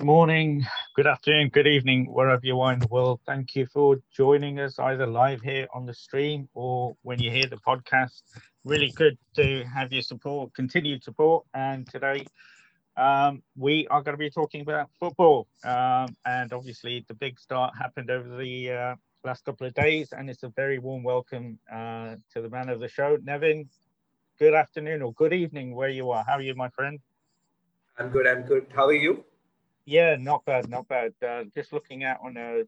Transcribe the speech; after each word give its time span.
good 0.00 0.06
morning, 0.06 0.66
good 0.96 1.06
afternoon, 1.06 1.50
good 1.50 1.66
evening, 1.66 2.06
wherever 2.06 2.40
you 2.42 2.58
are 2.62 2.72
in 2.72 2.78
the 2.78 2.86
world. 2.86 3.20
Thank 3.26 3.54
you 3.54 3.66
for 3.66 3.98
joining 4.16 4.58
us 4.58 4.78
either 4.78 5.06
live 5.06 5.42
here 5.42 5.68
on 5.74 5.84
the 5.84 5.92
stream 5.92 6.48
or 6.54 6.96
when 7.02 7.18
you 7.18 7.30
hear 7.30 7.44
the 7.44 7.58
podcast. 7.58 8.22
Really 8.64 8.92
good 8.92 9.18
to 9.36 9.62
have 9.64 9.92
your 9.92 10.00
support, 10.00 10.54
continued 10.54 11.04
support. 11.04 11.44
And 11.52 11.86
today 11.86 12.24
um, 12.96 13.42
we 13.58 13.86
are 13.88 14.00
going 14.02 14.14
to 14.14 14.18
be 14.18 14.30
talking 14.30 14.62
about 14.62 14.88
football. 14.98 15.46
Um, 15.64 16.16
and 16.24 16.50
obviously, 16.54 17.04
the 17.06 17.12
big 17.12 17.38
start 17.38 17.74
happened 17.78 18.10
over 18.10 18.38
the 18.38 18.72
uh, 18.72 18.94
last 19.22 19.44
couple 19.44 19.66
of 19.66 19.74
days. 19.74 20.14
And 20.16 20.30
it's 20.30 20.44
a 20.44 20.48
very 20.48 20.78
warm 20.78 21.02
welcome 21.02 21.58
uh, 21.70 22.16
to 22.32 22.40
the 22.40 22.48
man 22.48 22.70
of 22.70 22.80
the 22.80 22.88
show, 22.88 23.18
Nevin. 23.22 23.68
Good 24.38 24.54
afternoon 24.54 25.02
or 25.02 25.12
good 25.12 25.34
evening, 25.34 25.74
where 25.74 25.90
you 25.90 26.10
are. 26.10 26.24
How 26.26 26.36
are 26.36 26.40
you, 26.40 26.54
my 26.54 26.70
friend? 26.70 27.00
I'm 27.98 28.08
good. 28.08 28.26
I'm 28.26 28.44
good. 28.44 28.66
How 28.74 28.86
are 28.86 28.94
you? 28.94 29.24
Yeah, 29.90 30.14
not 30.20 30.44
bad, 30.44 30.70
not 30.70 30.86
bad. 30.86 31.14
Uh, 31.20 31.42
just 31.52 31.72
looking 31.72 32.04
out 32.04 32.18
on 32.22 32.36
a, 32.36 32.60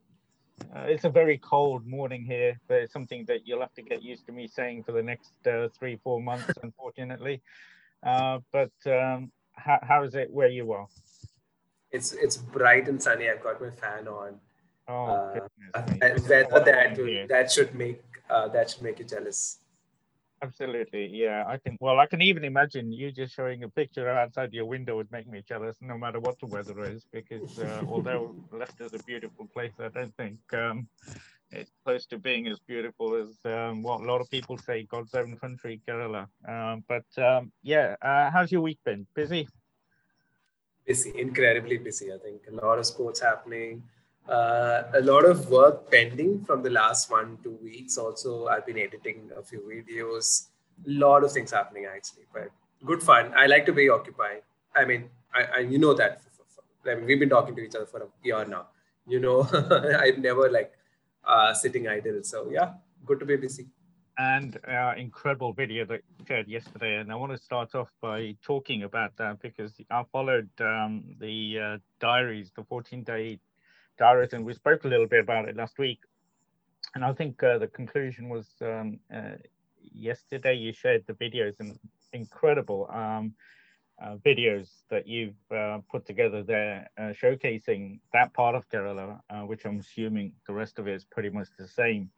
uh, 0.75 0.87
it's 0.87 1.05
a 1.05 1.09
very 1.09 1.37
cold 1.37 1.87
morning 1.87 2.25
here, 2.25 2.59
but 2.67 2.81
it's 2.81 2.91
something 2.91 3.23
that 3.29 3.47
you'll 3.47 3.61
have 3.61 3.73
to 3.75 3.81
get 3.81 4.03
used 4.03 4.25
to 4.25 4.33
me 4.33 4.45
saying 4.45 4.83
for 4.83 4.91
the 4.91 5.01
next 5.01 5.31
uh, 5.47 5.69
three, 5.69 5.97
four 6.03 6.21
months, 6.21 6.51
unfortunately. 6.63 7.41
Uh, 8.05 8.39
but 8.51 8.73
um, 8.87 9.31
how, 9.53 9.79
how 9.81 10.03
is 10.03 10.15
it 10.15 10.31
where 10.31 10.49
you 10.49 10.73
are? 10.73 10.87
It's 11.93 12.11
it's 12.11 12.35
bright 12.35 12.89
and 12.89 13.01
sunny. 13.01 13.29
I've 13.29 13.41
got 13.41 13.61
my 13.61 13.69
fan 13.69 14.09
on. 14.09 14.39
Oh, 14.89 15.05
uh, 15.05 15.39
weather 15.73 16.59
that 16.65 17.27
that 17.29 17.49
should 17.49 17.73
make 17.73 18.01
uh, 18.29 18.49
that 18.49 18.71
should 18.71 18.81
make 18.81 18.99
you 18.99 19.05
jealous. 19.05 19.59
Absolutely, 20.43 21.07
yeah. 21.07 21.45
I 21.47 21.57
can. 21.57 21.77
Well, 21.79 21.99
I 21.99 22.05
can 22.05 22.21
even 22.21 22.43
imagine 22.43 22.91
you 22.91 23.13
just 23.13 23.33
showing 23.33 23.63
a 23.63 23.69
picture 23.69 24.09
outside 24.09 24.51
your 24.51 24.65
window 24.65 24.97
would 24.97 25.09
make 25.09 25.25
me 25.25 25.41
jealous, 25.47 25.77
no 25.79 25.97
matter 25.97 26.19
what 26.19 26.37
the 26.39 26.47
weather 26.47 26.83
is. 26.83 27.05
Because 27.13 27.57
uh, 27.59 27.81
although 27.87 28.35
Leicester's 28.51 28.93
a 28.93 29.01
beautiful 29.03 29.47
place, 29.47 29.71
I 29.79 29.87
don't 29.87 30.13
think 30.17 30.39
um, 30.51 30.89
it's 31.49 31.71
close 31.85 32.05
to 32.07 32.17
being 32.17 32.47
as 32.47 32.59
beautiful 32.59 33.15
as 33.15 33.39
um, 33.45 33.83
what 33.83 34.01
a 34.01 34.03
lot 34.03 34.19
of 34.19 34.29
people 34.29 34.57
say, 34.57 34.83
God's 34.83 35.15
own 35.15 35.37
country, 35.37 35.79
Kerala. 35.87 36.27
Um, 36.45 36.83
but 36.89 37.05
um, 37.23 37.53
yeah, 37.61 37.95
uh, 38.01 38.29
how's 38.29 38.51
your 38.51 38.61
week 38.61 38.79
been? 38.83 39.07
Busy? 39.15 39.47
Busy, 40.85 41.13
incredibly 41.17 41.77
busy. 41.77 42.11
I 42.11 42.17
think 42.17 42.41
a 42.51 42.65
lot 42.65 42.79
of 42.79 42.85
sports 42.85 43.21
happening 43.21 43.81
uh, 44.29 44.83
a 44.93 45.01
lot 45.01 45.25
of 45.25 45.49
work 45.49 45.91
pending 45.91 46.43
from 46.45 46.63
the 46.63 46.69
last 46.69 47.09
one 47.11 47.37
two 47.43 47.57
weeks. 47.61 47.97
Also 47.97 48.47
i've 48.47 48.65
been 48.65 48.77
editing 48.77 49.29
a 49.37 49.43
few 49.43 49.61
videos. 49.61 50.47
A 50.87 50.89
lot 50.89 51.23
of 51.23 51.31
things 51.31 51.51
happening 51.51 51.85
actually 51.85 52.25
but 52.33 52.49
good 52.85 53.03
fun. 53.03 53.33
I 53.35 53.47
like 53.47 53.65
to 53.65 53.73
be 53.73 53.89
occupied. 53.89 54.41
I 54.75 54.85
mean 54.85 55.09
i, 55.33 55.43
I 55.57 55.59
you 55.59 55.77
know 55.77 55.93
that. 55.93 56.21
I 56.85 56.95
mean, 56.95 57.05
we've 57.05 57.19
been 57.19 57.29
talking 57.29 57.55
to 57.55 57.61
each 57.61 57.75
other 57.75 57.85
for 57.85 58.01
a 58.01 58.07
year 58.23 58.45
now. 58.45 58.67
You 59.07 59.19
know 59.19 59.41
i'm 60.01 60.21
never 60.21 60.49
like 60.49 60.73
uh, 61.25 61.53
sitting 61.53 61.87
idle. 61.87 62.23
So 62.23 62.49
yeah 62.51 62.73
good 63.05 63.19
to 63.19 63.25
be 63.25 63.35
busy. 63.35 63.67
And 64.17 64.59
uh, 64.67 64.93
incredible 64.95 65.53
video 65.53 65.85
that 65.85 66.01
you 66.19 66.25
shared 66.27 66.47
yesterday. 66.47 66.97
And 66.97 67.11
I 67.11 67.15
want 67.15 67.31
to 67.31 67.37
start 67.37 67.73
off 67.73 67.89
by 67.99 68.35
talking 68.43 68.83
about 68.83 69.15
that 69.17 69.41
because 69.41 69.73
I 69.89 70.03
followed 70.11 70.49
um, 70.61 71.15
the 71.19 71.59
uh, 71.59 71.77
diaries, 71.99 72.51
the 72.55 72.63
14 72.63 73.03
day 73.03 73.39
Darius, 73.97 74.33
and 74.33 74.45
we 74.45 74.53
spoke 74.53 74.83
a 74.83 74.87
little 74.87 75.07
bit 75.07 75.19
about 75.19 75.47
it 75.47 75.55
last 75.55 75.77
week. 75.77 75.99
And 76.95 77.03
I 77.03 77.13
think 77.13 77.41
uh, 77.41 77.57
the 77.57 77.67
conclusion 77.67 78.29
was 78.29 78.47
um, 78.61 78.99
uh, 79.13 79.37
yesterday 79.93 80.55
you 80.55 80.73
shared 80.73 81.03
the 81.07 81.13
videos 81.13 81.59
and 81.59 81.77
incredible 82.11 82.89
um, 82.91 83.33
uh, 84.01 84.15
videos 84.25 84.69
that 84.89 85.07
you've 85.07 85.35
uh, 85.55 85.79
put 85.89 86.05
together 86.05 86.43
there 86.43 86.89
uh, 86.97 87.13
showcasing 87.21 87.99
that 88.11 88.33
part 88.33 88.55
of 88.55 88.67
Kerala, 88.69 89.19
uh, 89.29 89.41
which 89.41 89.65
I'm 89.65 89.79
assuming 89.79 90.33
the 90.47 90.53
rest 90.53 90.79
of 90.79 90.87
it 90.87 90.95
is 90.95 91.05
pretty 91.05 91.29
much 91.29 91.47
the 91.57 91.67
same. 91.67 92.09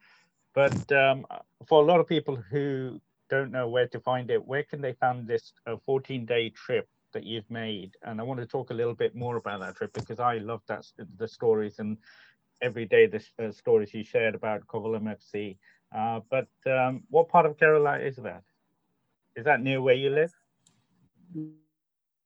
But 0.54 0.90
um, 0.92 1.26
for 1.66 1.82
a 1.82 1.84
lot 1.84 2.00
of 2.00 2.06
people 2.06 2.36
who 2.36 3.00
don't 3.28 3.50
know 3.50 3.68
where 3.68 3.88
to 3.88 4.00
find 4.00 4.30
it, 4.30 4.44
where 4.44 4.62
can 4.62 4.80
they 4.80 4.94
find 4.94 5.26
this 5.26 5.52
14 5.84 6.24
day 6.24 6.50
trip 6.50 6.88
that 7.12 7.24
you've 7.24 7.50
made. 7.50 7.92
And 8.02 8.20
I 8.20 8.24
want 8.24 8.40
to 8.40 8.46
talk 8.46 8.70
a 8.70 8.74
little 8.74 8.94
bit 8.94 9.14
more 9.14 9.36
about 9.36 9.60
that 9.60 9.76
trip 9.76 9.92
because 9.92 10.20
I 10.20 10.38
love 10.38 10.62
that 10.68 10.84
the 11.16 11.28
stories 11.28 11.78
and 11.78 11.96
every 12.62 12.86
day 12.86 13.06
the 13.06 13.22
uh, 13.42 13.50
stories 13.50 13.92
you 13.94 14.04
shared 14.04 14.34
about 14.34 14.66
Kovalam 14.66 15.14
FC. 15.16 15.56
Uh, 15.96 16.20
but 16.30 16.48
um, 16.70 17.02
what 17.10 17.28
part 17.28 17.46
of 17.46 17.56
Kerala 17.56 18.04
is 18.04 18.16
that? 18.16 18.42
Is 19.36 19.44
that 19.44 19.60
near 19.60 19.80
where 19.80 19.94
you 19.94 20.10
live? 20.10 20.32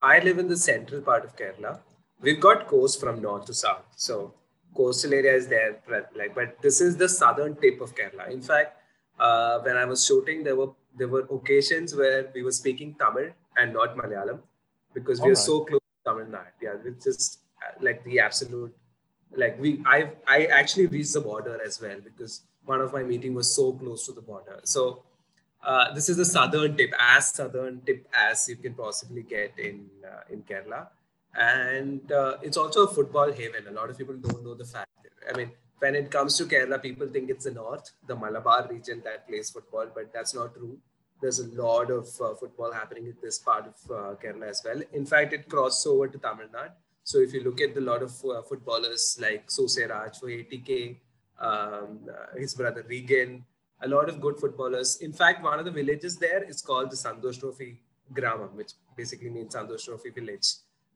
I 0.03 0.19
live 0.21 0.39
in 0.39 0.49
the 0.49 0.57
central 0.57 1.01
part 1.03 1.25
of 1.25 1.37
Kerala. 1.37 1.81
We've 2.21 2.41
got 2.41 2.67
coast 2.67 3.01
from 3.01 3.21
north 3.21 3.47
to 3.47 3.55
south, 3.55 3.87
so 3.97 4.35
coastal 4.75 5.13
area 5.15 5.35
is 5.35 5.47
there. 5.49 5.81
Like, 6.15 6.35
but 6.35 6.61
this 6.63 6.81
is 6.81 6.97
the 6.97 7.09
southern 7.09 7.57
tip 7.57 7.81
of 7.81 7.95
Kerala. 7.95 8.31
In 8.31 8.41
fact, 8.41 8.77
uh, 9.19 9.59
when 9.61 9.77
I 9.77 9.85
was 9.85 10.05
shooting, 10.05 10.45
there 10.45 10.57
were 10.57 10.71
there 10.97 11.09
were 11.09 11.27
occasions 11.31 11.95
where 11.95 12.31
we 12.35 12.43
were 12.43 12.53
speaking 12.53 12.95
Tamil 12.99 13.31
and 13.57 13.73
not 13.73 13.97
Malayalam 13.97 14.41
because 14.95 15.21
we 15.21 15.29
are 15.29 15.31
right. 15.31 15.39
so 15.39 15.65
close 15.65 15.81
to 15.81 16.11
Tamil 16.11 16.27
Nadu. 16.27 16.53
Yeah, 16.63 16.75
it's 16.85 17.05
just 17.05 17.41
uh, 17.63 17.73
like 17.81 18.05
the 18.05 18.21
absolute, 18.21 18.75
like 19.37 19.61
we, 19.61 19.83
I, 19.87 20.11
I 20.27 20.47
actually 20.47 20.87
reached 20.87 21.13
the 21.13 21.21
border 21.21 21.61
as 21.65 21.81
well 21.81 21.99
because 22.03 22.43
one 22.65 22.81
of 22.81 22.93
my 22.93 23.03
meeting 23.03 23.35
was 23.35 23.55
so 23.55 23.73
close 23.73 24.07
to 24.07 24.13
the 24.13 24.21
border. 24.21 24.61
So 24.65 25.03
uh, 25.63 25.93
this 25.95 26.09
is 26.09 26.17
the 26.17 26.25
southern 26.25 26.77
tip, 26.77 26.93
as 26.99 27.29
southern 27.29 27.81
tip 27.83 28.07
as 28.17 28.49
you 28.49 28.57
can 28.57 28.75
possibly 28.75 29.23
get 29.23 29.59
in 29.59 29.87
uh, 30.05 30.23
in 30.31 30.43
Kerala, 30.43 30.89
and 31.35 32.11
uh, 32.11 32.37
it's 32.43 32.57
also 32.57 32.85
a 32.85 32.89
football 32.89 33.31
haven. 33.31 33.67
A 33.69 33.73
lot 33.73 33.91
of 33.91 33.99
people 33.99 34.17
don't 34.17 34.43
know 34.45 34.55
the 34.55 34.65
fact. 34.65 34.89
I 35.33 35.37
mean, 35.37 35.51
when 35.79 35.95
it 35.95 36.11
comes 36.11 36.37
to 36.39 36.45
Kerala, 36.45 36.81
people 36.83 37.07
think 37.09 37.29
it's 37.31 37.45
the 37.45 37.51
north, 37.51 37.91
the 38.07 38.17
Malabar 38.17 38.69
region 38.71 39.03
that 39.05 39.29
plays 39.29 39.51
football, 39.51 39.87
but 39.95 40.13
that's 40.15 40.35
not 40.35 40.55
true 40.55 40.79
there's 41.21 41.39
a 41.41 41.49
lot 41.63 41.91
of 41.91 42.09
uh, 42.21 42.35
football 42.35 42.73
happening 42.73 43.07
in 43.07 43.17
this 43.23 43.39
part 43.39 43.67
of 43.67 43.91
uh, 43.91 44.15
Kerala 44.23 44.49
as 44.49 44.63
well. 44.65 44.81
In 44.93 45.05
fact, 45.07 45.33
it 45.33 45.49
crosses 45.49 45.87
over 45.87 46.09
to 46.09 46.19
Tamil 46.19 46.47
Nadu. 46.49 46.73
So 47.05 47.19
if 47.19 47.33
you 47.35 47.43
look 47.43 47.61
at 47.61 47.75
the 47.75 47.81
lot 47.81 48.03
of 48.03 48.13
uh, 48.25 48.43
footballers 48.43 49.19
like 49.21 49.49
Soosairaj 49.49 50.21
for 50.21 50.27
ATK, 50.27 50.97
um, 51.41 52.01
uh, 52.09 52.39
his 52.39 52.55
brother 52.55 52.85
Regin, 52.89 53.45
a 53.83 53.89
lot 53.89 54.09
of 54.09 54.21
good 54.21 54.39
footballers. 54.39 54.99
In 55.01 55.13
fact, 55.13 55.43
one 55.43 55.59
of 55.59 55.65
the 55.65 55.71
villages 55.71 56.17
there 56.17 56.43
is 56.45 56.61
called 56.61 56.91
the 56.91 56.97
Santosh 56.97 57.41
Trophy 57.41 57.81
Gramam, 58.13 58.53
which 58.55 58.73
basically 58.97 59.31
means 59.31 59.55
Santosh 59.55 59.85
Trophy 59.87 60.11
village, 60.11 60.47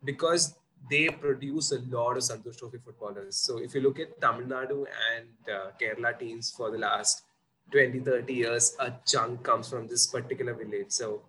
because 0.05 0.55
they 0.91 1.09
produce 1.09 1.73
a 1.73 1.81
lot 1.89 2.17
of 2.19 2.23
Santosh 2.23 2.59
Trophy 2.59 2.79
footballers. 2.85 3.37
So 3.37 3.59
if 3.59 3.75
you 3.75 3.81
look 3.81 3.99
at 3.99 4.21
Tamil 4.21 4.47
Nadu 4.47 4.87
and 5.15 5.29
uh, 5.51 5.71
Kerala 5.81 6.19
teams 6.19 6.51
for 6.51 6.71
the 6.71 6.79
last 6.79 7.23
20, 7.71 8.01
30 8.01 8.33
years, 8.33 8.77
a 8.79 8.93
chunk 9.07 9.43
comes 9.43 9.69
from 9.69 9.89
this 9.89 10.07
particular 10.07 10.55
village. 10.55 10.91
So 10.91 11.23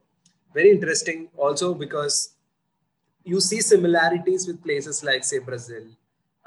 very 0.53 0.71
interesting 0.71 1.29
also 1.37 1.73
because 1.73 2.35
you 3.23 3.41
see 3.41 3.61
similarities 3.61 4.47
with 4.47 4.63
places 4.63 5.03
like 5.03 5.23
say 5.23 5.39
Brazil, 5.39 5.83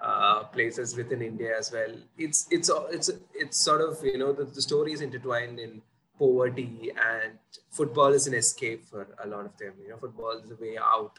uh, 0.01 0.45
places 0.45 0.97
within 0.97 1.23
India 1.23 1.57
as 1.59 1.73
well. 1.73 1.95
It's 2.17 2.47
it's 2.51 2.71
it's 2.91 3.11
it's 3.35 3.59
sort 3.59 3.81
of 3.81 4.03
you 4.05 4.19
know 4.19 4.33
the, 4.33 4.45
the 4.45 4.63
story 4.63 4.93
is 4.93 5.01
intertwined 5.01 5.59
in 5.59 5.83
poverty 6.19 6.91
and 7.11 7.39
football 7.71 8.13
is 8.13 8.27
an 8.27 8.35
escape 8.35 8.85
for 8.85 9.07
a 9.23 9.27
lot 9.27 9.45
of 9.47 9.57
them. 9.59 9.75
You 9.83 9.91
know, 9.91 9.97
football 9.97 10.41
is 10.45 10.51
a 10.51 10.57
way 10.57 10.77
out 10.79 11.19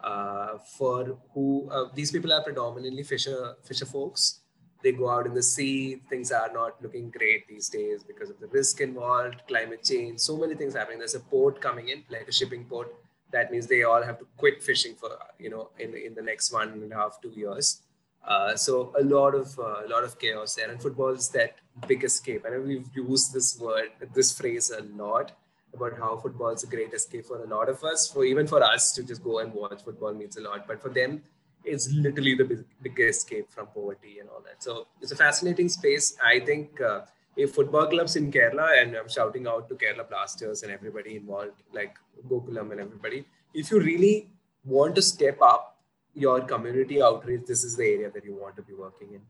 uh, 0.00 0.58
for 0.78 1.18
who 1.34 1.68
uh, 1.70 1.88
these 1.94 2.10
people 2.10 2.32
are 2.32 2.42
predominantly 2.42 3.02
fisher 3.02 3.54
fisher 3.64 3.86
folks 3.86 4.40
they 4.82 4.92
go 4.92 5.08
out 5.08 5.26
in 5.26 5.34
the 5.34 5.42
sea. 5.42 6.00
Things 6.08 6.30
are 6.32 6.50
not 6.52 6.82
looking 6.82 7.10
great 7.10 7.48
these 7.48 7.68
days 7.68 8.04
because 8.04 8.30
of 8.30 8.38
the 8.40 8.46
risk 8.48 8.80
involved, 8.80 9.42
climate 9.48 9.82
change, 9.82 10.20
so 10.20 10.36
many 10.36 10.54
things 10.54 10.74
happening. 10.74 10.98
There's 10.98 11.14
a 11.14 11.20
port 11.20 11.60
coming 11.60 11.88
in, 11.88 12.04
like 12.10 12.28
a 12.28 12.32
shipping 12.32 12.64
port. 12.64 12.94
That 13.32 13.50
means 13.50 13.66
they 13.66 13.82
all 13.82 14.02
have 14.02 14.18
to 14.18 14.26
quit 14.36 14.62
fishing 14.62 14.94
for 14.94 15.10
you 15.38 15.50
know 15.50 15.70
in 15.78 15.94
in 15.94 16.14
the 16.14 16.22
next 16.22 16.52
one 16.52 16.68
and 16.68 16.92
a 16.92 16.96
half 16.96 17.20
two 17.20 17.30
years. 17.30 17.82
Uh, 18.26 18.56
so 18.56 18.92
a 18.98 19.04
lot 19.04 19.34
of 19.34 19.58
uh, 19.58 19.86
a 19.86 19.88
lot 19.88 20.04
of 20.04 20.18
chaos 20.18 20.54
there, 20.54 20.70
and 20.70 20.80
football 20.82 21.10
is 21.10 21.28
that 21.30 21.56
big 21.86 22.04
escape. 22.04 22.44
I 22.46 22.50
know 22.50 22.60
we've 22.60 22.88
used 22.94 23.32
this 23.32 23.58
word, 23.58 23.90
this 24.14 24.36
phrase 24.36 24.70
a 24.70 24.82
lot 25.02 25.32
about 25.74 25.98
how 25.98 26.16
football 26.16 26.50
is 26.50 26.64
a 26.64 26.66
great 26.66 26.92
escape 26.92 27.26
for 27.26 27.42
a 27.42 27.46
lot 27.46 27.68
of 27.68 27.82
us. 27.84 28.10
For 28.10 28.24
even 28.24 28.46
for 28.46 28.62
us 28.62 28.92
to 28.92 29.02
just 29.02 29.22
go 29.22 29.38
and 29.40 29.52
watch 29.52 29.84
football 29.84 30.12
means 30.12 30.36
a 30.36 30.40
lot, 30.40 30.66
but 30.66 30.82
for 30.82 30.88
them 30.88 31.22
is 31.66 31.92
literally 31.92 32.34
the 32.34 32.64
biggest 32.82 33.24
escape 33.24 33.50
from 33.50 33.66
poverty 33.68 34.18
and 34.20 34.28
all 34.28 34.42
that. 34.46 34.62
So 34.62 34.86
it's 35.00 35.12
a 35.12 35.16
fascinating 35.16 35.68
space. 35.68 36.16
I 36.24 36.40
think 36.40 36.80
uh, 36.80 37.00
if 37.36 37.54
football 37.54 37.86
clubs 37.86 38.16
in 38.16 38.30
Kerala, 38.32 38.82
and 38.82 38.96
I'm 38.96 39.08
shouting 39.08 39.46
out 39.46 39.68
to 39.68 39.74
Kerala 39.74 40.08
Blasters 40.08 40.62
and 40.62 40.72
everybody 40.72 41.16
involved, 41.16 41.62
like 41.72 41.96
Gokulam 42.28 42.72
and 42.72 42.80
everybody, 42.80 43.26
if 43.52 43.70
you 43.70 43.80
really 43.80 44.28
want 44.64 44.94
to 44.96 45.02
step 45.02 45.38
up 45.42 45.78
your 46.14 46.40
community 46.40 47.02
outreach, 47.02 47.42
this 47.46 47.62
is 47.64 47.76
the 47.76 47.84
area 47.84 48.10
that 48.10 48.24
you 48.24 48.34
want 48.34 48.56
to 48.56 48.62
be 48.62 48.74
working 48.74 49.14
in. 49.14 49.20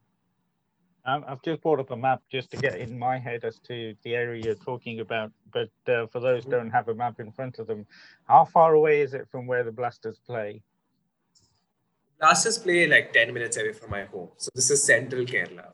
Um, 1.04 1.24
I've 1.28 1.42
just 1.42 1.62
brought 1.62 1.78
up 1.78 1.92
a 1.92 1.96
map 1.96 2.22
just 2.32 2.50
to 2.50 2.56
get 2.56 2.76
in 2.80 2.98
my 2.98 3.16
head 3.16 3.44
as 3.44 3.60
to 3.60 3.94
the 4.02 4.14
area 4.16 4.42
you're 4.44 4.54
talking 4.56 4.98
about. 4.98 5.30
But 5.52 5.70
uh, 5.86 6.06
for 6.08 6.18
those 6.18 6.44
who 6.44 6.50
don't 6.50 6.70
have 6.70 6.88
a 6.88 6.94
map 6.94 7.20
in 7.20 7.30
front 7.30 7.60
of 7.60 7.68
them, 7.68 7.86
how 8.26 8.44
far 8.44 8.74
away 8.74 9.02
is 9.02 9.14
it 9.14 9.28
from 9.30 9.46
where 9.46 9.62
the 9.62 9.70
Blasters 9.70 10.18
play? 10.26 10.62
Blasters 12.18 12.58
play 12.58 12.86
like 12.86 13.12
10 13.12 13.32
minutes 13.32 13.56
away 13.56 13.72
from 13.72 13.90
my 13.90 14.04
home. 14.04 14.28
So 14.36 14.50
this 14.54 14.70
is 14.70 14.82
central 14.82 15.24
Kerala. 15.24 15.72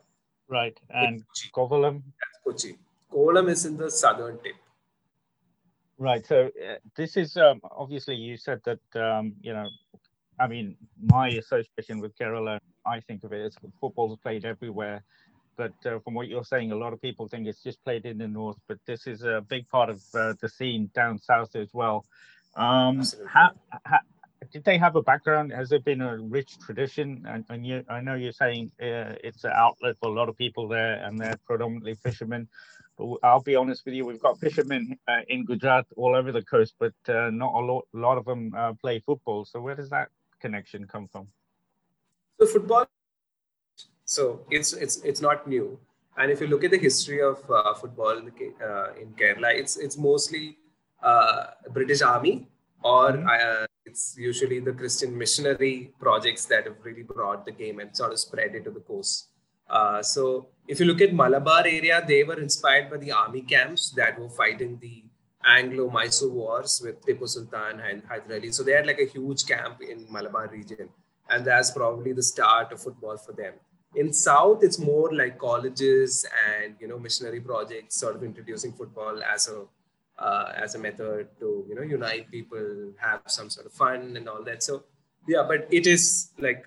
Right. 0.49 0.77
And 0.89 1.23
Kovalam? 1.55 2.01
That's 2.19 2.37
Kochi. 2.43 2.77
Kovalam 3.11 3.49
is 3.49 3.65
in 3.65 3.77
the 3.77 3.89
southern 3.89 4.39
tip. 4.43 4.55
Right. 5.97 6.25
So 6.25 6.47
uh, 6.47 6.75
this 6.95 7.15
is 7.15 7.37
um, 7.37 7.61
obviously 7.71 8.15
you 8.15 8.35
said 8.37 8.61
that, 8.65 9.01
um, 9.01 9.33
you 9.41 9.53
know, 9.53 9.67
I 10.39 10.47
mean, 10.47 10.75
my 11.01 11.29
association 11.29 11.99
with 11.99 12.17
Kerala, 12.17 12.59
I 12.85 12.99
think 12.99 13.23
of 13.23 13.31
it 13.31 13.45
as 13.45 13.55
football's 13.79 14.17
played 14.19 14.45
everywhere. 14.45 15.03
But 15.55 15.73
uh, 15.85 15.99
from 15.99 16.15
what 16.15 16.27
you're 16.27 16.43
saying, 16.43 16.71
a 16.71 16.75
lot 16.75 16.93
of 16.93 17.01
people 17.01 17.27
think 17.27 17.47
it's 17.47 17.61
just 17.61 17.83
played 17.83 18.05
in 18.05 18.17
the 18.17 18.27
north, 18.27 18.57
but 18.67 18.79
this 18.87 19.05
is 19.05 19.23
a 19.23 19.45
big 19.47 19.69
part 19.69 19.89
of 19.89 20.01
uh, 20.15 20.33
the 20.41 20.49
scene 20.49 20.89
down 20.95 21.19
south 21.19 21.55
as 21.55 21.69
well. 21.73 22.05
Um, 22.55 23.03
how, 23.27 23.51
how, 23.85 23.99
did 24.51 24.63
they 24.63 24.77
have 24.77 24.95
a 24.95 25.01
background? 25.01 25.51
Has 25.51 25.69
there 25.69 25.79
been 25.79 26.01
a 26.01 26.17
rich 26.17 26.57
tradition? 26.59 27.25
And, 27.27 27.45
and 27.49 27.65
you, 27.65 27.83
I 27.89 28.01
know 28.01 28.15
you're 28.15 28.31
saying 28.31 28.71
uh, 28.81 29.15
it's 29.23 29.43
an 29.43 29.51
outlet 29.53 29.95
for 30.01 30.09
a 30.09 30.13
lot 30.13 30.29
of 30.29 30.37
people 30.37 30.67
there, 30.67 31.03
and 31.03 31.19
they're 31.19 31.37
predominantly 31.45 31.95
fishermen. 31.95 32.47
But 32.97 33.17
I'll 33.23 33.41
be 33.41 33.55
honest 33.55 33.85
with 33.85 33.95
you, 33.95 34.05
we've 34.05 34.21
got 34.21 34.39
fishermen 34.39 34.97
uh, 35.07 35.21
in 35.27 35.45
Gujarat 35.45 35.85
all 35.97 36.15
over 36.15 36.31
the 36.31 36.43
coast, 36.43 36.75
but 36.79 36.93
uh, 37.07 37.29
not 37.31 37.53
a 37.53 37.59
lot, 37.59 37.87
a 37.93 37.97
lot 37.97 38.17
of 38.17 38.25
them 38.25 38.53
uh, 38.55 38.73
play 38.73 38.99
football. 38.99 39.45
So 39.45 39.59
where 39.59 39.75
does 39.75 39.89
that 39.89 40.09
connection 40.39 40.85
come 40.87 41.07
from? 41.07 41.27
So 42.39 42.47
football, 42.47 42.87
so 44.05 44.41
it's 44.49 44.73
it's 44.73 44.97
it's 45.03 45.21
not 45.21 45.47
new. 45.47 45.79
And 46.17 46.31
if 46.31 46.41
you 46.41 46.47
look 46.47 46.63
at 46.63 46.71
the 46.71 46.77
history 46.77 47.21
of 47.21 47.37
uh, 47.49 47.73
football 47.73 48.17
in, 48.17 48.31
uh, 48.61 48.93
in 48.99 49.13
Kerala, 49.13 49.53
it's 49.55 49.77
it's 49.77 49.97
mostly 49.97 50.57
British 51.71 52.01
Army 52.01 52.47
or 52.83 53.11
mm-hmm 53.11 53.65
it's 53.85 54.15
usually 54.17 54.59
the 54.59 54.73
Christian 54.73 55.17
missionary 55.17 55.91
projects 55.99 56.45
that 56.45 56.65
have 56.65 56.77
really 56.83 57.03
brought 57.03 57.45
the 57.45 57.51
game 57.51 57.79
and 57.79 57.95
sort 57.95 58.11
of 58.11 58.19
spread 58.19 58.55
it 58.55 58.63
to 58.63 58.71
the 58.71 58.79
coast. 58.79 59.29
Uh, 59.69 60.01
so 60.01 60.47
if 60.67 60.79
you 60.79 60.85
look 60.85 61.01
at 61.01 61.13
Malabar 61.13 61.61
area, 61.61 62.03
they 62.07 62.23
were 62.23 62.39
inspired 62.39 62.89
by 62.89 62.97
the 62.97 63.11
army 63.11 63.41
camps 63.41 63.91
that 63.91 64.19
were 64.19 64.29
fighting 64.29 64.77
the 64.81 65.03
Anglo-Mysore 65.45 66.31
wars 66.31 66.81
with 66.83 67.01
Tipu 67.05 67.27
Sultan 67.27 67.81
and 67.81 68.03
Hyder 68.07 68.35
Ali. 68.35 68.51
So 68.51 68.63
they 68.63 68.73
had 68.73 68.87
like 68.87 68.99
a 68.99 69.05
huge 69.05 69.45
camp 69.45 69.81
in 69.81 70.05
Malabar 70.09 70.47
region, 70.47 70.89
and 71.29 71.45
that's 71.45 71.71
probably 71.71 72.13
the 72.13 72.23
start 72.23 72.71
of 72.71 72.81
football 72.81 73.17
for 73.17 73.33
them. 73.33 73.53
In 73.95 74.11
South, 74.13 74.63
it's 74.63 74.79
more 74.79 75.13
like 75.13 75.37
colleges 75.37 76.25
and 76.49 76.75
you 76.79 76.87
know 76.87 76.97
missionary 76.97 77.41
projects, 77.41 77.97
sort 77.97 78.15
of 78.15 78.23
introducing 78.23 78.71
football 78.71 79.21
as 79.21 79.47
a 79.47 79.65
uh, 80.23 80.53
as 80.55 80.75
a 80.75 80.79
method 80.79 81.27
to 81.39 81.65
you 81.67 81.75
know 81.75 81.81
unite 81.81 82.31
people, 82.31 82.93
have 82.97 83.21
some 83.27 83.49
sort 83.49 83.65
of 83.65 83.73
fun 83.73 84.15
and 84.17 84.29
all 84.29 84.43
that. 84.43 84.63
So 84.63 84.83
yeah, 85.27 85.43
but 85.47 85.67
it 85.71 85.85
is 85.85 86.31
like 86.39 86.65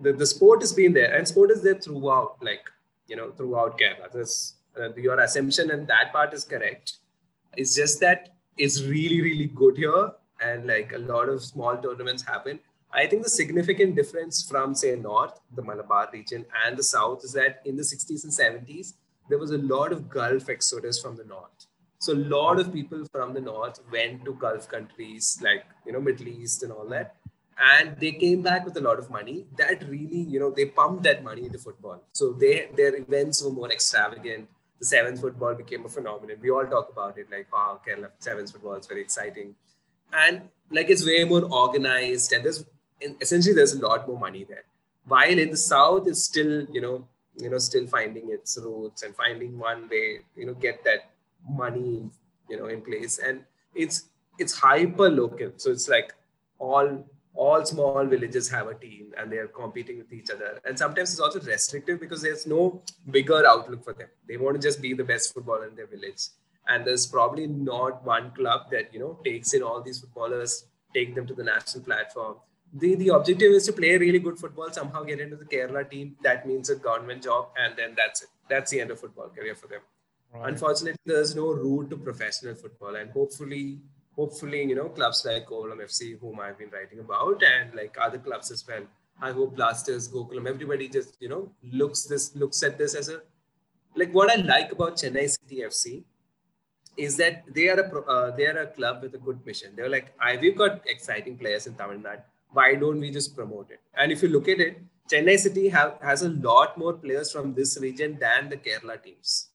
the, 0.00 0.12
the 0.12 0.26
sport 0.26 0.60
has 0.62 0.72
been 0.72 0.92
there 0.92 1.14
and 1.14 1.28
sport 1.28 1.50
is 1.50 1.62
there 1.62 1.74
throughout, 1.74 2.36
like 2.42 2.70
you 3.06 3.16
know 3.16 3.30
throughout 3.32 3.78
Kerala. 3.78 4.10
This 4.12 4.54
uh, 4.80 4.94
your 4.94 5.20
assumption 5.20 5.70
and 5.70 5.86
that 5.88 6.12
part 6.12 6.32
is 6.34 6.44
correct. 6.44 6.98
It's 7.56 7.74
just 7.76 8.00
that 8.00 8.30
it's 8.56 8.82
really 8.82 9.20
really 9.20 9.46
good 9.46 9.76
here 9.76 10.12
and 10.40 10.66
like 10.66 10.92
a 10.92 10.98
lot 10.98 11.28
of 11.28 11.42
small 11.42 11.76
tournaments 11.76 12.22
happen. 12.22 12.58
I 12.92 13.06
think 13.06 13.24
the 13.24 13.28
significant 13.28 13.96
difference 13.96 14.48
from 14.48 14.74
say 14.74 14.94
north, 14.94 15.40
the 15.56 15.62
Malabar 15.62 16.08
region, 16.12 16.44
and 16.64 16.76
the 16.76 16.82
south 16.82 17.24
is 17.24 17.32
that 17.32 17.60
in 17.64 17.76
the 17.76 17.82
60s 17.82 18.22
and 18.22 18.32
70s 18.32 18.94
there 19.28 19.38
was 19.38 19.50
a 19.50 19.58
lot 19.58 19.92
of 19.92 20.08
Gulf 20.08 20.48
exodus 20.48 21.00
from 21.00 21.16
the 21.16 21.24
north 21.24 21.66
so 22.04 22.12
a 22.12 22.22
lot 22.36 22.58
of 22.60 22.72
people 22.72 23.04
from 23.10 23.32
the 23.32 23.40
north 23.40 23.80
went 23.90 24.24
to 24.26 24.34
Gulf 24.34 24.68
countries 24.68 25.38
like 25.42 25.64
you 25.86 25.92
know 25.92 26.00
Middle 26.00 26.28
East 26.28 26.62
and 26.62 26.72
all 26.72 26.86
that, 26.88 27.14
and 27.74 27.96
they 27.98 28.12
came 28.12 28.42
back 28.42 28.66
with 28.66 28.76
a 28.76 28.80
lot 28.86 28.98
of 28.98 29.08
money. 29.10 29.46
That 29.60 29.86
really 29.88 30.20
you 30.34 30.40
know 30.40 30.50
they 30.50 30.66
pumped 30.66 31.04
that 31.04 31.24
money 31.24 31.46
into 31.46 31.58
football. 31.58 32.02
So 32.12 32.32
they 32.32 32.68
their 32.80 32.94
events 32.96 33.42
were 33.42 33.54
more 33.60 33.70
extravagant. 33.72 34.48
The 34.80 34.86
sevens 34.86 35.20
football 35.20 35.54
became 35.54 35.86
a 35.86 35.88
phenomenon. 35.88 36.36
We 36.42 36.50
all 36.50 36.66
talk 36.66 36.90
about 36.92 37.16
it 37.16 37.30
like 37.30 37.50
wow, 37.52 37.80
Kerala 37.86 38.10
sevens 38.18 38.52
football 38.52 38.74
is 38.74 38.86
very 38.86 39.00
exciting, 39.00 39.54
and 40.12 40.42
like 40.70 40.90
it's 40.90 41.06
way 41.06 41.24
more 41.24 41.44
organized 41.62 42.32
and 42.32 42.44
there's 42.44 42.64
essentially 43.20 43.54
there's 43.54 43.74
a 43.74 43.82
lot 43.86 44.06
more 44.06 44.18
money 44.18 44.44
there. 44.44 44.64
While 45.06 45.38
in 45.46 45.50
the 45.50 45.62
south, 45.64 46.06
it's 46.06 46.24
still 46.24 46.66
you 46.70 46.80
know 46.80 47.08
you 47.36 47.50
know 47.50 47.58
still 47.70 47.86
finding 47.86 48.30
its 48.30 48.58
roots 48.62 49.02
and 49.02 49.16
finding 49.16 49.58
one 49.58 49.88
way 49.88 50.06
you 50.36 50.46
know 50.46 50.54
get 50.54 50.84
that 50.84 51.10
money 51.48 52.10
you 52.48 52.58
know 52.58 52.66
in 52.66 52.80
place. 52.80 53.18
And 53.18 53.44
it's 53.74 54.08
it's 54.38 54.52
hyper 54.52 55.08
local 55.08 55.52
so 55.56 55.70
it's 55.70 55.88
like 55.88 56.12
all 56.58 57.04
all 57.34 57.64
small 57.64 58.04
villages 58.04 58.48
have 58.48 58.68
a 58.68 58.74
team 58.74 59.12
and 59.18 59.30
they 59.30 59.38
are 59.38 59.48
competing 59.48 59.98
with 59.98 60.12
each 60.12 60.30
other. 60.30 60.60
And 60.64 60.78
sometimes 60.78 61.10
it's 61.10 61.20
also 61.20 61.40
restrictive 61.40 61.98
because 61.98 62.22
there's 62.22 62.46
no 62.46 62.80
bigger 63.10 63.44
outlook 63.44 63.82
for 63.82 63.92
them. 63.92 64.06
They 64.28 64.36
want 64.36 64.54
to 64.54 64.62
just 64.62 64.80
be 64.80 64.94
the 64.94 65.02
best 65.02 65.34
footballer 65.34 65.66
in 65.66 65.74
their 65.74 65.88
village. 65.88 66.28
And 66.68 66.84
there's 66.84 67.06
probably 67.06 67.48
not 67.48 68.04
one 68.04 68.30
club 68.32 68.70
that 68.70 68.94
you 68.94 69.00
know 69.00 69.18
takes 69.24 69.52
in 69.52 69.62
all 69.62 69.82
these 69.82 70.00
footballers 70.00 70.66
take 70.94 71.14
them 71.14 71.26
to 71.26 71.34
the 71.34 71.42
national 71.42 71.84
platform. 71.84 72.36
The 72.72 72.94
the 72.94 73.08
objective 73.08 73.52
is 73.52 73.66
to 73.66 73.72
play 73.72 73.96
really 73.98 74.20
good 74.20 74.38
football 74.38 74.70
somehow 74.70 75.02
get 75.02 75.20
into 75.20 75.36
the 75.36 75.44
kerala 75.44 75.88
team. 75.90 76.16
That 76.22 76.46
means 76.46 76.70
a 76.70 76.76
government 76.76 77.24
job 77.24 77.48
and 77.58 77.76
then 77.76 77.94
that's 77.96 78.22
it. 78.22 78.28
That's 78.48 78.70
the 78.70 78.80
end 78.80 78.90
of 78.92 79.00
football 79.00 79.28
career 79.28 79.54
for 79.54 79.66
them 79.66 79.80
Right. 80.34 80.48
Unfortunately, 80.48 80.98
there's 81.06 81.36
no 81.36 81.52
route 81.52 81.90
to 81.90 81.96
professional 81.96 82.56
football, 82.56 82.96
and 82.96 83.10
hopefully, 83.12 83.78
hopefully, 84.16 84.64
you 84.64 84.74
know, 84.74 84.88
clubs 84.88 85.24
like 85.24 85.46
Kovalam 85.46 85.80
FC, 85.84 86.18
whom 86.18 86.40
I've 86.40 86.58
been 86.58 86.70
writing 86.70 86.98
about, 86.98 87.42
and 87.44 87.72
like 87.74 87.96
other 88.00 88.18
clubs 88.18 88.50
as 88.50 88.66
well. 88.66 88.82
I 89.22 89.30
hope 89.30 89.54
Blasters, 89.54 90.08
Gokulam, 90.08 90.48
everybody 90.48 90.88
just 90.88 91.16
you 91.20 91.28
know 91.28 91.52
looks 91.62 92.02
this 92.02 92.34
looks 92.34 92.64
at 92.64 92.78
this 92.78 92.96
as 92.96 93.08
a 93.10 93.20
like 93.94 94.12
what 94.12 94.32
I 94.32 94.34
like 94.42 94.72
about 94.72 94.96
Chennai 94.96 95.30
City 95.30 95.62
FC 95.68 96.02
is 96.96 97.16
that 97.18 97.44
they 97.54 97.68
are 97.68 97.78
a 97.78 98.00
uh, 98.00 98.34
they 98.34 98.46
are 98.46 98.58
a 98.58 98.66
club 98.66 99.02
with 99.02 99.14
a 99.14 99.18
good 99.18 99.46
mission. 99.46 99.72
They're 99.76 99.88
like, 99.88 100.12
I, 100.20 100.36
we've 100.36 100.58
got 100.58 100.82
exciting 100.88 101.38
players 101.38 101.68
in 101.68 101.74
Tamil 101.74 101.98
Nadu. 101.98 102.22
Why 102.50 102.74
don't 102.74 102.98
we 102.98 103.12
just 103.12 103.36
promote 103.36 103.70
it? 103.70 103.80
And 103.96 104.10
if 104.10 104.22
you 104.22 104.28
look 104.28 104.48
at 104.48 104.58
it, 104.58 104.78
Chennai 105.12 105.38
City 105.38 105.68
have, 105.68 105.98
has 106.02 106.22
a 106.22 106.28
lot 106.28 106.76
more 106.76 106.94
players 106.94 107.30
from 107.30 107.54
this 107.54 107.78
region 107.80 108.18
than 108.20 108.48
the 108.48 108.56
Kerala 108.56 109.02
teams 109.02 109.48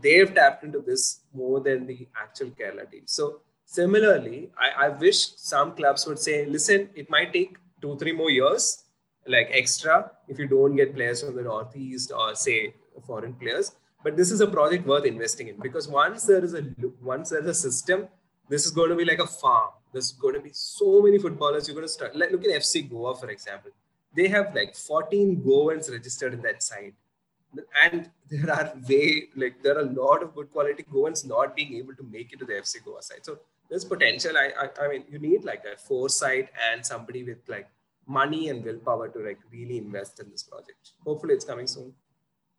they've 0.00 0.34
tapped 0.34 0.64
into 0.64 0.80
this 0.80 1.20
more 1.34 1.60
than 1.60 1.86
the 1.86 2.06
actual 2.20 2.50
Kerala 2.50 2.90
team. 2.90 3.02
So 3.06 3.40
similarly, 3.64 4.50
I, 4.58 4.86
I 4.86 4.88
wish 4.88 5.36
some 5.36 5.72
clubs 5.72 6.06
would 6.06 6.18
say, 6.18 6.46
listen, 6.46 6.90
it 6.94 7.10
might 7.10 7.32
take 7.32 7.56
two, 7.80 7.96
three 7.98 8.12
more 8.12 8.30
years, 8.30 8.84
like 9.26 9.48
extra, 9.52 10.10
if 10.28 10.38
you 10.38 10.46
don't 10.46 10.76
get 10.76 10.94
players 10.94 11.22
from 11.22 11.36
the 11.36 11.42
Northeast 11.42 12.12
or 12.12 12.34
say 12.34 12.74
foreign 13.06 13.34
players. 13.34 13.72
But 14.04 14.16
this 14.16 14.32
is 14.32 14.40
a 14.40 14.46
project 14.46 14.86
worth 14.86 15.04
investing 15.04 15.48
in 15.48 15.56
because 15.60 15.86
once 15.86 16.24
there 16.24 16.44
is 16.44 16.54
a 16.54 16.64
once 17.00 17.30
there's 17.30 17.46
a 17.46 17.54
system, 17.54 18.08
this 18.48 18.66
is 18.66 18.72
going 18.72 18.90
to 18.90 18.96
be 18.96 19.04
like 19.04 19.20
a 19.20 19.26
farm. 19.26 19.70
There's 19.92 20.10
going 20.12 20.34
to 20.34 20.40
be 20.40 20.50
so 20.52 21.02
many 21.02 21.18
footballers. 21.18 21.68
You're 21.68 21.76
going 21.76 21.86
to 21.86 21.92
start. 21.92 22.16
Like 22.16 22.32
look 22.32 22.44
at 22.44 22.50
FC 22.50 22.90
Goa 22.90 23.14
for 23.14 23.30
example. 23.30 23.70
They 24.16 24.26
have 24.28 24.54
like 24.54 24.74
14 24.74 25.42
Goans 25.46 25.88
registered 25.88 26.34
in 26.34 26.42
that 26.42 26.62
side 26.62 26.94
and 27.82 28.10
there 28.30 28.50
are 28.50 28.72
way 28.88 29.28
like 29.36 29.62
there 29.62 29.76
are 29.76 29.80
a 29.82 29.92
lot 30.02 30.22
of 30.22 30.34
good 30.34 30.50
quality 30.50 30.84
Goans 30.92 31.24
not 31.24 31.54
being 31.54 31.74
able 31.74 31.94
to 31.94 32.02
make 32.02 32.32
it 32.32 32.38
to 32.38 32.44
the 32.44 32.54
FC 32.54 32.84
Goa 32.84 33.02
side. 33.02 33.24
So 33.24 33.38
there's 33.68 33.84
potential. 33.84 34.36
I, 34.36 34.50
I 34.64 34.84
I 34.84 34.88
mean 34.88 35.04
you 35.10 35.18
need 35.18 35.44
like 35.44 35.64
a 35.72 35.76
foresight 35.76 36.50
and 36.70 36.84
somebody 36.84 37.24
with 37.24 37.38
like 37.48 37.68
money 38.06 38.48
and 38.48 38.64
willpower 38.64 39.08
to 39.08 39.18
like 39.18 39.38
really 39.50 39.78
invest 39.78 40.20
in 40.20 40.30
this 40.30 40.42
project. 40.42 40.92
Hopefully 41.04 41.34
it's 41.34 41.44
coming 41.44 41.66
soon. 41.66 41.92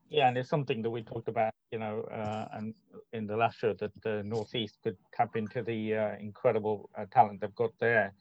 Yeah, 0.09 0.27
and 0.27 0.37
it's 0.37 0.49
something 0.49 0.83
that 0.83 0.91
we 0.91 1.01
talked 1.01 1.27
about, 1.27 1.53
you 1.71 1.79
know, 1.79 2.01
uh, 2.11 2.47
and 2.53 2.75
in 3.13 3.25
the 3.25 3.35
last 3.35 3.57
show 3.57 3.73
that 3.73 3.91
the 4.03 4.21
Northeast 4.23 4.77
could 4.83 4.97
tap 5.11 5.35
into 5.35 5.63
the 5.63 5.95
uh, 5.95 6.15
incredible 6.19 6.89
uh, 6.95 7.05
talent 7.11 7.41
they've 7.41 7.55
got 7.55 7.71
there 7.79 8.13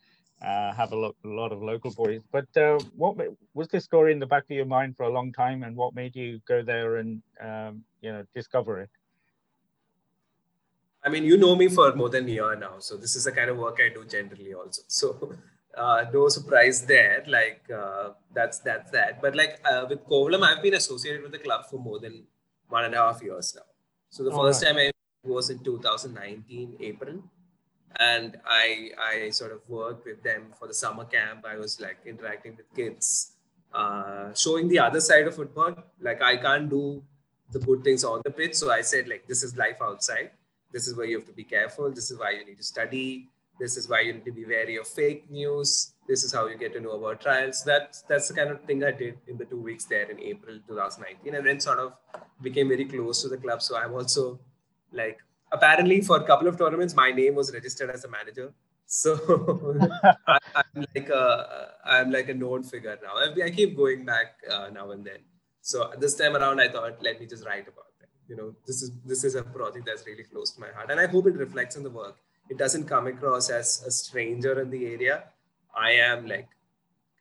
uh, 0.42 0.72
have 0.72 0.92
a, 0.92 0.96
lo- 0.96 1.16
a, 1.25 1.28
lot 1.28 1.52
of 1.52 1.62
local 1.62 1.92
boys. 1.92 2.22
But 2.30 2.49
uh, 2.56 2.78
what 2.96 3.16
was 3.54 3.68
this 3.68 3.84
story 3.84 4.12
in 4.12 4.18
the 4.18 4.26
back 4.26 4.44
of 4.44 4.50
your 4.50 4.66
mind 4.66 4.96
for 4.96 5.04
a 5.04 5.12
long 5.12 5.32
time, 5.32 5.62
and 5.62 5.76
what 5.76 5.94
made 5.94 6.16
you 6.16 6.40
go 6.46 6.62
there 6.62 6.96
and 6.96 7.22
um, 7.40 7.84
you 8.00 8.12
know 8.12 8.25
discover 8.34 8.80
it? 8.80 8.90
I 11.04 11.08
mean, 11.08 11.25
you 11.25 11.37
know 11.37 11.54
me 11.56 11.68
for 11.68 11.94
more 11.94 12.08
than 12.08 12.26
a 12.26 12.30
year 12.30 12.56
now, 12.56 12.78
so 12.78 12.96
this 12.96 13.16
is 13.16 13.25
the 13.25 13.32
kind 13.32 13.50
of 13.50 13.56
work 13.56 13.78
I 13.84 13.92
do 13.92 14.04
generally 14.04 14.54
also. 14.54 14.82
So 14.87 15.34
uh, 15.76 16.04
no 16.12 16.28
surprise 16.28 16.82
there. 16.87 17.25
Like 17.26 17.62
uh, 17.70 18.11
that's 18.34 18.58
that's 18.58 18.90
that. 18.90 19.20
But 19.20 19.37
like 19.37 19.61
uh, 19.64 19.87
with 19.88 20.04
Kovalam, 20.06 20.42
I've 20.42 20.62
been 20.62 20.75
associated 20.75 21.22
with 21.22 21.32
the 21.32 21.38
club 21.38 21.66
for 21.70 21.78
more 21.78 21.99
than 21.99 22.25
one 22.68 22.84
and 22.84 22.94
a 22.94 22.99
half 22.99 23.22
years 23.22 23.54
now. 23.54 23.62
So 24.11 24.25
the 24.25 24.30
oh, 24.30 24.42
first 24.42 24.64
right. 24.64 24.75
time 24.75 24.78
I 24.78 24.90
was 25.25 25.50
in 25.50 25.58
2019 25.61 26.76
April 26.80 27.22
and 27.96 28.38
I 28.46 28.90
I 28.99 29.30
sort 29.30 29.52
of 29.52 29.61
worked 29.68 30.06
with 30.06 30.22
them 30.22 30.52
for 30.58 30.68
the 30.68 30.75
summer 30.75 31.04
camp. 31.04 31.44
I 31.46 31.56
was 31.56 31.80
like 31.80 31.99
interacting 32.06 32.56
with 32.56 32.72
kids, 32.75 33.32
uh, 33.72 34.32
showing 34.34 34.68
the 34.68 34.78
other 34.78 35.00
side 35.00 35.26
of 35.26 35.37
football. 35.37 35.75
Like 36.00 36.22
I 36.22 36.37
can't 36.37 36.68
do 36.68 37.02
the 37.50 37.58
good 37.58 37.84
things 37.84 38.04
on 38.04 38.22
the 38.25 38.30
pitch, 38.30 38.54
so 38.54 38.70
I 38.70 38.80
said 38.80 39.08
like 39.08 39.26
this 39.26 39.42
is 39.42 39.56
life 39.56 39.78
outside. 39.82 40.30
This 40.72 40.88
is 40.88 40.96
where 40.96 41.06
you 41.06 41.18
have 41.18 41.26
to 41.26 41.32
be 41.32 41.44
careful. 41.44 41.90
This 41.90 42.11
is 42.11 42.18
why 42.18 42.30
you 42.30 42.44
need 42.46 42.56
to 42.58 42.64
study. 42.64 43.28
this 43.61 43.76
is 43.76 43.88
why 43.88 44.00
you 44.00 44.12
need 44.14 44.25
to 44.25 44.32
be 44.32 44.44
wary 44.44 44.76
of 44.76 44.87
fake 44.88 45.30
news. 45.30 45.92
This 46.08 46.25
is 46.25 46.32
how 46.32 46.46
you 46.46 46.56
get 46.56 46.72
to 46.72 46.80
know 46.80 46.92
about 46.92 47.20
trials. 47.20 47.62
That's 47.64 48.02
that's 48.02 48.28
the 48.28 48.34
kind 48.34 48.50
of 48.50 48.62
thing 48.64 48.82
I 48.84 48.90
did 48.90 49.18
in 49.28 49.37
the 49.37 49.44
two 49.44 49.61
weeks 49.61 49.84
there 49.84 50.11
in 50.11 50.18
April 50.20 50.58
2019, 50.66 51.34
and 51.34 51.46
then 51.46 51.61
sort 51.61 51.78
of 51.78 51.92
became 52.40 52.68
very 52.68 52.87
close 52.87 53.22
to 53.22 53.28
the 53.28 53.37
club. 53.37 53.62
So 53.62 53.76
I'm 53.76 53.94
also 53.94 54.40
like 54.92 55.18
apparently 55.52 56.00
for 56.00 56.16
a 56.16 56.25
couple 56.25 56.49
of 56.49 56.59
tournaments, 56.59 56.94
my 56.94 57.11
name 57.11 57.35
was 57.35 57.52
registered 57.52 57.90
as 57.90 58.04
a 58.04 58.09
manager. 58.09 58.52
So 58.87 59.14
I, 60.26 60.62
am 60.76 60.85
like 60.94 61.09
a 61.09 61.68
I'm 61.85 62.11
like 62.11 62.28
a 62.28 62.35
known 62.35 62.62
figure 62.62 62.99
now. 63.02 63.14
I, 63.16 63.47
I 63.47 63.50
keep 63.50 63.76
going 63.76 64.04
back 64.04 64.35
uh, 64.50 64.68
now 64.73 64.90
and 64.90 65.04
then. 65.04 65.21
So 65.61 65.92
this 65.99 66.14
time 66.16 66.37
around, 66.37 66.61
I 66.61 66.68
thought 66.68 67.02
let 67.02 67.21
me 67.21 67.26
just 67.26 67.47
write 67.47 67.68
about 67.68 67.92
them. 68.00 68.09
You 68.28 68.37
know, 68.37 68.54
this 68.66 68.82
is 68.82 68.90
this 69.06 69.25
is 69.25 69.35
a 69.35 69.42
project 69.42 69.87
that's 69.87 70.06
really 70.06 70.25
close 70.25 70.52
to 70.52 70.61
my 70.61 70.68
heart, 70.75 70.90
and 70.90 71.00
I 71.00 71.06
hope 71.06 71.26
it 71.26 71.37
reflects 71.37 71.76
in 71.76 71.82
the 71.82 71.90
work 71.90 72.16
it 72.49 72.59
doesn't 72.59 72.85
come 72.85 73.06
across 73.06 73.50
as 73.50 73.82
a 73.87 73.90
stranger 73.90 74.61
in 74.61 74.71
the 74.71 74.87
area. 74.87 75.25
I 75.75 75.92
am 75.92 76.26
like, 76.26 76.49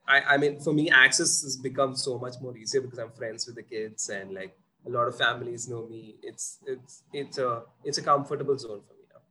I, 0.07 0.21
I 0.33 0.37
mean, 0.37 0.59
for 0.59 0.73
me, 0.73 0.89
access 0.89 1.41
has 1.43 1.55
become 1.55 1.95
so 1.95 2.17
much 2.17 2.35
more 2.41 2.55
easier 2.57 2.81
because 2.81 2.99
I'm 2.99 3.11
friends 3.11 3.47
with 3.47 3.55
the 3.55 3.63
kids 3.63 4.09
and 4.09 4.33
like 4.33 4.57
a 4.85 4.89
lot 4.89 5.07
of 5.07 5.17
families 5.17 5.67
know 5.67 5.87
me. 5.87 6.15
It's 6.21 6.59
it's 6.65 7.03
it's 7.13 7.37
a 7.37 7.63
it's 7.83 7.97
a 7.97 8.01
comfortable 8.01 8.57
zone 8.57 8.81
for 8.87 8.93
me 8.93 9.05
now. 9.13 9.21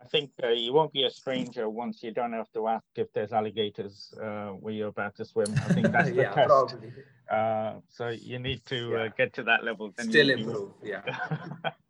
I 0.00 0.06
think 0.06 0.30
uh, 0.42 0.48
you 0.48 0.72
won't 0.72 0.92
be 0.92 1.04
a 1.04 1.10
stranger 1.10 1.68
once 1.68 2.02
you 2.02 2.12
don't 2.12 2.32
have 2.32 2.50
to 2.52 2.68
ask 2.68 2.84
if 2.96 3.12
there's 3.12 3.32
alligators 3.32 4.14
uh, 4.22 4.48
where 4.48 4.74
you're 4.74 4.88
about 4.88 5.16
to 5.16 5.24
swim. 5.24 5.52
I 5.68 5.72
think 5.72 5.92
that's 5.92 6.10
the 6.16 6.16
yeah, 6.16 6.32
test. 6.32 6.48
Probably. 6.48 6.92
Uh, 7.30 7.74
so 7.88 8.08
you 8.08 8.38
need 8.38 8.64
to 8.66 8.96
uh, 8.96 9.04
yeah. 9.04 9.08
get 9.16 9.32
to 9.34 9.42
that 9.44 9.64
level. 9.64 9.92
Still 9.98 10.30
improve. 10.30 10.72
Yeah. 10.82 11.02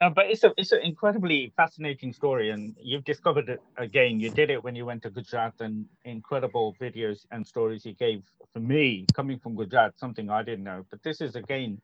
No, 0.00 0.08
but 0.08 0.30
it's 0.30 0.44
a 0.44 0.54
it's 0.56 0.72
an 0.72 0.80
incredibly 0.80 1.52
fascinating 1.56 2.14
story, 2.14 2.48
and 2.50 2.74
you've 2.80 3.04
discovered 3.04 3.50
it 3.50 3.60
again. 3.76 4.18
You 4.18 4.30
did 4.30 4.48
it 4.48 4.64
when 4.64 4.74
you 4.74 4.86
went 4.86 5.02
to 5.02 5.10
Gujarat, 5.10 5.60
and 5.60 5.84
incredible 6.06 6.74
videos 6.80 7.26
and 7.30 7.46
stories 7.46 7.84
you 7.84 7.92
gave. 7.92 8.22
For 8.54 8.60
me, 8.60 9.04
coming 9.12 9.38
from 9.38 9.56
Gujarat, 9.56 9.98
something 9.98 10.30
I 10.30 10.42
didn't 10.42 10.64
know. 10.64 10.86
But 10.90 11.02
this 11.02 11.20
is 11.20 11.36
again 11.36 11.82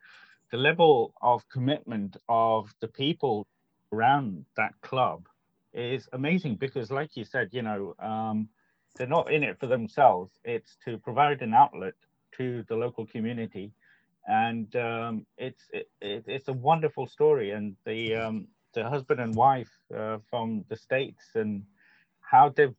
the 0.50 0.56
level 0.56 1.14
of 1.22 1.48
commitment 1.48 2.16
of 2.28 2.72
the 2.80 2.88
people 2.88 3.46
around 3.92 4.44
that 4.56 4.72
club 4.80 5.26
is 5.72 6.08
amazing 6.12 6.56
because, 6.56 6.90
like 6.90 7.16
you 7.16 7.24
said, 7.24 7.48
you 7.52 7.62
know, 7.62 7.94
um, 7.98 8.48
they're 8.96 9.06
not 9.06 9.32
in 9.32 9.42
it 9.42 9.58
for 9.60 9.66
themselves. 9.66 10.32
It's 10.44 10.76
to 10.84 10.98
provide 10.98 11.42
an 11.42 11.54
outlet 11.54 11.94
to 12.38 12.64
the 12.68 12.76
local 12.76 13.06
community 13.06 13.72
and 14.26 14.74
um, 14.76 15.26
it's 15.38 15.64
it, 15.72 15.88
it's 16.00 16.48
a 16.48 16.52
wonderful 16.52 17.06
story. 17.06 17.52
And 17.52 17.76
the 17.84 18.16
um, 18.16 18.48
the 18.74 18.88
husband 18.88 19.20
and 19.20 19.34
wife 19.34 19.70
uh, 19.96 20.18
from 20.28 20.64
the 20.68 20.76
states 20.76 21.24
and 21.34 21.62
how 22.20 22.48
they've 22.50 22.74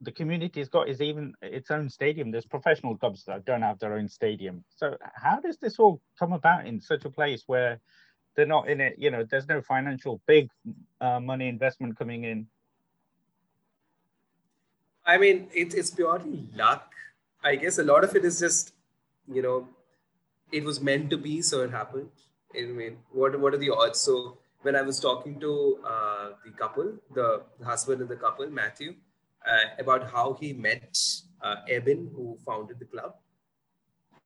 the 0.00 0.12
community 0.12 0.60
has 0.60 0.68
got 0.68 0.88
is 0.88 1.00
even 1.00 1.34
its 1.42 1.70
own 1.70 1.88
stadium. 1.88 2.30
There's 2.30 2.46
professional 2.46 2.96
clubs 2.96 3.24
that 3.24 3.44
don't 3.44 3.62
have 3.62 3.78
their 3.78 3.94
own 3.94 4.08
stadium. 4.08 4.64
So 4.74 4.96
how 5.14 5.40
does 5.40 5.58
this 5.58 5.78
all 5.78 6.00
come 6.18 6.32
about 6.32 6.66
in 6.66 6.80
such 6.80 7.04
a 7.04 7.10
place 7.10 7.44
where 7.46 7.80
they're 8.34 8.46
not 8.46 8.68
in 8.68 8.80
it? 8.80 8.94
You 8.98 9.10
know, 9.10 9.24
there's 9.24 9.48
no 9.48 9.60
financial 9.60 10.20
big 10.26 10.48
uh, 11.00 11.20
money 11.20 11.48
investment 11.48 11.98
coming 11.98 12.24
in. 12.24 12.46
I 15.04 15.18
mean, 15.18 15.48
it, 15.52 15.74
it's 15.74 15.90
purely 15.90 16.48
luck. 16.54 16.90
I 17.42 17.56
guess 17.56 17.78
a 17.78 17.84
lot 17.84 18.04
of 18.04 18.14
it 18.16 18.24
is 18.24 18.38
just, 18.38 18.72
you 19.32 19.42
know, 19.42 19.68
it 20.52 20.64
was 20.64 20.80
meant 20.80 21.10
to 21.10 21.16
be, 21.16 21.42
so 21.42 21.62
it 21.62 21.70
happened. 21.70 22.08
I 22.56 22.62
mean, 22.62 22.98
what 23.12 23.38
what 23.38 23.54
are 23.54 23.58
the 23.58 23.70
odds? 23.70 24.00
So 24.00 24.38
when 24.62 24.76
I 24.76 24.82
was 24.82 24.98
talking 25.00 25.38
to 25.40 25.78
uh, 25.86 26.30
the 26.44 26.50
couple, 26.52 26.94
the, 27.14 27.42
husband 27.64 28.00
and 28.00 28.10
the 28.10 28.16
couple, 28.16 28.48
Matthew, 28.50 28.94
about 29.78 30.10
how 30.10 30.36
he 30.40 30.52
met 30.52 30.98
uh, 31.42 31.56
Eben, 31.68 32.10
who 32.14 32.38
founded 32.44 32.78
the 32.78 32.84
club, 32.84 33.14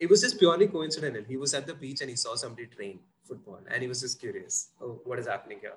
it 0.01 0.11
was 0.11 0.21
just 0.21 0.39
purely 0.39 0.67
coincidental. 0.67 1.23
He 1.27 1.37
was 1.37 1.55
at 1.55 1.67
the 1.67 1.75
beach 1.75 2.01
and 2.01 2.11
he 2.11 2.17
saw 2.17 2.35
somebody 2.35 2.67
train 2.67 2.99
football, 3.23 3.61
and 3.71 3.83
he 3.83 3.89
was 3.89 4.01
just 4.01 4.21
curious, 4.21 4.71
oh, 4.83 5.01
what 5.05 5.19
is 5.19 5.27
happening 5.27 5.59
here? 5.61 5.75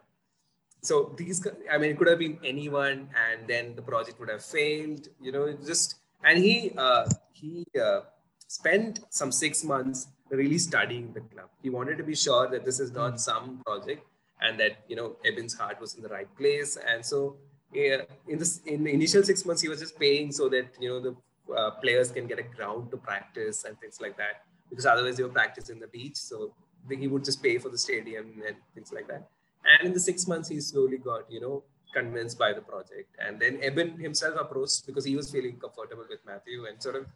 So 0.82 1.15
these, 1.17 1.46
I 1.72 1.77
mean, 1.77 1.91
it 1.91 1.98
could 1.98 2.08
have 2.08 2.20
been 2.20 2.39
anyone, 2.44 3.10
and 3.29 3.48
then 3.48 3.75
the 3.75 3.82
project 3.82 4.20
would 4.20 4.29
have 4.29 4.44
failed. 4.44 5.08
You 5.22 5.32
know, 5.32 5.53
just 5.65 5.96
and 6.24 6.38
he 6.38 6.74
uh, 6.77 7.08
he 7.32 7.65
uh, 7.82 8.01
spent 8.48 9.00
some 9.10 9.32
six 9.32 9.63
months 9.63 10.08
really 10.29 10.58
studying 10.58 11.13
the 11.13 11.22
club. 11.22 11.50
He 11.62 11.70
wanted 11.70 11.98
to 11.98 12.03
be 12.03 12.15
sure 12.15 12.48
that 12.50 12.65
this 12.65 12.79
is 12.79 12.91
not 12.91 13.12
hmm. 13.12 13.17
some 13.17 13.62
project 13.65 14.06
and 14.41 14.60
that 14.60 14.84
you 14.88 14.96
know 14.96 15.15
Eben's 15.25 15.53
heart 15.53 15.79
was 15.79 15.96
in 15.96 16.03
the 16.03 16.10
right 16.10 16.29
place. 16.38 16.77
And 16.88 17.06
so 17.06 17.38
in 17.74 18.40
this 18.40 18.62
in 18.66 18.84
the 18.84 18.92
initial 18.94 19.24
six 19.24 19.46
months, 19.46 19.62
he 19.62 19.68
was 19.68 19.80
just 19.80 20.00
paying 20.00 20.32
so 20.32 20.50
that 20.50 20.68
you 20.80 20.90
know 20.90 21.00
the 21.00 21.16
uh, 21.54 21.72
players 21.82 22.12
can 22.12 22.28
get 22.28 22.40
a 22.40 22.44
ground 22.44 22.92
to 22.92 22.98
practice 22.98 23.64
and 23.66 23.80
things 23.80 24.00
like 24.02 24.18
that. 24.18 24.44
Because 24.70 24.86
otherwise 24.86 25.18
they 25.18 25.24
were 25.24 25.30
practicing 25.30 25.80
the 25.80 25.88
beach, 25.88 26.18
so 26.18 26.54
he 26.90 27.08
would 27.08 27.24
just 27.24 27.42
pay 27.42 27.58
for 27.58 27.70
the 27.70 27.78
stadium 27.78 28.42
and 28.46 28.56
things 28.74 28.92
like 28.92 29.08
that. 29.08 29.30
And 29.66 29.88
in 29.88 29.94
the 29.94 30.00
six 30.00 30.28
months, 30.28 30.50
he 30.50 30.60
slowly 30.62 30.98
got 30.98 31.30
you 31.32 31.42
know 31.42 31.64
convinced 31.94 32.38
by 32.38 32.54
the 32.54 32.62
project. 32.62 33.10
And 33.20 33.40
then 33.40 33.60
Eben 33.62 33.98
himself 34.00 34.36
approached 34.40 34.86
because 34.86 35.06
he 35.06 35.16
was 35.16 35.32
feeling 35.32 35.58
comfortable 35.58 36.06
with 36.10 36.20
Matthew 36.26 36.66
and 36.66 36.82
sort 36.82 36.96
of 36.96 37.08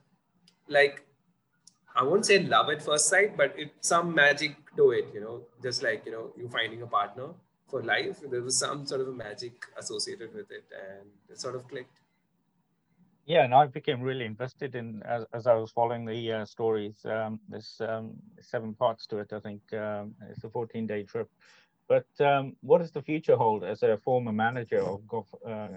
like 0.67 1.05
I 1.95 2.03
won't 2.03 2.25
say 2.25 2.39
love 2.39 2.69
at 2.69 2.81
first 2.81 3.09
sight, 3.09 3.35
but 3.35 3.53
it's 3.57 3.87
some 3.87 4.13
magic 4.15 4.55
to 4.77 4.91
it, 4.91 5.07
you 5.13 5.19
know, 5.19 5.41
just 5.61 5.83
like, 5.83 6.05
you 6.05 6.11
know, 6.11 6.31
you 6.37 6.47
finding 6.47 6.81
a 6.81 6.87
partner 6.87 7.29
for 7.71 7.81
life. 7.81 8.17
There 8.29 8.41
was 8.41 8.57
some 8.57 8.85
sort 8.85 9.01
of 9.01 9.07
a 9.07 9.13
magic 9.13 9.65
associated 9.77 10.33
with 10.33 10.51
it 10.51 10.65
and 10.71 11.09
it 11.29 11.39
sort 11.39 11.55
of 11.55 11.67
clicked. 11.67 11.97
Yeah, 13.25 13.45
and 13.45 13.53
I 13.53 13.67
became 13.67 14.01
really 14.01 14.25
invested 14.25 14.75
in 14.75 15.01
as, 15.05 15.25
as 15.33 15.47
I 15.47 15.53
was 15.53 15.71
following 15.71 16.05
the 16.05 16.31
uh, 16.31 16.45
stories. 16.45 17.05
Um, 17.05 17.39
there's 17.47 17.79
um, 17.79 18.13
seven 18.41 18.73
parts 18.73 19.07
to 19.07 19.19
it, 19.19 19.31
I 19.31 19.39
think. 19.39 19.61
Um, 19.73 20.13
it's 20.29 20.43
a 20.43 20.49
14 20.49 20.85
day 20.85 21.03
trip. 21.03 21.29
But 21.87 22.07
um, 22.25 22.55
what 22.61 22.79
does 22.79 22.91
the 22.91 23.01
future 23.01 23.35
hold 23.35 23.63
as 23.63 23.83
a 23.83 23.97
former 23.97 24.31
manager 24.31 24.81
of 24.81 25.07
golf, 25.07 25.27
uh, 25.45 25.67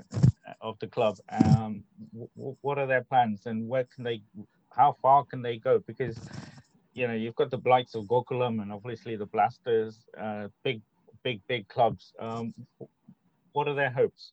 of 0.60 0.78
the 0.78 0.86
club? 0.86 1.18
Um, 1.28 1.84
w- 2.12 2.56
what 2.60 2.78
are 2.78 2.86
their 2.86 3.02
plans 3.02 3.46
and 3.46 3.68
where 3.68 3.84
can 3.84 4.04
they 4.04 4.22
how 4.70 4.96
far 5.02 5.24
can 5.24 5.42
they 5.42 5.56
go? 5.56 5.80
Because 5.86 6.18
you 6.92 7.06
know 7.08 7.14
you've 7.14 7.34
got 7.34 7.50
the 7.50 7.58
Blights 7.58 7.94
of 7.94 8.04
Gokulam 8.04 8.62
and 8.62 8.72
obviously 8.72 9.16
the 9.16 9.26
Blasters, 9.26 10.04
uh, 10.16 10.48
big, 10.62 10.82
big, 11.24 11.40
big 11.48 11.66
clubs. 11.68 12.12
Um, 12.18 12.54
what 13.52 13.68
are 13.68 13.74
their 13.74 13.90
hopes? 13.90 14.32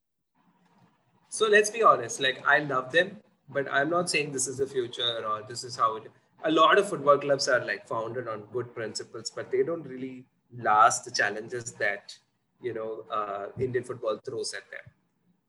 So 1.29 1.47
let's 1.47 1.69
be 1.69 1.81
honest. 1.81 2.19
Like 2.19 2.43
I 2.45 2.59
love 2.59 2.91
them, 2.91 3.17
but 3.49 3.67
I'm 3.71 3.89
not 3.89 4.09
saying 4.09 4.31
this 4.31 4.47
is 4.47 4.57
the 4.57 4.67
future 4.67 5.25
or 5.25 5.43
this 5.47 5.63
is 5.63 5.75
how 5.75 5.95
it. 5.95 6.03
A 6.43 6.51
lot 6.51 6.77
of 6.77 6.89
football 6.89 7.17
clubs 7.17 7.47
are 7.47 7.63
like 7.65 7.87
founded 7.87 8.27
on 8.27 8.43
good 8.51 8.73
principles, 8.75 9.31
but 9.35 9.51
they 9.51 9.63
don't 9.63 9.83
really 9.83 10.25
last 10.57 11.05
the 11.05 11.11
challenges 11.11 11.73
that 11.73 12.17
you 12.61 12.73
know 12.73 13.05
uh, 13.11 13.45
Indian 13.59 13.83
football 13.83 14.19
throws 14.25 14.53
at 14.53 14.69
them 14.69 14.93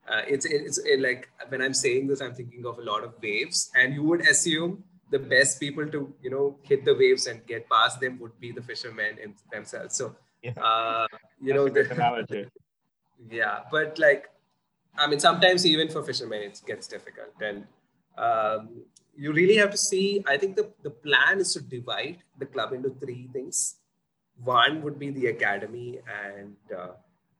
uh, 0.08 0.22
it's 0.26 0.44
it's 0.44 0.78
it, 0.78 1.00
like 1.00 1.28
when 1.48 1.62
i'm 1.62 1.74
saying 1.74 2.06
this 2.06 2.20
i'm 2.20 2.34
thinking 2.34 2.66
of 2.66 2.78
a 2.78 2.82
lot 2.82 3.04
of 3.04 3.14
waves 3.22 3.70
and 3.74 3.94
you 3.94 4.02
would 4.02 4.20
assume 4.22 4.82
the 5.10 5.18
best 5.18 5.60
people 5.60 5.86
to 5.86 6.12
you 6.22 6.30
know 6.30 6.56
hit 6.62 6.84
the 6.84 6.94
waves 6.94 7.26
and 7.26 7.46
get 7.46 7.68
past 7.68 8.00
them 8.00 8.18
would 8.18 8.38
be 8.40 8.50
the 8.50 8.62
fishermen 8.62 9.18
in 9.22 9.34
themselves 9.52 9.96
so 9.96 10.14
yeah. 10.42 10.52
uh, 10.62 11.06
you 11.40 11.54
know 11.54 11.68
the, 11.68 12.48
yeah 13.30 13.60
but 13.70 13.98
like 13.98 14.28
i 14.98 15.06
mean 15.06 15.20
sometimes 15.20 15.64
even 15.64 15.88
for 15.88 16.02
fishermen 16.02 16.42
it 16.42 16.60
gets 16.66 16.86
difficult 16.86 17.34
and 17.40 17.64
um, 18.18 18.68
you 19.16 19.32
really 19.32 19.56
have 19.56 19.70
to 19.70 19.76
see 19.76 20.22
i 20.26 20.36
think 20.36 20.56
the, 20.56 20.70
the 20.82 20.90
plan 20.90 21.38
is 21.38 21.52
to 21.54 21.60
divide 21.60 22.18
the 22.38 22.46
club 22.46 22.72
into 22.72 22.90
three 23.00 23.28
things 23.32 23.76
one 24.44 24.82
would 24.82 24.98
be 24.98 25.10
the 25.10 25.26
academy 25.26 25.98
and 26.24 26.56
uh, 26.76 26.92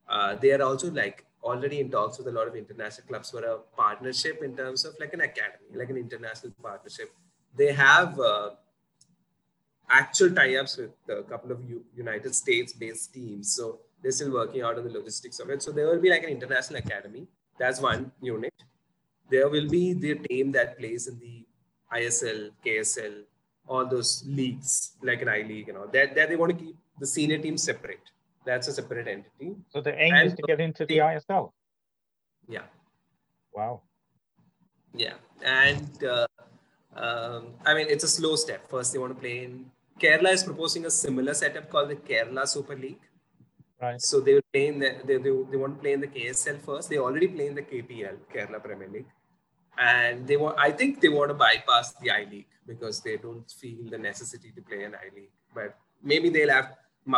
uh, 0.09 0.35
they 0.37 0.53
are 0.53 0.63
also 0.63 0.91
like 0.91 1.25
already 1.43 1.81
in 1.81 1.91
talks 1.91 2.19
with 2.19 2.29
a 2.29 2.31
lot 2.31 2.47
of 2.47 2.55
international 2.55 3.07
clubs 3.07 3.31
for 3.31 3.43
a 3.45 3.59
partnership 3.77 4.43
in 4.43 4.57
terms 4.57 4.85
of 4.85 4.95
like 5.01 5.13
an 5.13 5.23
academy, 5.23 5.75
like 5.75 5.91
an 5.91 5.97
international 5.97 6.53
partnership. 6.63 7.11
They 7.57 7.73
have 7.73 8.19
uh, 8.19 8.51
actual 9.91 10.31
tie-ups 10.35 10.77
with 10.77 10.91
a 11.09 11.23
couple 11.23 11.53
of 11.53 11.63
U- 11.69 11.85
United 11.95 12.35
States-based 12.35 13.13
teams. 13.13 13.55
So 13.55 13.81
they're 14.03 14.13
still 14.13 14.33
working 14.33 14.63
out 14.63 14.79
on 14.79 14.85
the 14.85 14.91
logistics 14.91 15.39
of 15.41 15.51
it. 15.51 15.63
So 15.63 15.73
there 15.73 15.87
will 15.87 16.01
be 16.01 16.11
like 16.11 16.25
an 16.25 16.31
international 16.31 16.79
academy. 16.79 17.27
That's 17.59 17.81
one 17.81 18.13
unit. 18.21 18.55
There 19.31 19.49
will 19.49 19.69
be 19.69 19.93
the 19.93 20.15
team 20.15 20.53
that 20.53 20.79
plays 20.79 21.07
in 21.09 21.19
the 21.19 21.45
ISL, 21.95 22.51
KSL, 22.65 23.23
all 23.69 23.87
those 23.87 24.25
leagues, 24.27 24.93
like 25.03 25.23
an 25.23 25.29
I 25.29 25.43
League 25.43 25.69
and 25.69 25.79
all. 25.79 25.89
That, 25.89 26.15
that 26.15 26.29
they 26.29 26.37
want 26.37 26.59
to 26.59 26.65
keep 26.65 26.77
the 26.99 27.07
senior 27.07 27.39
team 27.39 27.57
separate 27.57 28.01
that's 28.45 28.69
a 28.69 28.73
separate 28.73 29.09
entity. 29.09 29.57
So 29.71 29.81
the 29.81 29.95
aim 29.95 30.15
and 30.15 30.29
is 30.29 30.35
to 30.35 30.43
get 30.47 30.61
into 30.61 30.87
the 30.87 30.99
ISL. 30.99 31.53
Yeah. 32.49 32.63
Wow. 33.55 33.83
Yeah, 34.95 35.15
and 35.43 36.05
uh, 36.05 36.27
um, 36.97 37.55
I 37.65 37.75
mean 37.75 37.87
it's 37.89 38.05
a 38.05 38.09
slow 38.09 38.37
step. 38.37 38.69
First, 38.69 38.93
they 38.93 38.99
want 38.99 39.15
to 39.15 39.21
play 39.21 39.45
in 39.45 39.71
Kerala 40.03 40.33
is 40.33 40.43
proposing 40.43 40.85
a 40.87 40.91
similar 40.91 41.35
setup 41.35 41.71
called 41.71 41.91
the 41.91 41.97
Kerala 41.97 42.47
Super 42.49 42.77
League. 42.77 43.01
Right. 43.81 44.01
So 44.01 44.21
they 44.21 44.35
will 44.35 44.49
play 44.53 44.67
in 44.69 44.79
the, 44.79 44.97
they, 45.05 45.17
they, 45.17 45.31
they 45.51 45.57
want 45.57 45.77
to 45.77 45.81
play 45.81 45.93
in 45.93 46.01
the 46.01 46.09
KSL 46.09 46.61
first. 46.61 46.89
They 46.91 46.99
already 46.99 47.29
play 47.29 47.47
in 47.47 47.55
the 47.55 47.63
KPL, 47.63 48.17
Kerala 48.35 48.63
Premier 48.63 48.89
League. 48.89 49.07
And 49.79 50.27
they 50.27 50.37
want, 50.37 50.59
I 50.59 50.71
think 50.71 51.01
they 51.01 51.09
want 51.09 51.31
to 51.31 51.35
bypass 51.35 51.93
the 51.95 52.11
I 52.11 52.27
League 52.31 52.47
because 52.67 53.01
they 53.01 53.17
don't 53.17 53.49
feel 53.51 53.91
the 53.91 53.99
necessity 53.99 54.53
to 54.55 54.63
play 54.63 54.85
an 54.85 54.95
I 54.95 55.15
League. 55.15 55.31
But 55.55 55.77
maybe 56.03 56.31
they'll 56.31 56.51
have, 56.51 56.75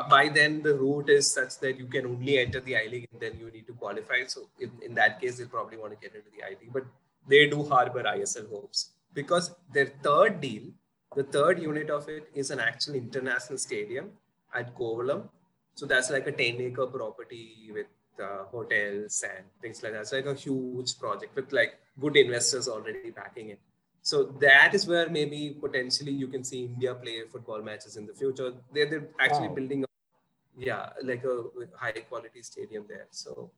by 0.09 0.29
then 0.29 0.63
the 0.63 0.75
route 0.75 1.11
is 1.11 1.31
such 1.31 1.59
that 1.61 1.79
you 1.79 1.87
can 1.87 2.07
only 2.07 2.39
enter 2.39 2.61
the 2.61 2.77
I 2.77 2.87
League 2.91 3.09
and 3.13 3.21
then 3.21 3.39
you 3.39 3.51
need 3.51 3.67
to 3.67 3.75
qualify. 3.75 4.25
So 4.27 4.49
in, 4.59 4.71
in 4.83 4.95
that 4.95 5.21
case, 5.21 5.39
they'll 5.39 5.49
probably 5.49 5.77
want 5.79 5.93
to 5.93 5.99
get 5.99 6.15
into 6.15 6.31
the 6.37 6.45
I 6.45 6.51
League. 6.61 6.73
But 6.73 6.85
they 7.29 7.47
do 7.47 7.65
harbor 7.65 8.03
ISL 8.03 8.49
hopes 8.49 8.91
because 9.15 9.55
their 9.73 9.87
third 10.03 10.41
deal, 10.41 10.65
the 11.17 11.23
third 11.23 11.61
unit 11.61 11.91
of 11.91 12.09
it 12.09 12.29
is 12.35 12.51
an 12.51 12.61
actual 12.61 12.95
international 12.95 13.59
stadium 13.59 14.11
at 14.55 14.75
Kovalam 14.75 15.29
so 15.75 15.87
that's 15.87 16.11
like 16.11 16.27
a 16.27 16.33
10 16.33 16.61
acre 16.61 16.87
property 16.87 17.71
with 17.73 17.87
uh, 18.23 18.45
hotels 18.51 19.25
and 19.29 19.45
things 19.61 19.83
like 19.83 19.93
that. 19.93 20.03
It's 20.03 20.13
like 20.13 20.27
a 20.27 20.35
huge 20.35 20.99
project 20.99 21.35
with 21.35 21.53
like 21.53 21.75
good 22.01 22.17
investors 22.17 22.69
already 22.69 23.11
backing 23.11 23.51
it. 23.51 23.61
So 24.03 24.25
that 24.41 24.75
is 24.75 24.87
where 24.87 25.09
maybe 25.09 25.57
potentially 25.61 26.13
you 26.13 26.29
can 26.29 26.45
see 26.45 26.67
India 26.67 26.95
play 26.95 27.23
football 27.31 27.63
matches 27.63 27.97
in 27.97 28.07
the 28.07 28.13
future. 28.13 28.53
They're, 28.73 28.89
they're 28.89 29.09
actually 29.19 29.49
wow. 29.49 29.55
building, 29.55 29.85
a, 29.85 29.87
yeah, 30.57 30.91
like 31.03 31.25
a 31.25 31.43
high 31.77 31.93
quality 31.93 32.43
stadium 32.43 32.85
there. 32.89 33.07
So 33.11 33.51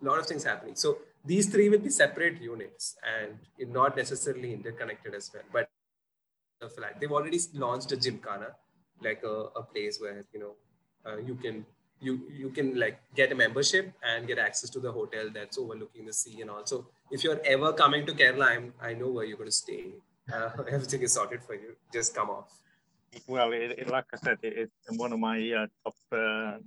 a 0.00 0.04
lot 0.04 0.18
of 0.18 0.26
things 0.26 0.44
happening. 0.44 0.74
So 0.76 0.98
these 1.24 1.46
three 1.46 1.68
will 1.68 1.78
be 1.78 1.90
separate 1.90 2.40
units 2.40 2.96
and 3.16 3.38
not 3.72 3.96
necessarily 3.96 4.52
interconnected 4.52 5.14
as 5.14 5.30
well. 5.32 5.42
But 5.52 5.70
they've 7.00 7.12
already 7.12 7.40
launched 7.54 7.92
a 7.92 7.96
gymkhana, 7.96 8.54
like 9.02 9.22
a, 9.24 9.36
a 9.56 9.62
place 9.62 9.98
where 10.00 10.24
you 10.32 10.40
know 10.40 10.54
uh, 11.06 11.18
you 11.18 11.34
can 11.34 11.64
you 12.00 12.20
you 12.32 12.50
can 12.50 12.78
like 12.78 13.00
get 13.14 13.32
a 13.32 13.34
membership 13.34 13.92
and 14.02 14.26
get 14.26 14.38
access 14.38 14.70
to 14.70 14.80
the 14.80 14.90
hotel 14.90 15.28
that's 15.32 15.58
overlooking 15.58 16.06
the 16.06 16.12
sea 16.12 16.40
and 16.40 16.50
also 16.50 16.86
if 17.10 17.24
you're 17.24 17.40
ever 17.44 17.72
coming 17.72 18.06
to 18.06 18.12
kerala 18.12 18.46
i'm 18.54 18.72
i 18.80 18.92
know 18.94 19.10
where 19.10 19.24
you're 19.24 19.36
going 19.36 19.54
to 19.54 19.60
stay 19.66 19.84
uh, 20.32 20.50
everything 20.74 21.02
is 21.02 21.12
sorted 21.12 21.42
for 21.42 21.54
you 21.54 21.74
just 21.92 22.14
come 22.14 22.30
off 22.30 22.60
well 23.26 23.52
it, 23.52 23.70
it, 23.78 23.88
like 23.88 24.04
i 24.14 24.16
said 24.16 24.38
it, 24.42 24.54
it's 24.62 24.98
one 24.98 25.12
of 25.12 25.18
my 25.18 25.38
uh, 25.60 25.66
top 25.84 25.96
uh, 26.12 26.58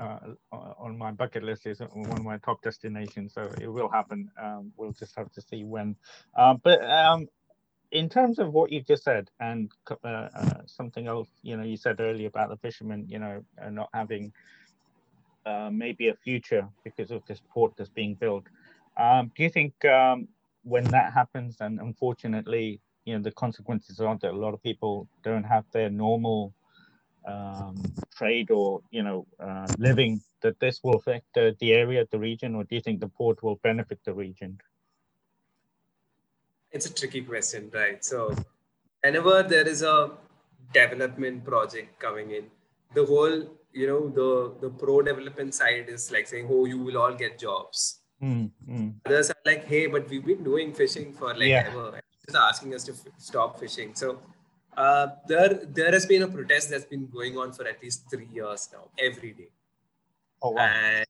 on 0.00 0.96
my 0.96 1.10
bucket 1.10 1.42
list 1.42 1.66
is 1.66 1.80
one 1.80 2.18
of 2.18 2.24
my 2.24 2.38
top 2.38 2.62
destinations 2.62 3.34
so 3.34 3.50
it 3.60 3.68
will 3.68 3.88
happen 3.88 4.30
um, 4.42 4.72
we'll 4.76 4.92
just 4.92 5.14
have 5.16 5.30
to 5.30 5.42
see 5.42 5.64
when 5.64 5.94
uh, 6.36 6.54
but 6.62 6.82
um, 6.90 7.26
in 7.92 8.08
terms 8.08 8.38
of 8.38 8.52
what 8.52 8.70
you 8.70 8.80
just 8.82 9.02
said 9.02 9.30
and 9.40 9.70
uh, 9.90 10.06
uh, 10.06 10.60
something 10.66 11.06
else, 11.06 11.28
you 11.42 11.56
know, 11.56 11.64
you 11.64 11.76
said 11.76 12.00
earlier 12.00 12.28
about 12.28 12.48
the 12.48 12.56
fishermen, 12.56 13.04
you 13.08 13.18
know, 13.18 13.42
uh, 13.60 13.70
not 13.70 13.88
having 13.92 14.32
uh, 15.44 15.70
maybe 15.72 16.08
a 16.08 16.14
future 16.14 16.68
because 16.84 17.10
of 17.10 17.24
this 17.26 17.40
port 17.50 17.72
that's 17.76 17.90
being 17.90 18.14
built. 18.14 18.44
Um, 18.96 19.32
do 19.36 19.42
you 19.42 19.50
think 19.50 19.84
um, 19.84 20.28
when 20.62 20.84
that 20.84 21.12
happens, 21.12 21.56
and 21.60 21.80
unfortunately, 21.80 22.80
you 23.04 23.16
know, 23.16 23.22
the 23.22 23.32
consequences 23.32 24.00
are 24.00 24.16
that 24.20 24.30
a 24.30 24.36
lot 24.36 24.54
of 24.54 24.62
people 24.62 25.08
don't 25.24 25.44
have 25.44 25.64
their 25.72 25.90
normal 25.90 26.52
um, 27.26 27.82
trade 28.16 28.50
or, 28.50 28.80
you 28.90 29.02
know, 29.02 29.26
uh, 29.42 29.66
living, 29.78 30.20
that 30.42 30.58
this 30.60 30.80
will 30.82 30.96
affect 30.96 31.26
the 31.34 31.72
area, 31.72 32.06
the 32.10 32.18
region, 32.18 32.54
or 32.54 32.64
do 32.64 32.74
you 32.74 32.80
think 32.80 33.00
the 33.00 33.08
port 33.08 33.42
will 33.42 33.56
benefit 33.62 33.98
the 34.04 34.14
region? 34.14 34.58
it's 36.72 36.86
a 36.86 36.92
tricky 36.92 37.22
question, 37.22 37.70
right? 37.74 38.04
So, 38.04 38.34
whenever 39.02 39.42
there 39.42 39.66
is 39.66 39.82
a 39.82 40.12
development 40.72 41.44
project 41.44 41.98
coming 41.98 42.30
in, 42.30 42.44
the 42.94 43.04
whole, 43.04 43.56
you 43.72 43.86
know, 43.86 44.08
the 44.08 44.54
the 44.60 44.70
pro 44.70 45.02
development 45.02 45.54
side 45.54 45.88
is 45.88 46.10
like 46.10 46.26
saying, 46.26 46.48
"Oh, 46.50 46.64
you 46.64 46.78
will 46.78 46.98
all 46.98 47.14
get 47.14 47.38
jobs." 47.38 48.02
Mm, 48.22 48.50
Others 49.06 49.30
are 49.30 49.42
like, 49.46 49.64
"Hey, 49.64 49.86
but 49.86 50.08
we've 50.08 50.24
been 50.24 50.44
doing 50.44 50.74
fishing 50.74 51.12
for 51.12 51.34
like 51.34 51.48
yeah. 51.48 51.64
ever." 51.68 52.00
Just 52.26 52.36
asking 52.36 52.74
us 52.74 52.84
to 52.84 52.92
f- 52.92 53.14
stop 53.16 53.58
fishing. 53.58 53.94
So, 53.94 54.20
uh, 54.76 55.08
there 55.26 55.60
there 55.66 55.92
has 55.92 56.06
been 56.06 56.22
a 56.22 56.28
protest 56.28 56.70
that's 56.70 56.84
been 56.84 57.06
going 57.06 57.36
on 57.36 57.52
for 57.52 57.66
at 57.66 57.82
least 57.82 58.10
three 58.10 58.28
years 58.32 58.68
now, 58.72 58.88
every 58.98 59.32
day. 59.32 59.48
Oh 60.42 60.50
wow! 60.50 60.62
And 60.62 61.06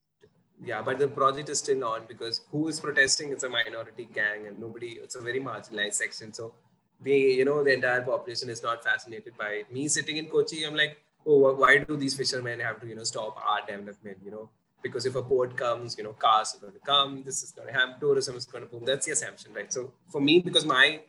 yeah 0.65 0.83
but 0.83 0.99
the 0.99 1.09
project 1.09 1.49
is 1.49 1.59
still 1.59 1.85
on 1.85 2.03
because 2.07 2.43
who 2.51 2.69
is 2.69 2.79
protesting 2.81 3.33
it's 3.33 3.45
a 3.45 3.49
minority 3.49 4.09
gang 4.15 4.47
and 4.47 4.59
nobody 4.59 4.99
it's 5.03 5.15
a 5.15 5.21
very 5.21 5.41
marginalized 5.41 5.95
section 5.95 6.33
so 6.33 6.53
they 7.01 7.19
you 7.41 7.45
know 7.45 7.65
the 7.65 7.73
entire 7.73 8.03
population 8.03 8.51
is 8.51 8.63
not 8.63 8.85
fascinated 8.85 9.37
by 9.39 9.51
it. 9.61 9.73
me 9.73 9.89
sitting 9.89 10.17
in 10.19 10.27
kochi 10.27 10.65
i'm 10.65 10.75
like 10.75 10.99
oh 11.27 11.55
why 11.55 11.79
do 11.79 11.97
these 11.97 12.15
fishermen 12.15 12.61
have 12.61 12.81
to 12.81 12.87
you 12.87 12.95
know 12.95 13.05
stop 13.05 13.37
our 13.37 13.61
development 13.67 14.19
you 14.25 14.31
know 14.31 14.51
because 14.83 15.07
if 15.07 15.15
a 15.15 15.23
port 15.23 15.57
comes 15.57 15.97
you 15.97 16.05
know 16.05 16.13
cars 16.13 16.55
are 16.55 16.61
going 16.61 16.73
to 16.73 16.79
come 16.81 17.23
this 17.23 17.43
is 17.43 17.53
going 17.53 17.69
to 17.69 17.73
happen 17.73 17.95
tourism 17.99 18.37
is 18.37 18.45
going 18.45 18.65
to 18.65 18.71
boom 18.71 18.85
that's 18.85 19.07
the 19.07 19.13
assumption 19.13 19.53
right 19.55 19.73
so 19.73 19.93
for 20.11 20.21
me 20.21 20.41
because 20.41 20.67
my 20.67 21.01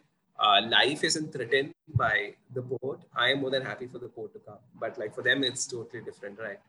uh, 0.46 0.60
life 0.78 1.04
isn't 1.10 1.32
threatened 1.36 1.74
by 2.04 2.16
the 2.56 2.62
port 2.72 3.00
i 3.16 3.30
am 3.32 3.42
more 3.42 3.54
than 3.56 3.66
happy 3.72 3.88
for 3.94 4.00
the 4.06 4.12
port 4.18 4.34
to 4.34 4.40
come 4.50 4.62
but 4.84 4.98
like 5.04 5.14
for 5.18 5.24
them 5.30 5.44
it's 5.44 5.66
totally 5.76 6.04
different 6.10 6.38
right 6.48 6.60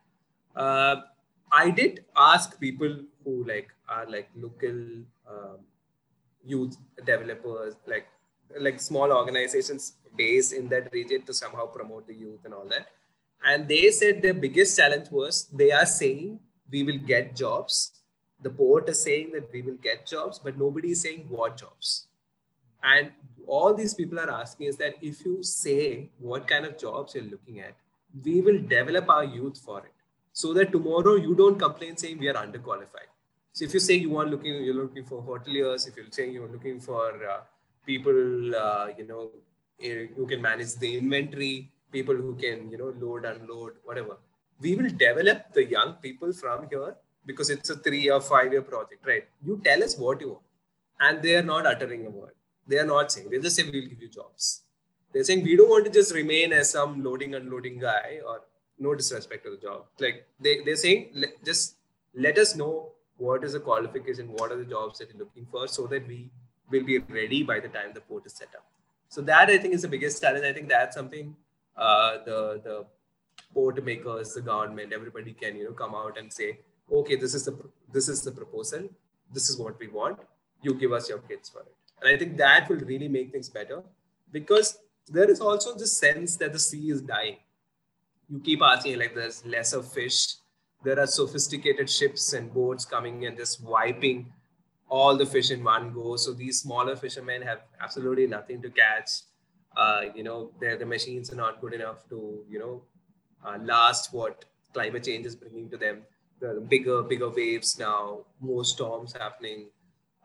uh, 0.56 0.96
I 1.52 1.70
did 1.70 2.04
ask 2.16 2.58
people 2.58 2.96
who 3.24 3.44
like 3.44 3.68
are 3.88 4.06
like 4.08 4.30
local 4.34 4.74
um, 5.28 5.58
youth 6.44 6.76
developers, 7.04 7.74
like 7.86 8.06
like 8.58 8.80
small 8.80 9.12
organizations 9.12 9.94
based 10.16 10.52
in 10.52 10.68
that 10.68 10.90
region 10.92 11.22
to 11.22 11.34
somehow 11.34 11.66
promote 11.66 12.06
the 12.06 12.14
youth 12.14 12.40
and 12.44 12.54
all 12.54 12.66
that. 12.68 12.86
And 13.44 13.68
they 13.68 13.90
said 13.90 14.22
their 14.22 14.34
biggest 14.34 14.78
challenge 14.78 15.10
was 15.10 15.48
they 15.52 15.72
are 15.72 15.86
saying 15.86 16.40
we 16.70 16.82
will 16.84 16.98
get 16.98 17.36
jobs. 17.36 17.92
The 18.42 18.50
port 18.50 18.88
is 18.88 19.02
saying 19.02 19.32
that 19.32 19.52
we 19.52 19.62
will 19.62 19.76
get 19.82 20.06
jobs, 20.06 20.38
but 20.38 20.58
nobody 20.58 20.92
is 20.92 21.02
saying 21.02 21.26
what 21.28 21.58
jobs. 21.58 22.06
And 22.82 23.12
all 23.46 23.74
these 23.74 23.94
people 23.94 24.18
are 24.18 24.30
asking 24.30 24.66
is 24.66 24.76
that 24.76 24.94
if 25.00 25.24
you 25.24 25.42
say 25.42 26.10
what 26.18 26.46
kind 26.46 26.64
of 26.64 26.78
jobs 26.78 27.14
you're 27.14 27.24
looking 27.24 27.60
at, 27.60 27.74
we 28.24 28.40
will 28.40 28.58
develop 28.58 29.08
our 29.08 29.24
youth 29.24 29.58
for 29.58 29.78
it 29.80 29.92
so 30.32 30.52
that 30.54 30.72
tomorrow 30.72 31.14
you 31.16 31.34
don't 31.34 31.58
complain 31.58 31.96
saying 31.96 32.18
we 32.18 32.28
are 32.28 32.34
underqualified. 32.34 33.10
So 33.52 33.64
if 33.64 33.74
you 33.74 33.80
say 33.80 33.94
you 33.94 34.16
are 34.16 34.26
looking, 34.26 34.64
you're 34.64 34.74
looking 34.74 35.04
for 35.04 35.22
hoteliers, 35.22 35.86
if 35.86 35.96
you're 35.96 36.06
saying 36.10 36.32
you're 36.32 36.48
looking 36.48 36.80
for 36.80 37.10
uh, 37.28 37.40
people, 37.84 38.56
uh, 38.56 38.88
you 38.96 39.06
know, 39.06 39.30
eh, 39.82 40.06
who 40.16 40.26
can 40.26 40.40
manage 40.40 40.76
the 40.76 40.96
inventory, 40.98 41.70
people 41.90 42.14
who 42.14 42.34
can, 42.34 42.70
you 42.70 42.78
know, 42.78 42.94
load, 42.98 43.24
unload, 43.26 43.72
whatever. 43.84 44.16
We 44.60 44.74
will 44.76 44.88
develop 44.88 45.52
the 45.52 45.64
young 45.64 45.94
people 45.94 46.32
from 46.32 46.68
here 46.70 46.96
because 47.26 47.50
it's 47.50 47.68
a 47.70 47.76
three 47.76 48.08
or 48.10 48.20
five 48.20 48.52
year 48.52 48.62
project, 48.62 49.06
right? 49.06 49.24
You 49.44 49.60
tell 49.62 49.82
us 49.82 49.98
what 49.98 50.20
you 50.20 50.28
want. 50.30 50.42
And 51.00 51.22
they 51.22 51.36
are 51.36 51.42
not 51.42 51.66
uttering 51.66 52.06
a 52.06 52.10
word. 52.10 52.32
They 52.66 52.78
are 52.78 52.86
not 52.86 53.12
saying, 53.12 53.30
they 53.30 53.38
just 53.38 53.56
say, 53.56 53.64
we'll 53.64 53.88
give 53.88 54.00
you 54.00 54.08
jobs. 54.08 54.62
They're 55.12 55.24
saying, 55.24 55.42
we 55.42 55.56
don't 55.56 55.68
want 55.68 55.84
to 55.84 55.90
just 55.90 56.14
remain 56.14 56.52
as 56.52 56.70
some 56.70 57.02
loading, 57.02 57.34
unloading 57.34 57.78
guy 57.78 58.20
or 58.26 58.42
no 58.78 58.94
disrespect 58.94 59.44
to 59.44 59.50
the 59.50 59.56
job. 59.56 59.84
Like 60.00 60.26
they, 60.40 60.60
they're 60.64 60.76
saying, 60.76 61.24
just 61.44 61.76
let 62.14 62.38
us 62.38 62.56
know 62.56 62.92
what 63.16 63.44
is 63.44 63.52
the 63.52 63.60
qualification, 63.60 64.28
what 64.32 64.50
are 64.52 64.56
the 64.56 64.64
jobs 64.64 64.98
that 64.98 65.08
you're 65.10 65.18
looking 65.18 65.46
for 65.50 65.68
so 65.68 65.86
that 65.86 66.06
we 66.08 66.30
will 66.70 66.84
be 66.84 66.98
ready 66.98 67.42
by 67.42 67.60
the 67.60 67.68
time 67.68 67.92
the 67.94 68.00
port 68.00 68.26
is 68.26 68.32
set 68.32 68.48
up. 68.56 68.64
So 69.08 69.20
that 69.22 69.48
I 69.50 69.58
think 69.58 69.74
is 69.74 69.82
the 69.82 69.88
biggest 69.88 70.22
challenge. 70.22 70.44
I 70.44 70.52
think 70.52 70.68
that's 70.68 70.96
something 70.96 71.36
uh, 71.76 72.18
the, 72.24 72.60
the 72.64 72.86
port 73.52 73.84
makers, 73.84 74.32
the 74.34 74.40
government, 74.40 74.92
everybody 74.92 75.32
can, 75.32 75.56
you 75.56 75.64
know, 75.64 75.72
come 75.72 75.94
out 75.94 76.18
and 76.18 76.32
say, 76.32 76.58
okay, 76.90 77.16
this 77.16 77.34
is 77.34 77.44
the, 77.44 77.56
this 77.92 78.08
is 78.08 78.22
the 78.22 78.32
proposal. 78.32 78.88
This 79.32 79.50
is 79.50 79.58
what 79.58 79.78
we 79.78 79.88
want. 79.88 80.18
You 80.62 80.74
give 80.74 80.92
us 80.92 81.08
your 81.08 81.18
kids 81.18 81.50
for 81.50 81.60
it. 81.60 81.74
And 82.02 82.14
I 82.14 82.18
think 82.18 82.36
that 82.38 82.68
will 82.68 82.78
really 82.78 83.08
make 83.08 83.32
things 83.32 83.48
better 83.48 83.82
because 84.32 84.78
there 85.08 85.30
is 85.30 85.40
also 85.40 85.74
this 85.76 85.96
sense 85.96 86.36
that 86.36 86.52
the 86.52 86.58
sea 86.58 86.90
is 86.90 87.00
dying. 87.02 87.36
You 88.28 88.40
keep 88.40 88.60
asking 88.62 88.98
like 88.98 89.14
there's 89.14 89.44
lesser 89.46 89.82
fish. 89.82 90.34
There 90.84 90.98
are 90.98 91.06
sophisticated 91.06 91.88
ships 91.88 92.32
and 92.32 92.52
boats 92.52 92.84
coming 92.84 93.26
and 93.26 93.36
just 93.36 93.62
wiping 93.62 94.32
all 94.88 95.16
the 95.16 95.26
fish 95.26 95.50
in 95.50 95.62
one 95.62 95.92
go. 95.92 96.16
So 96.16 96.32
these 96.32 96.60
smaller 96.60 96.96
fishermen 96.96 97.42
have 97.42 97.60
absolutely 97.80 98.26
nothing 98.26 98.60
to 98.62 98.70
catch. 98.70 99.10
Uh, 99.76 100.02
you 100.14 100.22
know 100.22 100.50
the 100.60 100.84
machines 100.84 101.32
are 101.32 101.36
not 101.36 101.60
good 101.60 101.72
enough 101.72 102.06
to 102.08 102.44
you 102.48 102.58
know 102.58 102.82
uh, 103.46 103.58
last 103.62 104.12
what 104.12 104.44
climate 104.74 105.04
change 105.04 105.24
is 105.24 105.36
bringing 105.36 105.70
to 105.70 105.76
them. 105.76 106.02
The 106.40 106.60
bigger 106.68 107.02
bigger 107.02 107.30
waves 107.30 107.78
now 107.78 108.26
more 108.40 108.64
storms 108.64 109.12
happening 109.12 109.68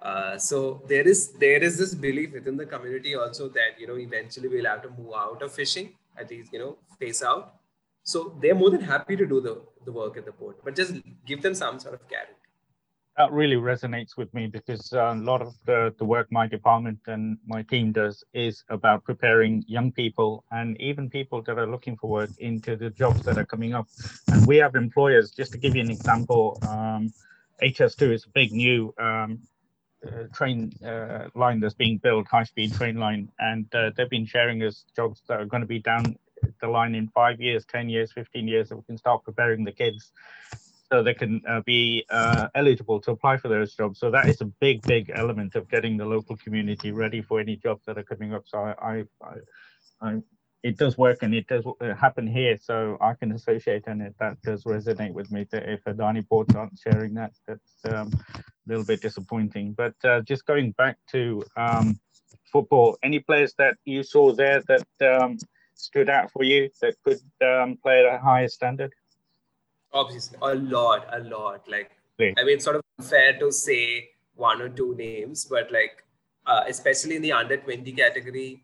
uh, 0.02 0.38
so 0.38 0.82
there 0.88 1.08
is 1.08 1.32
there 1.34 1.62
is 1.64 1.78
this 1.78 1.94
belief 1.96 2.34
within 2.34 2.58
the 2.58 2.66
community 2.66 3.16
also 3.16 3.50
that 3.50 3.80
you 3.80 3.88
know 3.88 3.98
eventually 3.98 4.48
we'll 4.48 4.66
have 4.66 4.82
to 4.82 4.90
move 4.90 5.14
out 5.16 5.42
of 5.42 5.52
fishing 5.52 5.94
at 6.18 6.30
least 6.30 6.54
you 6.54 6.60
know 6.60 6.78
phase 7.00 7.24
out 7.24 7.58
so 8.08 8.34
they're 8.42 8.56
more 8.56 8.70
than 8.70 8.80
happy 8.80 9.18
to 9.18 9.26
do 9.26 9.42
the, 9.42 9.62
the 9.84 9.92
work 9.92 10.16
at 10.16 10.24
the 10.24 10.32
port, 10.32 10.64
but 10.64 10.78
just 10.78 10.94
give 11.26 11.42
them 11.42 11.54
some 11.54 11.78
sort 11.78 11.94
of 11.94 12.08
guarantee. 12.08 12.34
that 13.18 13.34
really 13.34 13.58
resonates 13.58 14.16
with 14.16 14.34
me 14.34 14.48
because 14.48 14.94
uh, 14.94 15.14
a 15.14 15.22
lot 15.32 15.42
of 15.42 15.54
the, 15.66 15.94
the 15.98 16.06
work 16.06 16.28
my 16.32 16.48
department 16.48 17.00
and 17.08 17.38
my 17.46 17.64
team 17.64 17.92
does 17.92 18.24
is 18.34 18.64
about 18.70 19.04
preparing 19.04 19.62
young 19.68 19.92
people 19.92 20.46
and 20.52 20.80
even 20.80 21.10
people 21.10 21.42
that 21.42 21.58
are 21.58 21.68
looking 21.68 21.98
for 21.98 22.10
work 22.10 22.30
into 22.38 22.78
the 22.78 22.90
jobs 22.90 23.24
that 23.24 23.38
are 23.38 23.46
coming 23.46 23.74
up. 23.74 23.88
And 24.30 24.48
we 24.48 24.56
have 24.56 24.76
employers, 24.76 25.32
just 25.32 25.52
to 25.52 25.58
give 25.58 25.76
you 25.76 25.82
an 25.82 25.92
example, 25.92 26.58
um, 26.70 27.12
HS2 27.62 28.14
is 28.14 28.24
a 28.24 28.30
big 28.30 28.54
new 28.54 28.94
um, 29.00 29.40
train 30.34 30.72
uh, 30.86 31.30
line 31.36 31.60
that's 31.60 31.74
being 31.74 31.98
built, 31.98 32.28
high 32.28 32.44
speed 32.44 32.74
train 32.74 32.98
line, 32.98 33.30
and 33.40 33.74
uh, 33.74 33.92
they've 33.96 34.10
been 34.10 34.26
sharing 34.26 34.64
us 34.64 34.86
jobs 34.96 35.22
that 35.28 35.40
are 35.40 35.46
going 35.46 35.62
to 35.62 35.68
be 35.68 35.80
down 35.80 36.18
the 36.62 36.68
line 36.68 36.96
in 36.96 37.08
five 37.10 37.42
years, 37.42 37.66
10 37.66 37.90
years, 37.90 38.12
15 38.12 38.48
years, 38.48 38.70
so 38.70 38.78
we 38.78 38.84
can 38.84 38.98
start 38.98 39.24
preparing 39.24 39.64
the 39.64 39.72
kids 39.72 40.12
so 40.92 41.04
they 41.04 41.14
can 41.14 41.42
uh, 41.48 41.62
be 41.62 42.06
uh, 42.10 42.48
eligible 42.56 43.00
to 43.02 43.12
apply 43.12 43.38
for 43.38 43.50
those 43.50 43.76
jobs. 43.76 44.00
So 44.00 44.10
that 44.12 44.30
is 44.30 44.42
a 44.42 44.46
big, 44.46 44.82
big 44.84 45.12
element 45.14 45.56
of 45.56 45.70
getting 45.70 45.98
the 45.98 46.06
local 46.06 46.38
community 46.38 46.92
ready 46.92 47.22
for 47.22 47.40
any 47.40 47.58
jobs 47.58 47.84
that 47.86 47.98
are 47.98 48.04
coming 48.04 48.34
up. 48.34 48.44
So 48.48 48.60
I, 48.60 49.04
I, 49.22 49.32
I, 50.02 50.22
it 50.68 50.78
does 50.78 50.98
work 50.98 51.20
and 51.24 51.34
it 51.34 51.48
does 51.48 51.66
uh, 51.66 51.94
happen 51.96 52.28
here. 52.28 52.58
So 52.62 52.98
I 53.02 53.14
can 53.14 53.32
associate 53.32 53.84
and 53.88 54.02
it 54.02 54.16
that 54.20 54.42
does 54.42 54.64
resonate 54.64 55.14
with 55.14 55.32
me. 55.32 55.48
That 55.52 55.70
if 55.70 55.84
Adani 55.86 56.28
Ports 56.28 56.56
aren't 56.56 56.78
sharing 56.78 57.14
that, 57.16 57.34
that's 57.48 57.74
um, 57.94 58.12
a 58.36 58.44
little 58.68 58.86
bit 58.86 59.02
disappointing. 59.02 59.74
But 59.74 59.96
uh, 60.04 60.22
just 60.22 60.46
going 60.46 60.72
back 60.72 60.98
to 61.12 61.44
um, 61.56 62.00
football, 62.52 62.98
any 63.04 63.20
players 63.20 63.54
that 63.58 63.76
you 63.86 64.04
saw 64.04 64.34
there 64.34 64.62
that 64.68 64.88
um, 65.14 65.38
stood 65.76 66.10
out 66.10 66.32
for 66.32 66.44
you 66.44 66.70
that 66.82 66.96
could 67.04 67.22
um, 67.42 67.78
play 67.82 68.06
at 68.06 68.16
a 68.16 68.20
higher 68.20 68.48
standard? 68.48 68.94
obviously 69.94 70.38
a 70.42 70.56
lot 70.56 71.08
a 71.14 71.20
lot 71.20 71.68
like 71.68 71.92
right. 72.20 72.34
i 72.38 72.44
mean 72.44 72.56
it's 72.56 72.66
sort 72.66 72.76
of 72.76 72.82
unfair 73.00 73.38
to 73.40 73.52
say 73.52 74.10
one 74.36 74.62
or 74.62 74.70
two 74.70 74.94
names 74.96 75.46
but 75.46 75.72
like 75.72 76.04
uh, 76.46 76.64
especially 76.68 77.16
in 77.18 77.22
the 77.22 77.32
under 77.32 77.58
20 77.58 77.92
category 77.92 78.64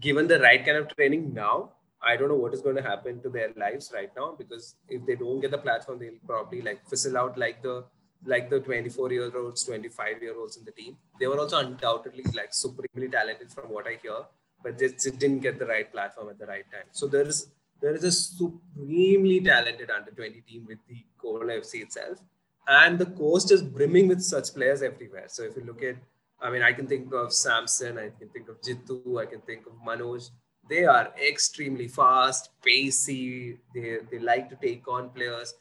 given 0.00 0.26
the 0.26 0.38
right 0.40 0.64
kind 0.64 0.76
of 0.76 0.94
training 0.94 1.32
now 1.34 1.70
i 2.02 2.16
don't 2.16 2.28
know 2.28 2.42
what 2.44 2.54
is 2.54 2.60
going 2.60 2.76
to 2.76 2.82
happen 2.82 3.20
to 3.22 3.28
their 3.28 3.50
lives 3.56 3.90
right 3.94 4.10
now 4.16 4.34
because 4.38 4.76
if 4.88 5.04
they 5.06 5.16
don't 5.16 5.40
get 5.40 5.50
the 5.50 5.62
platform 5.66 5.98
they'll 5.98 6.24
probably 6.26 6.62
like 6.62 6.86
fizzle 6.88 7.16
out 7.16 7.38
like 7.38 7.62
the 7.62 7.84
like 8.24 8.48
the 8.50 8.60
24 8.60 9.12
year 9.12 9.30
olds 9.36 9.64
25 9.64 10.22
year 10.22 10.38
olds 10.38 10.56
in 10.56 10.64
the 10.64 10.72
team 10.72 10.96
they 11.20 11.26
were 11.26 11.38
also 11.38 11.58
undoubtedly 11.58 12.24
like 12.34 12.52
supremely 12.52 13.08
talented 13.08 13.50
from 13.50 13.70
what 13.70 13.86
i 13.86 13.98
hear 14.02 14.20
but 14.62 14.78
they 14.78 14.88
didn't 14.88 15.40
get 15.40 15.58
the 15.58 15.66
right 15.66 15.92
platform 15.92 16.28
at 16.28 16.38
the 16.38 16.46
right 16.46 16.64
time 16.72 16.88
so 16.90 17.06
there 17.06 17.28
is 17.34 17.48
there 17.80 17.94
is 17.94 18.04
a 18.04 18.12
supremely 18.12 19.40
talented 19.40 19.90
under 19.90 20.10
20 20.10 20.40
team 20.42 20.64
with 20.66 20.78
the 20.88 21.04
Kovalam 21.22 21.60
FC 21.60 21.82
itself. 21.82 22.18
And 22.66 22.98
the 22.98 23.06
coast 23.06 23.52
is 23.52 23.62
brimming 23.62 24.08
with 24.08 24.22
such 24.22 24.54
players 24.54 24.82
everywhere. 24.82 25.26
So 25.28 25.44
if 25.44 25.56
you 25.56 25.64
look 25.64 25.82
at, 25.82 25.96
I 26.40 26.50
mean, 26.50 26.62
I 26.62 26.72
can 26.72 26.86
think 26.86 27.12
of 27.14 27.32
Samson, 27.32 27.98
I 27.98 28.10
can 28.18 28.28
think 28.28 28.48
of 28.48 28.60
Jitu, 28.60 29.20
I 29.20 29.26
can 29.26 29.40
think 29.40 29.66
of 29.66 29.72
Manoj. 29.86 30.30
They 30.68 30.84
are 30.84 31.12
extremely 31.30 31.88
fast, 31.88 32.50
pacey. 32.64 33.58
They, 33.74 33.98
they 34.10 34.18
like 34.18 34.50
to 34.50 34.56
take 34.56 34.86
on 34.88 35.10
players. 35.10 35.54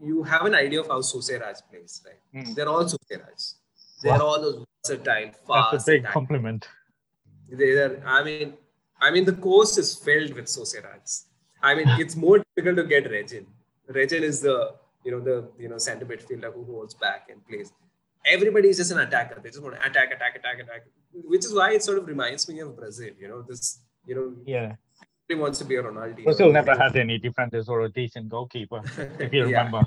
You 0.00 0.22
have 0.22 0.44
an 0.44 0.54
idea 0.54 0.80
of 0.80 0.88
how 0.88 1.00
Soosairaj 1.00 1.62
plays, 1.70 2.02
right? 2.06 2.44
Mm. 2.44 2.54
They're 2.54 2.68
all 2.68 2.84
Soosairaj. 2.84 3.54
They're 4.02 4.12
wow. 4.12 4.26
all 4.26 4.40
those 4.40 4.64
versatile, 4.86 5.32
fast. 5.46 5.72
That's 5.72 5.88
a 5.88 5.92
big 5.92 6.04
compliment. 6.04 6.68
They're, 7.50 8.00
I 8.06 8.22
mean, 8.22 8.54
I 9.00 9.10
mean, 9.10 9.24
the 9.24 9.32
coast 9.32 9.78
is 9.78 9.94
filled 9.96 10.34
with 10.34 10.46
Soosairajs. 10.46 11.24
I 11.62 11.74
mean, 11.74 11.88
it's 11.98 12.14
more 12.14 12.44
difficult 12.56 12.76
to 12.76 12.84
get 12.84 13.10
Regin. 13.10 13.46
Regin 13.88 14.22
is 14.22 14.40
the 14.40 14.74
you 15.04 15.10
know 15.12 15.20
the 15.20 15.50
you 15.58 15.68
know 15.68 15.78
center 15.78 16.04
midfielder 16.04 16.52
who 16.52 16.64
holds 16.64 16.94
back 16.94 17.28
and 17.30 17.46
plays. 17.48 17.72
Everybody 18.26 18.68
is 18.68 18.76
just 18.76 18.90
an 18.90 18.98
attacker. 18.98 19.40
They 19.42 19.50
just 19.50 19.62
want 19.62 19.76
to 19.76 19.86
attack, 19.86 20.12
attack, 20.12 20.36
attack, 20.36 20.60
attack. 20.60 20.86
Which 21.12 21.44
is 21.44 21.54
why 21.54 21.72
it 21.72 21.82
sort 21.82 21.98
of 21.98 22.06
reminds 22.06 22.48
me 22.48 22.60
of 22.60 22.76
Brazil. 22.76 23.10
You 23.18 23.28
know, 23.28 23.42
this 23.42 23.80
you 24.06 24.14
know 24.14 24.34
yeah. 24.44 24.74
He 25.28 25.34
wants 25.34 25.58
to 25.58 25.64
be 25.64 25.76
a 25.76 25.82
Ronaldo. 25.82 26.24
Brazil 26.24 26.50
never 26.50 26.74
had 26.74 26.96
any 26.96 27.18
defenders 27.18 27.68
or 27.68 27.82
a 27.82 27.88
decent 27.90 28.30
goalkeeper, 28.30 28.80
if 29.18 29.32
you 29.32 29.44
remember. 29.44 29.82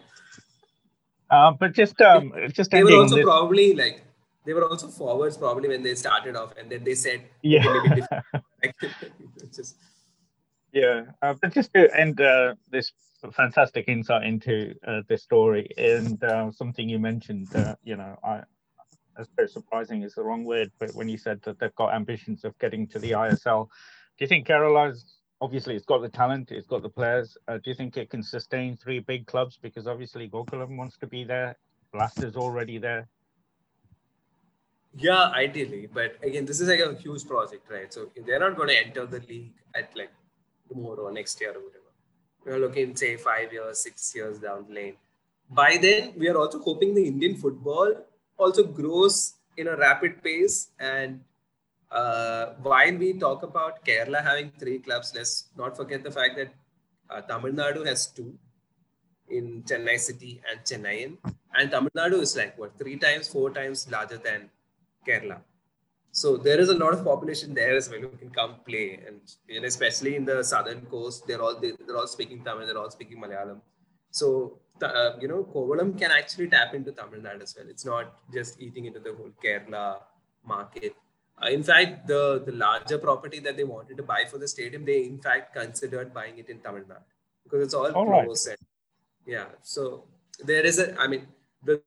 yeah. 1.32 1.48
uh, 1.48 1.52
but 1.52 1.74
just 1.74 2.00
um, 2.02 2.32
just 2.54 2.70
they 2.70 2.84
were 2.84 2.96
also 2.96 3.16
this... 3.16 3.26
probably 3.26 3.74
like 3.74 4.04
they 4.46 4.54
were 4.54 4.68
also 4.68 4.88
forwards 4.88 5.38
probably 5.38 5.70
when 5.70 5.84
they 5.84 5.96
started 5.96 6.36
off, 6.36 6.54
and 6.58 6.72
then 6.72 6.84
they 6.84 6.96
said, 6.96 7.22
yeah, 7.42 7.68
okay, 7.68 8.72
just 9.56 9.76
yeah. 10.72 11.06
Uh, 11.22 11.34
but 11.40 11.54
just 11.54 11.74
to 11.74 11.90
end 12.00 12.20
uh, 12.22 12.56
this 12.70 12.92
fantastic 13.32 13.86
insight 13.88 14.24
into 14.24 14.74
uh, 14.88 15.02
this 15.08 15.24
story 15.24 15.70
and 15.78 16.24
uh, 16.24 16.52
something 16.52 16.90
you 16.90 17.00
mentioned, 17.00 17.56
uh, 17.56 17.76
you 17.84 17.96
know, 17.96 18.18
I. 18.24 18.42
That's 19.18 19.30
very 19.36 19.50
surprising 19.50 20.04
is 20.04 20.16
the 20.16 20.24
wrong 20.24 20.46
word, 20.46 20.72
but 20.80 20.96
when 20.96 21.10
you 21.10 21.18
said 21.18 21.42
that 21.44 21.60
they've 21.60 21.76
got 21.76 21.94
ambitions 21.94 22.46
of 22.46 22.58
getting 22.60 22.88
to 22.88 22.98
the 22.98 23.12
ISL, 23.12 23.68
do 24.18 24.24
you 24.24 24.28
think 24.28 24.48
Kerala's 24.48 25.18
obviously 25.42 25.76
it's 25.76 25.86
got 25.86 26.02
the 26.02 26.10
talent, 26.10 26.52
it's 26.52 26.68
got 26.68 26.82
the 26.82 26.90
players. 26.90 27.36
Uh, 27.48 27.58
do 27.58 27.70
you 27.70 27.76
think 27.76 27.98
it 27.98 28.10
can 28.10 28.24
sustain 28.24 28.78
three 28.78 29.00
big 29.00 29.26
clubs? 29.28 29.60
Because 29.62 29.86
obviously 29.86 30.30
Gokulam 30.30 30.78
wants 30.78 30.98
to 31.00 31.08
be 31.08 31.24
there, 31.24 31.58
Blaster's 31.92 32.38
already 32.38 32.78
there. 32.78 33.08
Yeah, 34.96 35.32
ideally, 35.34 35.88
but 35.92 36.18
again, 36.22 36.46
this 36.46 36.60
is 36.60 36.68
like 36.68 36.80
a 36.80 36.94
huge 36.96 37.26
project, 37.26 37.70
right? 37.70 37.92
So 37.94 38.12
they're 38.26 38.40
not 38.40 38.56
going 38.56 38.70
to 38.70 38.78
enter 38.78 39.06
the 39.06 39.20
league 39.20 39.54
at 39.74 39.96
like 39.96 40.12
tomorrow 40.68 41.08
or 41.08 41.12
next 41.12 41.40
year 41.42 41.52
or 41.52 41.62
whatever. 41.64 41.81
We're 42.46 42.60
looking, 42.60 42.96
say, 42.96 43.18
five 43.18 43.54
years, 43.54 43.80
six 43.80 44.14
years 44.16 44.40
down 44.40 44.66
the 44.68 44.74
lane. 44.74 44.96
By 45.50 45.78
then, 45.82 46.14
we 46.18 46.30
are 46.30 46.38
also 46.38 46.60
hoping 46.60 46.96
the 46.96 47.06
Indian 47.06 47.36
football 47.36 47.94
also 48.38 48.64
grows 48.64 49.34
in 49.58 49.68
a 49.68 49.76
rapid 49.76 50.24
pace. 50.24 50.70
And 50.80 51.22
uh, 51.92 52.54
while 52.64 52.96
we 52.98 53.14
talk 53.14 53.44
about 53.44 53.86
Kerala 53.86 54.24
having 54.24 54.52
three 54.58 54.80
clubs, 54.80 55.12
let's 55.16 55.46
not 55.58 55.76
forget 55.76 56.04
the 56.04 56.12
fact 56.12 56.38
that 56.38 56.54
uh, 57.10 57.22
Tamil 57.22 57.52
Nadu 57.52 57.86
has 57.86 58.08
two 58.08 58.34
in 59.30 59.64
Chennai 59.64 60.00
City 60.00 60.42
and 60.50 60.62
Chennai. 60.62 61.16
And 61.54 61.70
Tamil 61.70 61.92
Nadu 61.96 62.22
is 62.22 62.36
like 62.36 62.58
what 62.58 62.78
three 62.80 62.98
times, 62.98 63.28
four 63.28 63.52
times 63.52 63.88
larger 63.92 64.18
than 64.18 64.50
Kerala. 65.08 65.42
So 66.12 66.36
there 66.36 66.60
is 66.60 66.70
a 66.70 66.74
lot 66.74 66.94
of 66.94 67.04
population 67.06 67.54
there 67.54 67.76
as 67.76 67.90
well 67.90 68.02
who 68.02 68.10
can 68.10 68.30
come 68.30 68.56
play, 68.66 69.00
and, 69.08 69.22
and 69.50 69.66
especially 69.66 70.16
in 70.18 70.26
the 70.26 70.44
southern 70.44 70.82
coast, 70.88 71.26
they're 71.26 71.42
all 71.42 71.58
they, 71.60 71.72
are 71.90 71.98
all 71.98 72.08
speaking 72.08 72.44
Tamil, 72.44 72.66
they're 72.68 72.78
all 72.78 72.92
speaking 72.92 73.18
Malayalam. 73.22 73.62
So 74.12 74.60
uh, 74.84 75.12
you 75.22 75.28
know, 75.28 75.44
Kovalam 75.44 75.98
can 75.98 76.12
actually 76.12 76.48
tap 76.48 76.74
into 76.74 76.92
Tamil 76.92 77.22
Nadu 77.22 77.44
as 77.44 77.56
well. 77.58 77.68
It's 77.70 77.86
not 77.86 78.14
just 78.34 78.60
eating 78.60 78.86
into 78.86 79.00
the 79.00 79.14
whole 79.14 79.32
Kerala 79.44 80.00
market. 80.46 80.96
Uh, 81.42 81.50
in 81.50 81.64
fact, 81.64 82.08
the 82.08 82.44
the 82.46 82.52
larger 82.52 82.98
property 82.98 83.40
that 83.40 83.56
they 83.56 83.64
wanted 83.64 83.98
to 83.98 84.04
buy 84.04 84.26
for 84.30 84.38
the 84.38 84.48
stadium, 84.48 84.84
they 84.84 85.04
in 85.04 85.20
fact 85.20 85.56
considered 85.56 86.14
buying 86.14 86.38
it 86.38 86.50
in 86.50 86.60
Tamil 86.60 86.84
Nadu 86.84 87.04
because 87.44 87.64
it's 87.66 87.74
all, 87.74 87.92
all 87.92 88.06
close. 88.06 88.48
Right. 88.48 88.58
yeah, 89.26 89.46
so 89.62 90.04
there 90.44 90.66
is 90.66 90.80
a. 90.80 91.00
I 91.00 91.08
mean, 91.08 91.28
the 91.64 91.82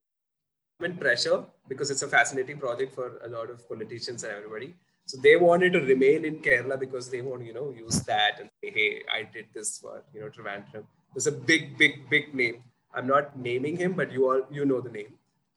pressure 0.98 1.44
because 1.68 1.90
it's 1.90 2.02
a 2.02 2.08
fascinating 2.08 2.58
project 2.58 2.94
for 2.94 3.18
a 3.24 3.28
lot 3.28 3.50
of 3.50 3.66
politicians 3.68 4.22
and 4.24 4.32
everybody. 4.32 4.74
So 5.06 5.18
they 5.22 5.36
wanted 5.36 5.74
to 5.74 5.80
remain 5.80 6.24
in 6.24 6.38
Kerala 6.38 6.78
because 6.80 7.10
they 7.10 7.20
want, 7.20 7.44
you 7.44 7.52
know, 7.52 7.74
use 7.76 8.00
that 8.02 8.40
and 8.40 8.48
say, 8.62 8.70
hey, 8.70 9.02
I 9.12 9.28
did 9.30 9.46
this 9.54 9.78
for, 9.78 10.02
you 10.14 10.20
know, 10.20 10.28
Trivandrum. 10.28 10.84
There's 11.14 11.26
a 11.26 11.32
big, 11.32 11.76
big, 11.76 12.08
big 12.08 12.34
name. 12.34 12.62
I'm 12.94 13.06
not 13.06 13.38
naming 13.38 13.76
him, 13.76 13.92
but 13.92 14.10
you 14.10 14.30
all, 14.30 14.42
you 14.50 14.64
know 14.64 14.80
the 14.80 14.90
name 14.90 15.14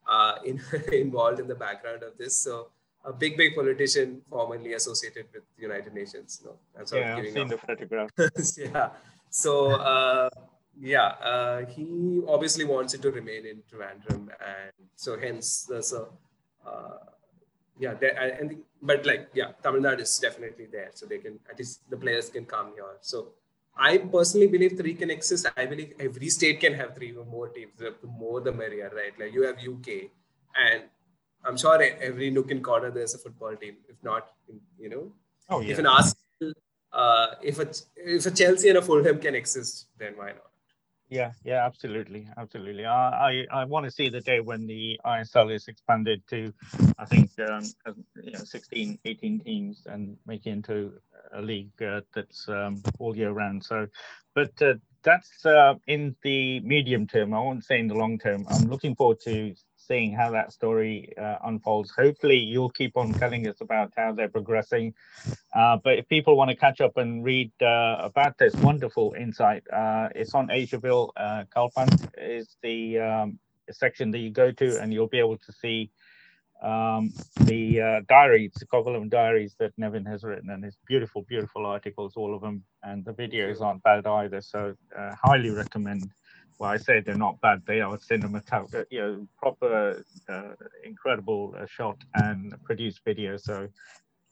uh, 0.07 0.35
in, 0.45 0.61
involved 0.91 1.39
in 1.39 1.47
the 1.47 1.55
background 1.55 2.03
of 2.03 2.17
this. 2.17 2.37
So 2.39 2.69
a 3.05 3.13
big, 3.13 3.37
big 3.37 3.55
politician 3.55 4.21
formerly 4.29 4.73
associated 4.73 5.27
with 5.33 5.43
the 5.55 5.61
United 5.61 5.93
Nations. 5.93 6.41
You 6.43 6.49
know, 6.49 6.57
yeah, 6.93 7.15
I've 7.15 7.31
seen 7.31 7.47
the 7.47 7.57
photograph. 7.57 8.09
yeah. 8.57 8.89
So, 9.29 9.71
uh, 9.71 10.29
yeah, 10.79 11.07
uh, 11.23 11.65
he 11.65 12.21
obviously 12.27 12.65
wants 12.65 12.93
it 12.93 13.01
to 13.01 13.11
remain 13.11 13.45
in 13.45 13.63
Trivandrum, 13.69 14.29
and 14.29 14.73
so 14.95 15.17
hence 15.17 15.63
there's 15.63 15.93
a 15.93 16.07
uh, 16.65 16.97
yeah, 17.79 17.93
there, 17.93 18.37
and 18.39 18.49
the, 18.49 18.57
but 18.81 19.05
like 19.05 19.29
yeah, 19.33 19.51
Tamil 19.63 19.81
Nadu 19.81 20.01
is 20.01 20.17
definitely 20.19 20.67
there, 20.71 20.89
so 20.93 21.05
they 21.05 21.17
can 21.19 21.39
at 21.49 21.57
least 21.57 21.89
the 21.89 21.97
players 21.97 22.29
can 22.29 22.45
come 22.45 22.73
here. 22.75 22.97
So 23.01 23.29
I 23.77 23.97
personally 23.97 24.47
believe 24.47 24.77
three 24.77 24.93
can 24.93 25.11
exist. 25.11 25.47
I 25.55 25.65
believe 25.65 25.93
every 25.99 26.29
state 26.29 26.59
can 26.59 26.73
have 26.73 26.95
three 26.95 27.15
or 27.15 27.25
more 27.25 27.49
teams. 27.49 27.73
The 27.77 27.93
more 28.07 28.41
the 28.41 28.51
merrier, 28.51 28.91
right? 28.95 29.13
Like 29.19 29.33
you 29.33 29.43
have 29.43 29.57
UK, 29.57 30.09
and 30.65 30.83
I'm 31.45 31.57
sure 31.57 31.81
every 31.81 32.29
nook 32.31 32.51
and 32.51 32.63
corner 32.63 32.91
there's 32.91 33.13
a 33.13 33.19
football 33.19 33.55
team. 33.55 33.77
If 33.87 34.03
not, 34.03 34.29
you 34.79 34.89
know, 34.89 35.11
oh 35.49 35.61
yeah. 35.61 35.71
If 35.73 35.79
an 35.79 35.85
Arsenal, 35.85 36.53
uh, 36.91 37.27
if 37.41 37.59
a 37.59 37.67
if 37.95 38.25
a 38.25 38.31
Chelsea 38.31 38.69
and 38.69 38.77
a 38.79 38.81
Fulham 38.81 39.19
can 39.19 39.35
exist, 39.35 39.87
then 39.97 40.13
why 40.15 40.27
not? 40.27 40.51
Yeah, 41.09 41.31
yeah, 41.45 41.65
absolutely, 41.65 42.27
absolutely. 42.37 42.85
I, 42.85 43.29
I, 43.29 43.45
I 43.51 43.63
want 43.63 43.85
to 43.85 43.91
see 43.91 44.09
the 44.09 44.19
day 44.19 44.41
when 44.41 44.67
the 44.67 44.99
ISL 45.05 45.53
is 45.53 45.69
expanded 45.69 46.21
to, 46.27 46.53
I 46.99 47.05
think, 47.05 47.31
um, 47.39 47.63
you 48.21 48.31
know, 48.31 48.43
16, 48.43 48.99
18 49.05 49.39
teams 49.39 49.83
and 49.85 50.17
make 50.25 50.45
it 50.45 50.49
into 50.49 50.93
a 51.33 51.41
league 51.41 51.81
uh, 51.81 52.01
that's 52.13 52.49
um, 52.49 52.83
all 52.99 53.15
year 53.15 53.31
round. 53.31 53.63
So, 53.63 53.87
but 54.35 54.61
uh, 54.61 54.73
that's 55.03 55.45
uh, 55.45 55.75
in 55.87 56.15
the 56.23 56.59
medium 56.59 57.07
term. 57.07 57.33
I 57.33 57.39
won't 57.39 57.63
say 57.63 57.79
in 57.79 57.87
the 57.87 57.95
long 57.95 58.19
term. 58.19 58.45
I'm 58.49 58.67
looking 58.69 58.93
forward 58.93 59.21
to 59.21 59.55
seeing 59.87 60.11
how 60.13 60.31
that 60.31 60.51
story 60.51 61.13
uh, 61.17 61.37
unfolds. 61.45 61.91
Hopefully, 61.91 62.37
you'll 62.37 62.69
keep 62.69 62.97
on 62.97 63.13
telling 63.13 63.47
us 63.47 63.61
about 63.61 63.93
how 63.95 64.11
they're 64.13 64.29
progressing. 64.29 64.93
Uh, 65.55 65.77
but 65.83 65.97
if 65.97 66.07
people 66.07 66.35
want 66.35 66.49
to 66.49 66.55
catch 66.55 66.81
up 66.81 66.97
and 66.97 67.23
read 67.23 67.51
uh, 67.61 67.97
about 67.99 68.37
this 68.37 68.53
wonderful 68.55 69.15
insight, 69.19 69.63
uh, 69.71 70.09
it's 70.15 70.33
on 70.33 70.47
Asiaville. 70.47 71.09
Uh, 71.15 71.43
Kalpan 71.55 71.89
is 72.17 72.57
the 72.61 72.99
um, 72.99 73.39
section 73.71 74.11
that 74.11 74.19
you 74.19 74.31
go 74.31 74.51
to, 74.51 74.81
and 74.81 74.93
you'll 74.93 75.07
be 75.07 75.19
able 75.19 75.37
to 75.37 75.51
see 75.51 75.89
um, 76.61 77.13
the 77.41 77.81
uh, 77.81 78.01
diaries, 78.09 78.51
the 78.59 78.65
Kovalam 78.65 79.09
diaries 79.09 79.55
that 79.59 79.73
Nevin 79.77 80.05
has 80.05 80.23
written, 80.23 80.49
and 80.49 80.63
his 80.63 80.77
beautiful, 80.87 81.23
beautiful 81.23 81.65
articles, 81.65 82.13
all 82.15 82.33
of 82.33 82.41
them, 82.41 82.63
and 82.83 83.05
the 83.05 83.13
videos 83.13 83.61
aren't 83.61 83.83
bad 83.83 84.07
either. 84.07 84.41
So 84.41 84.75
uh, 84.97 85.15
highly 85.21 85.51
recommend. 85.51 86.11
Well, 86.59 86.71
I 86.71 86.77
say 86.77 87.01
they're 87.01 87.15
not 87.15 87.39
bad; 87.41 87.61
they 87.67 87.81
are 87.81 87.97
cinematographic, 87.97 88.85
you 88.89 88.99
know, 88.99 89.27
proper, 89.37 90.03
uh, 90.27 90.53
incredible 90.83 91.55
uh, 91.57 91.65
shot 91.67 91.97
and 92.15 92.55
produced 92.63 93.01
video. 93.05 93.37
So 93.37 93.69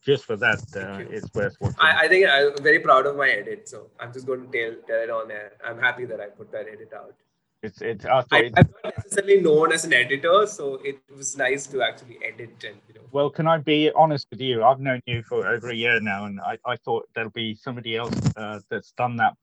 just 0.03 0.25
for 0.25 0.35
that, 0.37 0.59
uh, 0.75 1.03
it's 1.09 1.33
worth 1.33 1.55
watching. 1.59 1.77
I, 1.79 2.05
I, 2.05 2.07
think 2.07 2.27
I'm 2.27 2.63
very 2.63 2.79
proud 2.79 3.05
of 3.05 3.15
my 3.15 3.29
edit, 3.29 3.67
so 3.67 3.87
I'm 3.99 4.13
just 4.13 4.25
going 4.25 4.49
to 4.49 4.51
tell, 4.51 4.81
tell 4.87 5.03
it 5.03 5.09
on 5.09 5.27
there. 5.27 5.53
I'm 5.65 5.79
happy 5.79 6.05
that 6.05 6.19
I 6.19 6.27
put 6.27 6.51
that 6.51 6.67
edit 6.67 6.91
out. 6.95 7.15
It's 7.63 7.81
it's. 7.81 8.05
I, 8.05 8.23
I'm 8.31 8.53
not 8.83 8.93
necessarily 8.95 9.41
known 9.41 9.71
as 9.71 9.85
an 9.85 9.93
editor, 9.93 10.45
so 10.45 10.75
it 10.83 10.99
was 11.15 11.35
nice 11.35 11.65
to 11.67 11.81
actually 11.81 12.19
edit 12.23 12.63
and 12.63 12.77
you 12.87 12.93
know. 12.93 13.01
Well, 13.11 13.29
can 13.31 13.47
I 13.47 13.57
be 13.57 13.91
honest 13.95 14.27
with 14.29 14.41
you? 14.41 14.63
I've 14.63 14.79
known 14.79 15.01
you 15.07 15.23
for 15.23 15.47
over 15.47 15.69
a 15.69 15.73
year 15.73 15.99
now, 15.99 16.25
and 16.25 16.39
I, 16.39 16.59
I 16.65 16.75
thought 16.75 17.07
there'll 17.15 17.31
be 17.31 17.55
somebody 17.55 17.95
else 17.95 18.13
uh, 18.37 18.59
that's 18.69 18.91
done 18.91 19.15
that. 19.17 19.33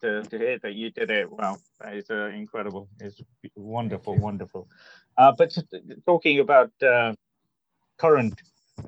To, 0.00 0.22
to 0.22 0.38
hear 0.38 0.58
that 0.58 0.74
you 0.74 0.90
did 0.90 1.10
it 1.10 1.30
well 1.30 1.60
is 1.92 2.10
uh, 2.10 2.26
incredible. 2.26 2.88
It's 3.00 3.20
wonderful, 3.56 4.16
wonderful. 4.16 4.68
Uh, 5.16 5.32
but 5.36 5.56
talking 6.06 6.40
about 6.40 6.70
uh, 6.82 7.14
current 7.96 8.40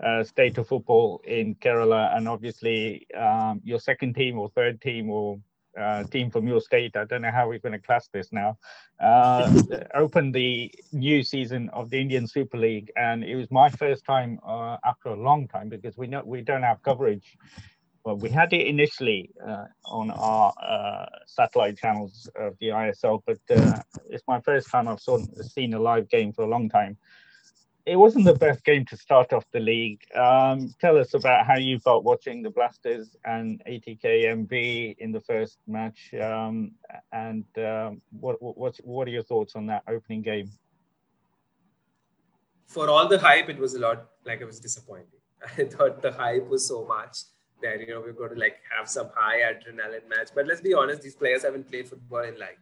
uh, 0.02 0.22
state 0.22 0.58
of 0.58 0.68
football 0.68 1.20
in 1.24 1.54
Kerala, 1.56 2.16
and 2.16 2.28
obviously 2.28 3.06
um, 3.14 3.60
your 3.64 3.80
second 3.80 4.14
team 4.14 4.38
or 4.38 4.50
third 4.50 4.80
team 4.80 5.10
or 5.10 5.40
uh, 5.78 6.04
team 6.04 6.30
from 6.30 6.46
your 6.46 6.60
state, 6.60 6.96
I 6.96 7.04
don't 7.04 7.22
know 7.22 7.30
how 7.30 7.48
we're 7.48 7.58
going 7.58 7.72
to 7.72 7.78
class 7.78 8.08
this 8.12 8.28
now, 8.32 8.58
uh, 9.00 9.52
opened 9.94 10.34
the 10.34 10.72
new 10.92 11.22
season 11.22 11.70
of 11.70 11.90
the 11.90 12.00
Indian 12.00 12.26
Super 12.26 12.58
League, 12.58 12.92
and 12.96 13.24
it 13.24 13.36
was 13.36 13.50
my 13.50 13.68
first 13.70 14.04
time 14.04 14.38
after 14.84 15.08
a 15.08 15.16
long 15.16 15.48
time 15.48 15.68
because 15.68 15.96
we 15.96 16.06
know 16.06 16.22
we 16.24 16.42
don't 16.42 16.62
have 16.62 16.82
coverage. 16.82 17.36
Well, 18.04 18.16
we 18.16 18.30
had 18.30 18.52
it 18.52 18.66
initially 18.66 19.30
uh, 19.46 19.66
on 19.84 20.10
our 20.10 20.52
uh, 20.62 21.06
satellite 21.26 21.76
channels 21.76 22.30
of 22.34 22.56
the 22.58 22.68
ISL, 22.68 23.20
but 23.26 23.38
uh, 23.50 23.80
it's 24.08 24.24
my 24.26 24.40
first 24.40 24.70
time 24.70 24.88
I've 24.88 25.00
saw, 25.00 25.18
seen 25.42 25.74
a 25.74 25.78
live 25.78 26.08
game 26.08 26.32
for 26.32 26.42
a 26.42 26.48
long 26.48 26.68
time 26.68 26.96
it 27.86 27.96
wasn't 27.96 28.24
the 28.24 28.34
best 28.34 28.64
game 28.64 28.84
to 28.86 28.96
start 28.96 29.32
off 29.32 29.44
the 29.52 29.60
league. 29.60 30.00
Um, 30.14 30.74
tell 30.80 30.96
us 30.98 31.14
about 31.14 31.46
how 31.46 31.56
you 31.56 31.78
felt 31.78 32.04
watching 32.04 32.42
the 32.42 32.50
Blasters 32.50 33.16
and 33.24 33.62
ATK 33.66 34.04
MB 34.04 34.96
in 34.98 35.12
the 35.12 35.20
first 35.20 35.58
match, 35.66 36.12
um, 36.20 36.72
and 37.12 37.44
um, 37.58 38.02
what 38.10 38.36
what 38.40 38.76
what 38.84 39.08
are 39.08 39.10
your 39.10 39.22
thoughts 39.22 39.56
on 39.56 39.66
that 39.66 39.82
opening 39.88 40.22
game? 40.22 40.50
For 42.66 42.88
all 42.88 43.08
the 43.08 43.18
hype, 43.18 43.48
it 43.48 43.58
was 43.58 43.74
a 43.74 43.80
lot 43.80 44.06
like 44.24 44.40
it 44.40 44.44
was 44.44 44.60
disappointing. 44.60 45.20
I 45.58 45.64
thought 45.64 46.02
the 46.02 46.12
hype 46.12 46.48
was 46.48 46.66
so 46.66 46.84
much 46.84 47.16
that 47.62 47.80
you 47.80 47.88
know 47.88 48.00
we're 48.00 48.12
going 48.12 48.34
to 48.34 48.40
like 48.40 48.58
have 48.76 48.88
some 48.88 49.10
high 49.14 49.40
adrenaline 49.40 50.08
match. 50.08 50.28
But 50.34 50.46
let's 50.46 50.60
be 50.60 50.74
honest, 50.74 51.02
these 51.02 51.14
players 51.14 51.42
haven't 51.42 51.68
played 51.68 51.88
football 51.88 52.22
in 52.22 52.38
like 52.38 52.58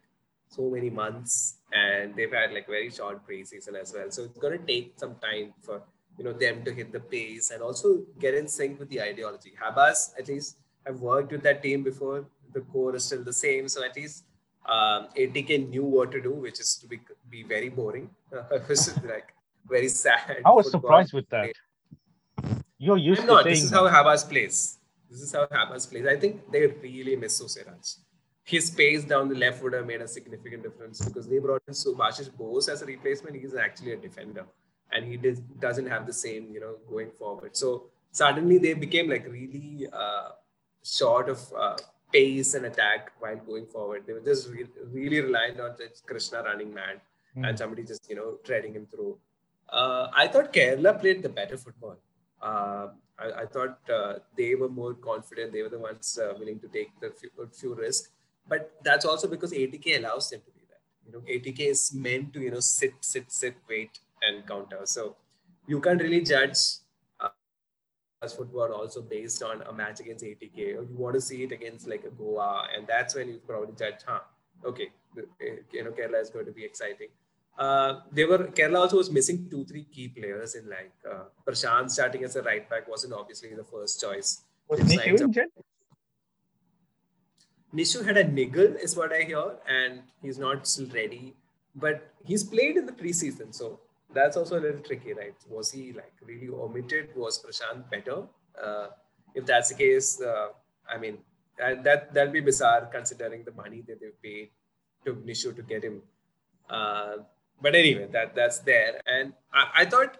so 0.49 0.69
many 0.69 0.89
months 0.89 1.57
and 1.71 2.15
they've 2.15 2.31
had 2.31 2.51
like 2.53 2.67
very 2.67 2.89
short 2.89 3.25
preseason 3.27 3.75
as 3.79 3.93
well. 3.93 4.09
So 4.09 4.23
it's 4.23 4.37
going 4.37 4.59
to 4.59 4.65
take 4.65 4.93
some 4.97 5.15
time 5.15 5.53
for 5.61 5.81
you 6.17 6.23
know 6.23 6.33
them 6.33 6.63
to 6.63 6.73
hit 6.73 6.91
the 6.91 6.99
pace 6.99 7.51
and 7.51 7.61
also 7.61 8.01
get 8.19 8.33
in 8.33 8.47
sync 8.47 8.79
with 8.79 8.89
the 8.89 9.01
ideology. 9.01 9.53
Habas 9.61 10.11
at 10.19 10.27
least 10.27 10.57
have 10.85 10.99
worked 10.99 11.31
with 11.31 11.43
that 11.43 11.63
team 11.63 11.83
before. 11.83 12.25
The 12.53 12.61
core 12.61 12.95
is 12.95 13.05
still 13.05 13.23
the 13.23 13.33
same, 13.33 13.69
so 13.69 13.83
at 13.83 13.95
least 13.95 14.23
um, 14.65 15.07
ATK 15.15 15.69
knew 15.69 15.83
what 15.83 16.11
to 16.11 16.21
do, 16.21 16.33
which 16.33 16.59
is 16.59 16.75
to 16.81 16.87
be 16.87 16.99
be 17.29 17.43
very 17.43 17.69
boring, 17.69 18.09
like 18.31 19.33
very 19.67 19.87
sad. 19.87 20.37
I 20.43 20.51
was 20.51 20.71
surprised 20.71 21.13
with 21.13 21.29
that. 21.29 21.51
You're 22.79 22.97
used 22.97 23.21
I'm 23.21 23.27
to 23.27 23.33
not. 23.33 23.43
This 23.45 23.63
is 23.63 23.71
how 23.71 23.87
Habas 23.87 24.27
plays. 24.27 24.78
This 25.09 25.21
is 25.21 25.31
how 25.31 25.45
Habas 25.45 25.89
plays. 25.89 26.05
I 26.05 26.17
think 26.17 26.51
they 26.51 26.67
really 26.67 27.15
miss 27.15 27.41
Soosairaj 27.41 27.97
his 28.49 28.71
pace 28.71 29.03
down 29.03 29.29
the 29.29 29.35
left 29.35 29.61
would 29.61 29.73
have 29.73 29.85
made 29.85 30.01
a 30.01 30.07
significant 30.07 30.63
difference 30.63 30.99
because 31.05 31.27
they 31.27 31.37
brought 31.37 31.61
in 31.67 31.73
Subhashish 31.73 32.35
Bose 32.35 32.67
as 32.67 32.81
a 32.81 32.85
replacement. 32.85 33.35
He's 33.35 33.53
actually 33.53 33.91
a 33.91 33.97
defender 33.97 34.45
and 34.91 35.05
he 35.05 35.17
did, 35.17 35.37
doesn't 35.59 35.85
have 35.85 36.07
the 36.07 36.13
same, 36.13 36.49
you 36.51 36.59
know, 36.59 36.73
going 36.89 37.11
forward. 37.11 37.55
So 37.55 37.85
suddenly 38.11 38.57
they 38.57 38.73
became 38.73 39.07
like 39.07 39.27
really 39.27 39.87
uh, 39.93 40.29
short 40.83 41.29
of 41.29 41.39
uh, 41.55 41.77
pace 42.11 42.55
and 42.55 42.65
attack 42.65 43.11
while 43.19 43.35
going 43.35 43.67
forward. 43.67 44.05
They 44.07 44.13
were 44.13 44.27
just 44.31 44.49
re- 44.49 44.65
really 44.91 45.21
reliant 45.21 45.59
on 45.59 45.75
Krishna 46.07 46.41
running 46.41 46.73
mad 46.73 47.01
mm. 47.37 47.47
and 47.47 47.55
somebody 47.55 47.83
just, 47.83 48.09
you 48.09 48.15
know, 48.15 48.37
treading 48.43 48.73
him 48.73 48.87
through. 48.87 49.15
Uh, 49.71 50.07
I 50.11 50.27
thought 50.27 50.51
Kerala 50.51 50.99
played 50.99 51.21
the 51.21 51.29
better 51.29 51.55
football. 51.55 51.97
Uh, 52.41 52.87
I, 53.17 53.41
I, 53.41 53.45
thought 53.45 53.79
uh, 53.93 54.13
they 54.37 54.55
were 54.55 54.69
more 54.69 54.93
confident. 54.93 55.51
They 55.51 55.61
were 55.61 55.69
the 55.69 55.79
ones 55.79 56.17
uh, 56.21 56.33
willing 56.39 56.59
to 56.61 56.67
take 56.69 56.97
the 57.01 57.11
few, 57.11 57.29
few 57.53 57.75
risks 57.75 58.09
but 58.49 58.73
that's 58.83 59.05
also 59.05 59.27
because 59.27 59.53
ATK 59.53 59.99
allows 59.99 60.29
them 60.31 60.41
to 60.45 60.51
be 60.51 60.63
that. 60.69 60.81
You 61.05 61.11
know, 61.13 61.19
ATK 61.19 61.59
is 61.69 61.93
meant 61.93 62.33
to 62.33 62.41
you 62.41 62.51
know 62.51 62.59
sit, 62.59 62.93
sit, 63.01 63.31
sit, 63.31 63.55
wait, 63.69 63.99
and 64.23 64.45
counter. 64.47 64.81
So 64.85 65.15
you 65.67 65.79
can't 65.79 66.01
really 66.01 66.21
judge 66.21 66.57
uh, 67.19 68.27
football 68.27 68.73
also 68.73 69.01
based 69.01 69.43
on 69.43 69.61
a 69.61 69.71
match 69.71 69.99
against 69.99 70.25
ATK. 70.25 70.57
Or 70.77 70.83
you 70.83 70.95
want 70.97 71.15
to 71.15 71.21
see 71.21 71.43
it 71.43 71.51
against 71.51 71.87
like 71.87 72.03
a 72.05 72.09
Goa, 72.09 72.67
and 72.75 72.87
that's 72.87 73.15
when 73.15 73.29
you 73.29 73.39
probably 73.47 73.75
judge, 73.77 74.01
huh? 74.05 74.19
Okay, 74.65 74.89
you 75.71 75.83
know, 75.83 75.91
Kerala 75.91 76.21
is 76.21 76.29
going 76.29 76.45
to 76.45 76.51
be 76.51 76.65
exciting. 76.65 77.09
Uh, 77.59 77.99
they 78.13 78.23
were 78.23 78.37
Kerala 78.57 78.79
also 78.83 78.97
was 78.97 79.11
missing 79.11 79.47
two, 79.51 79.65
three 79.65 79.83
key 79.83 80.07
players 80.07 80.55
in 80.55 80.69
like 80.69 80.93
uh, 81.13 81.25
Prashant 81.45 81.91
starting 81.91 82.23
as 82.23 82.37
a 82.37 82.41
right 82.41 82.69
back 82.69 82.87
wasn't 82.87 83.13
obviously 83.13 83.53
the 83.53 83.65
first 83.65 83.99
choice. 83.99 84.43
Was 84.69 84.79
Nishu 84.79 85.19
injured? 85.19 85.49
Nishu 87.75 88.05
had 88.05 88.17
a 88.17 88.23
niggle, 88.23 88.75
is 88.81 88.95
what 88.95 89.11
I 89.11 89.23
hear, 89.23 89.57
and 89.67 90.01
he's 90.21 90.39
not 90.39 90.67
still 90.67 90.87
ready. 90.93 91.35
But 91.75 92.13
he's 92.25 92.43
played 92.43 92.77
in 92.77 92.85
the 92.85 92.93
preseason, 92.93 93.53
so 93.53 93.81
that's 94.13 94.37
also 94.37 94.57
a 94.57 94.61
little 94.61 94.79
tricky, 94.79 95.13
right? 95.13 95.35
Was 95.49 95.71
he 95.71 95.91
like 95.91 96.13
really 96.25 96.49
omitted? 96.49 97.09
Was 97.15 97.43
Prashant 97.43 97.89
better? 97.91 98.23
Uh, 98.61 98.87
if 99.35 99.45
that's 99.45 99.69
the 99.69 99.75
case, 99.75 100.21
uh, 100.21 100.47
I 100.89 100.97
mean, 100.97 101.17
that, 101.57 101.83
that 101.83 102.13
that'll 102.13 102.33
be 102.33 102.39
bizarre 102.39 102.85
considering 102.91 103.43
the 103.43 103.51
money 103.51 103.83
that 103.87 103.99
they've 103.99 104.21
paid 104.23 104.49
to 105.05 105.15
Nishu 105.15 105.55
to 105.57 105.61
get 105.61 105.83
him. 105.83 106.01
Uh, 106.69 107.17
but 107.61 107.75
anyway, 107.75 108.07
that 108.11 108.35
that's 108.35 108.59
there, 108.59 109.01
and 109.05 109.33
I, 109.53 109.81
I 109.81 109.85
thought 109.85 110.17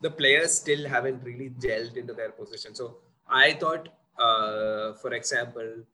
the 0.00 0.10
players 0.10 0.52
still 0.54 0.88
haven't 0.88 1.22
really 1.22 1.50
gelled 1.50 1.96
into 1.96 2.14
their 2.14 2.30
position. 2.30 2.74
So 2.74 2.96
I 3.28 3.52
thought, 3.52 3.88
uh, 4.18 4.94
for 4.94 5.12
example, 5.12 5.84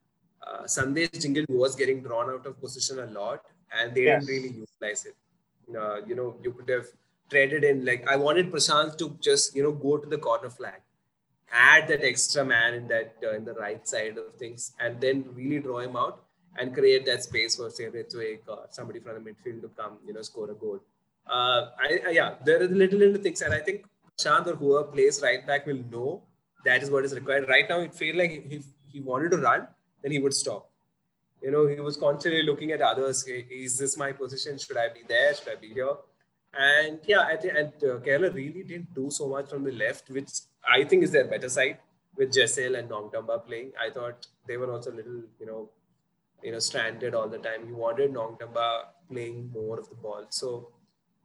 uh, 0.46 0.62
Sandesh 0.62 1.10
Jhingan 1.10 1.44
was 1.48 1.74
getting 1.74 2.02
drawn 2.02 2.30
out 2.30 2.46
of 2.46 2.60
position 2.60 3.00
a 3.00 3.06
lot, 3.06 3.44
and 3.78 3.94
they 3.94 4.04
yes. 4.04 4.24
didn't 4.24 4.42
really 4.42 4.54
utilize 4.64 5.06
it. 5.06 5.16
Uh, 5.76 6.04
you 6.06 6.14
know, 6.14 6.36
you 6.42 6.52
could 6.52 6.68
have 6.68 6.86
traded 7.28 7.64
in 7.64 7.84
like 7.84 8.06
I 8.08 8.16
wanted 8.16 8.52
Prashant 8.52 8.96
to 8.98 9.16
just 9.20 9.56
you 9.56 9.62
know 9.62 9.72
go 9.72 9.96
to 9.98 10.08
the 10.08 10.18
corner 10.18 10.50
flag, 10.50 10.80
add 11.52 11.88
that 11.88 12.04
extra 12.04 12.44
man 12.44 12.74
in 12.74 12.86
that 12.88 13.16
uh, 13.24 13.34
in 13.34 13.44
the 13.44 13.54
right 13.54 13.86
side 13.86 14.18
of 14.18 14.34
things, 14.36 14.72
and 14.78 15.00
then 15.00 15.24
really 15.34 15.58
draw 15.58 15.78
him 15.78 15.96
out 15.96 16.25
and 16.58 16.74
create 16.74 17.06
that 17.06 17.22
space 17.22 17.56
for 17.56 17.70
say 17.70 17.84
Ritwik 17.84 18.40
or 18.48 18.66
somebody 18.70 19.00
from 19.00 19.14
the 19.14 19.30
midfield 19.30 19.62
to 19.62 19.68
come 19.68 19.98
you 20.06 20.14
know 20.14 20.22
score 20.22 20.50
a 20.50 20.54
goal. 20.54 20.80
Uh, 21.26 21.70
I, 21.80 22.00
I, 22.06 22.10
yeah, 22.10 22.34
there 22.44 22.62
are 22.62 22.68
little 22.68 22.98
little 22.98 23.20
things, 23.22 23.42
and 23.42 23.52
I 23.52 23.58
think 23.58 23.84
Prashant 24.18 24.46
or 24.46 24.56
whoever 24.56 24.84
plays 24.84 25.20
right 25.22 25.46
back 25.46 25.66
will 25.66 25.82
know 25.90 26.22
that 26.64 26.82
is 26.82 26.90
what 26.90 27.04
is 27.04 27.14
required. 27.14 27.48
Right 27.48 27.68
now, 27.68 27.80
it 27.80 27.94
felt 27.94 28.16
like 28.16 28.30
he, 28.30 28.62
he 28.86 29.00
wanted 29.00 29.30
to 29.32 29.38
run, 29.38 29.66
then 30.02 30.12
he 30.12 30.18
would 30.18 30.34
stop. 30.34 30.70
You 31.42 31.50
know, 31.50 31.66
he 31.66 31.78
was 31.80 31.96
constantly 31.96 32.42
looking 32.42 32.72
at 32.72 32.80
others. 32.80 33.24
Is 33.26 33.78
this 33.78 33.96
my 33.96 34.12
position? 34.12 34.58
Should 34.58 34.76
I 34.76 34.88
be 34.88 35.02
there? 35.06 35.34
Should 35.34 35.48
I 35.48 35.56
be 35.56 35.68
here? 35.68 35.94
And 36.58 37.00
yeah, 37.06 37.28
and 37.28 37.72
uh, 37.82 37.98
Kerala 38.06 38.32
really 38.34 38.62
didn't 38.62 38.94
do 38.94 39.10
so 39.10 39.28
much 39.28 39.50
from 39.50 39.62
the 39.64 39.72
left, 39.72 40.08
which 40.10 40.30
I 40.66 40.84
think 40.84 41.02
is 41.02 41.12
their 41.12 41.26
better 41.26 41.48
side 41.48 41.78
with 42.16 42.32
Jessel 42.32 42.76
and 42.76 42.88
Nongdamba 42.88 43.46
playing. 43.46 43.72
I 43.80 43.90
thought 43.90 44.26
they 44.48 44.56
were 44.56 44.72
also 44.72 44.90
a 44.90 44.96
little, 44.96 45.22
you 45.38 45.46
know, 45.46 45.68
you 46.42 46.52
know, 46.52 46.58
stranded 46.58 47.14
all 47.14 47.28
the 47.28 47.38
time. 47.38 47.68
You 47.68 47.76
wanted 47.76 48.12
Nongdamba 48.12 48.82
playing 49.10 49.50
more 49.52 49.78
of 49.78 49.88
the 49.88 49.94
ball. 49.96 50.26
So 50.30 50.68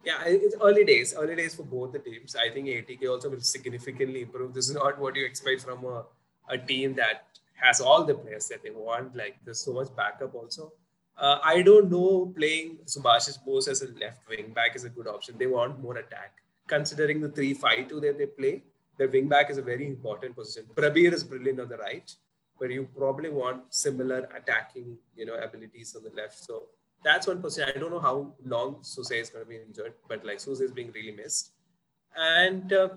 yeah, 0.03 0.23
it's 0.25 0.55
early 0.61 0.83
days, 0.83 1.13
early 1.15 1.35
days 1.35 1.55
for 1.55 1.63
both 1.63 1.91
the 1.91 1.99
teams. 1.99 2.35
I 2.35 2.49
think 2.49 2.67
ATK 2.67 3.07
also 3.09 3.29
will 3.29 3.41
significantly 3.41 4.23
improve. 4.23 4.53
This 4.53 4.69
is 4.69 4.75
not 4.75 4.99
what 4.99 5.15
you 5.15 5.25
expect 5.25 5.61
from 5.61 5.85
a, 5.85 6.05
a 6.49 6.57
team 6.57 6.95
that 6.95 7.25
has 7.55 7.79
all 7.79 8.03
the 8.03 8.15
players 8.15 8.47
that 8.47 8.63
they 8.63 8.71
want. 8.71 9.15
Like 9.15 9.37
there's 9.45 9.59
so 9.59 9.73
much 9.73 9.95
backup 9.95 10.33
also. 10.33 10.73
Uh, 11.17 11.37
I 11.43 11.61
don't 11.61 11.91
know 11.91 12.33
playing 12.35 12.79
Subhasish 12.85 13.43
Bose 13.45 13.67
as 13.67 13.83
a 13.83 13.89
left 13.99 14.27
wing 14.27 14.53
back 14.55 14.75
is 14.75 14.85
a 14.85 14.89
good 14.89 15.07
option. 15.07 15.35
They 15.37 15.45
want 15.45 15.79
more 15.79 15.97
attack. 15.97 16.33
Considering 16.67 17.21
the 17.21 17.29
3 17.29 17.53
5 17.53 17.89
2 17.89 17.99
that 17.99 18.17
they 18.17 18.25
play, 18.25 18.63
their 18.97 19.07
wing 19.07 19.27
back 19.27 19.51
is 19.51 19.57
a 19.57 19.61
very 19.61 19.85
important 19.85 20.35
position. 20.35 20.65
Prabir 20.75 21.13
is 21.13 21.23
brilliant 21.23 21.59
on 21.59 21.69
the 21.69 21.77
right, 21.77 22.11
but 22.61 22.69
you 22.69 22.87
probably 22.95 23.31
want 23.31 23.63
similar 23.73 24.19
attacking 24.39 24.95
you 25.15 25.25
know 25.25 25.35
abilities 25.47 25.95
on 25.95 26.03
the 26.03 26.11
left. 26.21 26.37
So 26.45 26.63
that's 27.03 27.27
one 27.27 27.41
position. 27.41 27.71
I 27.75 27.79
don't 27.79 27.91
know 27.91 27.99
how 27.99 28.33
long 28.45 28.77
Suse 28.83 29.11
is 29.11 29.31
going 29.31 29.43
to 29.43 29.49
be 29.49 29.57
injured, 29.57 29.93
but 30.07 30.23
like 30.23 30.39
Suse 30.39 30.61
is 30.61 30.71
being 30.71 30.91
really 30.91 31.11
missed. 31.11 31.53
And 32.15 32.71
uh, 32.71 32.89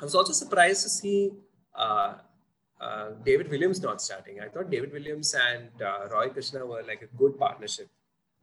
I 0.00 0.04
was 0.04 0.16
also 0.16 0.32
surprised 0.32 0.82
to 0.82 0.88
see 0.88 1.30
uh, 1.74 2.14
uh, 2.80 3.10
David 3.24 3.50
Williams 3.50 3.80
not 3.80 4.02
starting. 4.02 4.40
I 4.40 4.48
thought 4.48 4.70
David 4.70 4.92
Williams 4.92 5.34
and 5.34 5.70
uh, 5.80 6.08
Roy 6.10 6.28
Krishna 6.30 6.66
were 6.66 6.82
like 6.82 7.02
a 7.02 7.16
good 7.16 7.38
partnership 7.38 7.88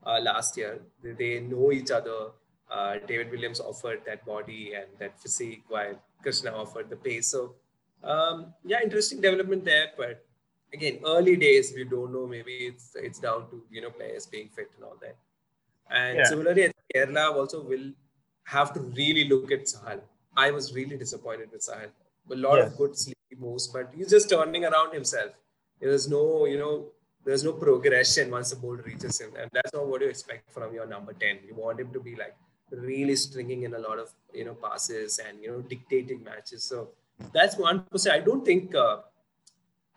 uh, 0.06 0.20
last 0.20 0.56
year. 0.56 0.80
They, 1.02 1.12
they, 1.12 1.40
know 1.40 1.72
each 1.72 1.90
other. 1.90 2.30
Uh, 2.70 2.98
David 3.06 3.30
Williams 3.30 3.60
offered 3.60 4.02
that 4.06 4.24
body 4.24 4.72
and 4.74 4.86
that 4.98 5.20
physique, 5.20 5.64
while 5.68 6.00
Krishna 6.22 6.52
offered 6.52 6.88
the 6.88 6.96
pace. 6.96 7.28
So, 7.28 7.54
um, 8.04 8.54
yeah, 8.64 8.78
interesting 8.82 9.20
development 9.20 9.64
there. 9.64 9.88
But 9.96 10.24
again, 10.72 10.98
early 11.04 11.36
days, 11.36 11.72
we 11.74 11.84
don't 11.84 12.12
know. 12.12 12.26
Maybe 12.26 12.52
it's 12.70 12.96
it's 12.96 13.18
down 13.18 13.48
to 13.50 13.62
you 13.70 13.80
know 13.82 13.90
players 13.90 14.26
being 14.26 14.48
fit 14.48 14.70
and 14.76 14.84
all 14.84 14.96
that. 15.00 15.16
And 15.90 16.18
yeah. 16.18 16.24
similarly, 16.24 16.70
Kerala 16.94 17.34
also 17.34 17.62
will 17.62 17.92
have 18.44 18.72
to 18.74 18.80
really 18.80 19.28
look 19.28 19.50
at 19.52 19.64
Sahal. 19.64 20.00
I 20.36 20.50
was 20.50 20.74
really 20.74 20.96
disappointed 20.96 21.50
with 21.50 21.62
Sahal. 21.62 21.88
A 22.30 22.36
lot 22.36 22.56
yes. 22.56 22.70
of 22.70 22.78
good 22.78 22.96
sleepy 22.96 23.36
moves, 23.38 23.66
but 23.68 23.90
he's 23.96 24.10
just 24.10 24.28
turning 24.28 24.64
around 24.64 24.92
himself. 24.92 25.32
There's 25.80 26.08
no, 26.08 26.44
you 26.44 26.58
know, 26.58 26.88
there's 27.24 27.44
no 27.44 27.52
progression 27.52 28.30
once 28.30 28.50
the 28.50 28.56
ball 28.56 28.76
reaches 28.76 29.20
him, 29.20 29.30
and 29.40 29.50
that's 29.52 29.72
not 29.72 29.86
what 29.86 30.02
you 30.02 30.08
expect 30.08 30.50
from 30.50 30.74
your 30.74 30.86
number 30.86 31.12
ten. 31.12 31.38
You 31.46 31.54
want 31.54 31.80
him 31.80 31.92
to 31.92 32.00
be 32.00 32.14
like 32.16 32.36
really 32.70 33.16
stringing 33.16 33.62
in 33.62 33.74
a 33.74 33.78
lot 33.78 33.98
of 33.98 34.12
you 34.34 34.44
know 34.44 34.54
passes 34.54 35.18
and 35.26 35.42
you 35.42 35.50
know 35.50 35.60
dictating 35.62 36.22
matches. 36.22 36.62
So 36.64 36.90
that's 37.32 37.56
one 37.56 37.84
percent. 37.90 38.20
I 38.20 38.24
don't 38.24 38.44
think. 38.44 38.74
Uh, 38.74 38.98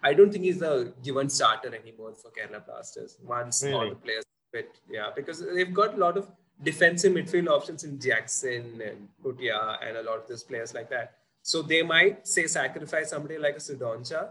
I 0.04 0.14
don't 0.14 0.32
think 0.32 0.46
he's 0.46 0.62
a 0.62 0.94
given 1.04 1.30
starter 1.30 1.74
anymore 1.74 2.14
for 2.14 2.32
Kerala 2.32 2.66
Blasters 2.66 3.18
once 3.24 3.64
really? 3.64 3.76
all 3.76 3.90
the 3.90 3.96
players 3.96 4.24
fit. 4.52 4.80
Yeah, 4.90 5.10
because 5.16 5.46
they've 5.46 5.74
got 5.74 5.94
a 5.94 5.98
lot 5.98 6.18
of 6.18 6.30
defensive 6.64 7.14
midfield 7.14 7.48
options 7.48 7.84
in 7.84 8.00
Jackson 8.00 8.82
and 8.84 9.08
Bhutia 9.24 9.78
and 9.84 9.98
a 9.98 10.04
lot 10.04 10.18
of 10.18 10.28
those 10.28 10.44
players 10.44 10.74
like 10.74 10.90
that. 10.90 11.16
So 11.44 11.62
they 11.62 11.82
might 11.82 12.28
say 12.28 12.48
sacrifice 12.48 13.10
somebody 13.10 13.38
like 13.38 13.56
a 13.56 13.60
Cidoncha 13.60 14.30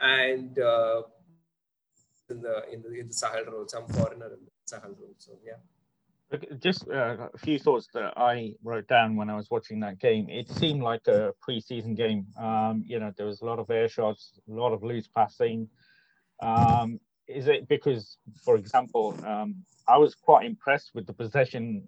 and 0.00 0.58
uh, 0.58 1.02
in 2.30 2.40
the 2.42 2.64
in 2.72 2.82
the 2.82 3.00
in 3.00 3.06
the 3.08 3.14
Sahal 3.14 3.50
role, 3.50 3.66
some 3.68 3.86
foreigner 3.88 4.26
in 4.26 4.40
the 4.44 4.76
Sahal 4.76 4.98
role. 4.98 5.14
So 5.18 5.32
yeah. 5.44 5.54
Just 6.58 6.88
uh, 6.88 7.28
a 7.32 7.38
few 7.38 7.58
thoughts 7.58 7.88
that 7.94 8.14
I 8.16 8.54
wrote 8.64 8.88
down 8.88 9.14
when 9.16 9.30
I 9.30 9.36
was 9.36 9.50
watching 9.50 9.80
that 9.80 9.98
game. 9.98 10.28
It 10.28 10.48
seemed 10.48 10.82
like 10.82 11.06
a 11.06 11.32
preseason 11.46 11.96
game. 11.96 12.26
Um, 12.38 12.82
you 12.86 12.98
know, 12.98 13.12
there 13.16 13.26
was 13.26 13.40
a 13.40 13.44
lot 13.44 13.58
of 13.58 13.70
air 13.70 13.88
shots, 13.88 14.32
a 14.48 14.52
lot 14.52 14.72
of 14.72 14.82
loose 14.82 15.06
passing. 15.06 15.68
Um, 16.40 16.98
is 17.28 17.46
it 17.46 17.68
because, 17.68 18.16
for 18.44 18.56
example, 18.56 19.16
um, 19.24 19.64
I 19.86 19.98
was 19.98 20.14
quite 20.14 20.46
impressed 20.46 20.90
with 20.94 21.06
the 21.06 21.12
possession 21.12 21.86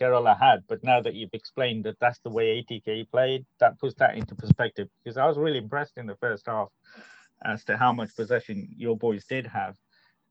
Kerala 0.00 0.38
had, 0.38 0.64
but 0.68 0.84
now 0.84 1.00
that 1.00 1.14
you've 1.14 1.32
explained 1.32 1.84
that 1.84 1.98
that's 2.00 2.20
the 2.20 2.30
way 2.30 2.62
ATK 2.62 3.10
played, 3.10 3.44
that 3.58 3.78
puts 3.78 3.94
that 3.96 4.16
into 4.16 4.34
perspective. 4.34 4.88
Because 5.02 5.16
I 5.16 5.26
was 5.26 5.38
really 5.38 5.58
impressed 5.58 5.96
in 5.96 6.06
the 6.06 6.16
first 6.16 6.46
half 6.46 6.68
as 7.44 7.64
to 7.64 7.76
how 7.76 7.92
much 7.92 8.14
possession 8.14 8.68
your 8.76 8.96
boys 8.96 9.24
did 9.24 9.46
have. 9.46 9.76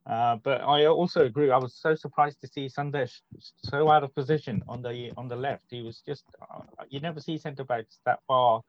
Uh, 0.08 0.36
but 0.38 0.62
I 0.62 0.88
also 0.88 1.26
agree. 1.26 1.52
I 1.52 1.58
was 1.58 1.76
so 1.76 1.94
surprised 1.94 2.42
to 2.42 2.48
see 2.48 2.68
Sandesh 2.68 3.22
so 3.64 3.90
out 3.90 4.04
of 4.04 4.14
position 4.16 4.64
on 4.68 4.82
the 4.82 5.12
on 5.16 5.28
the 5.28 5.36
left. 5.36 5.66
He 5.70 5.84
was 5.84 6.02
just 6.02 6.24
uh, 6.42 6.62
you 6.90 7.00
never 7.00 7.20
see 7.20 7.38
centre 7.38 7.64
backs 7.64 8.00
that 8.06 8.20
far 8.28 8.62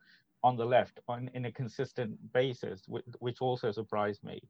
on 0.45 0.57
the 0.57 0.65
left 0.65 1.01
on 1.09 1.31
in 1.35 1.47
a 1.47 1.53
consistent 1.53 2.33
basis, 2.33 2.83
which, 2.87 3.05
which 3.21 3.41
also 3.41 3.73
surprised 3.73 4.23
me. 4.25 4.43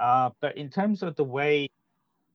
Uh, 0.00 0.30
but 0.40 0.56
in 0.56 0.70
terms 0.70 1.02
of 1.02 1.16
the 1.16 1.24
way 1.24 1.68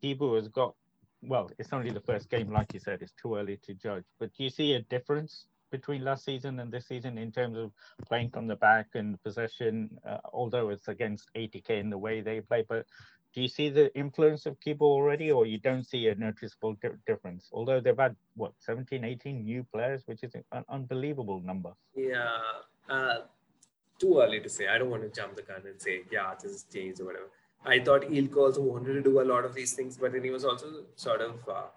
Kibu 0.03 0.35
has 0.35 0.47
got, 0.47 0.75
well, 1.21 1.49
it's 1.57 1.73
only 1.73 1.91
the 1.91 2.01
first 2.01 2.29
game, 2.29 2.51
like 2.51 2.73
you 2.73 2.79
said, 2.79 3.01
it's 3.01 3.13
too 3.13 3.35
early 3.35 3.57
to 3.63 3.73
judge. 3.73 4.03
But 4.19 4.31
do 4.35 4.43
you 4.43 4.49
see 4.49 4.73
a 4.73 4.81
difference 4.81 5.45
between 5.71 6.03
last 6.03 6.25
season 6.25 6.59
and 6.59 6.71
this 6.71 6.87
season 6.87 7.17
in 7.17 7.31
terms 7.31 7.57
of 7.57 7.71
playing 8.05 8.29
from 8.29 8.47
the 8.47 8.55
back 8.55 8.87
and 8.95 9.21
possession, 9.23 9.89
uh, 10.05 10.17
although 10.33 10.69
it's 10.69 10.87
against 10.87 11.29
ATK 11.35 11.69
in 11.69 11.89
the 11.89 11.97
way 11.97 12.21
they 12.21 12.41
play? 12.41 12.65
But 12.67 12.85
do 13.33 13.41
you 13.41 13.47
see 13.47 13.69
the 13.69 13.93
influence 13.95 14.45
of 14.45 14.59
Kibu 14.59 14.81
already, 14.81 15.31
or 15.31 15.45
you 15.45 15.57
don't 15.57 15.85
see 15.85 16.07
a 16.09 16.15
noticeable 16.15 16.73
di- 16.81 16.89
difference? 17.07 17.49
Although 17.53 17.79
they've 17.79 17.97
had, 17.97 18.15
what, 18.35 18.53
17, 18.59 19.03
18 19.03 19.43
new 19.43 19.65
players, 19.73 20.03
which 20.05 20.23
is 20.23 20.33
an 20.51 20.65
unbelievable 20.69 21.39
number. 21.39 21.71
Yeah. 21.95 22.27
Uh, 22.89 23.19
too 23.99 24.19
early 24.19 24.39
to 24.41 24.49
say. 24.49 24.67
I 24.67 24.77
don't 24.77 24.89
want 24.89 25.03
to 25.03 25.09
jump 25.09 25.35
the 25.35 25.43
gun 25.43 25.61
and 25.65 25.81
say, 25.81 26.01
yeah, 26.11 26.33
this 26.41 26.51
is 26.51 26.65
changed 26.73 26.99
or 27.01 27.05
whatever. 27.05 27.29
I 27.63 27.79
thought 27.79 28.01
Eelco 28.01 28.37
also 28.37 28.61
wanted 28.61 28.93
to 28.93 29.01
do 29.01 29.21
a 29.21 29.25
lot 29.33 29.45
of 29.45 29.53
these 29.53 29.73
things, 29.73 29.97
but 29.97 30.11
then 30.13 30.23
he 30.23 30.31
was 30.31 30.43
also 30.43 30.85
sort 30.95 31.21
of 31.21 31.47
uh, 31.47 31.67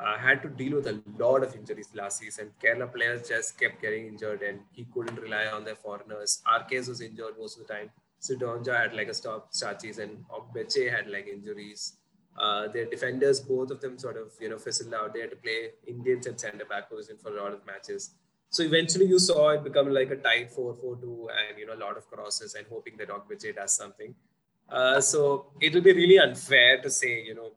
uh, 0.00 0.16
had 0.16 0.42
to 0.42 0.48
deal 0.48 0.76
with 0.76 0.86
a 0.86 1.00
lot 1.18 1.42
of 1.42 1.54
injuries 1.54 1.90
last 1.94 2.18
season. 2.18 2.50
Kerala 2.62 2.92
players 2.92 3.28
just 3.28 3.58
kept 3.60 3.82
getting 3.82 4.06
injured 4.06 4.42
and 4.42 4.60
he 4.72 4.86
couldn't 4.94 5.20
rely 5.20 5.46
on 5.46 5.64
their 5.64 5.74
foreigners. 5.74 6.40
Arqués 6.46 6.88
was 6.88 7.00
injured 7.00 7.34
most 7.38 7.58
of 7.60 7.66
the 7.66 7.74
time. 7.74 7.90
Cidoncha 8.20 8.76
had 8.76 8.94
like 8.94 9.08
a 9.08 9.14
stop 9.14 9.54
start 9.54 9.82
and 9.84 10.24
Ogbeche 10.28 10.90
had 10.90 11.08
like 11.08 11.28
injuries. 11.28 11.94
Uh, 12.38 12.68
their 12.68 12.84
defenders, 12.84 13.40
both 13.40 13.70
of 13.70 13.80
them 13.80 13.98
sort 13.98 14.16
of, 14.16 14.32
you 14.40 14.48
know, 14.48 14.58
fizzled 14.58 14.94
out. 14.94 15.12
They 15.12 15.20
had 15.20 15.30
to 15.30 15.36
play 15.36 15.70
Indians 15.86 16.26
at 16.26 16.40
centre 16.40 16.64
back 16.64 16.88
position 16.88 17.16
for 17.20 17.36
a 17.36 17.42
lot 17.42 17.52
of 17.52 17.66
matches. 17.66 18.10
So 18.50 18.62
eventually 18.62 19.06
you 19.06 19.18
saw 19.18 19.50
it 19.50 19.64
become 19.64 19.92
like 19.92 20.10
a 20.10 20.16
tight 20.16 20.50
4-4-2 20.56 21.02
and, 21.02 21.58
you 21.58 21.66
know, 21.66 21.74
a 21.74 21.82
lot 21.82 21.96
of 21.96 22.08
crosses 22.08 22.54
and 22.54 22.66
hoping 22.70 22.96
that 22.98 23.08
Ogbeche 23.08 23.54
does 23.54 23.76
something. 23.76 24.14
Uh, 24.68 25.00
so 25.00 25.46
it 25.60 25.74
will 25.74 25.80
be 25.80 25.92
really 25.92 26.18
unfair 26.18 26.80
to 26.82 26.90
say, 26.90 27.22
you 27.22 27.34
know, 27.34 27.52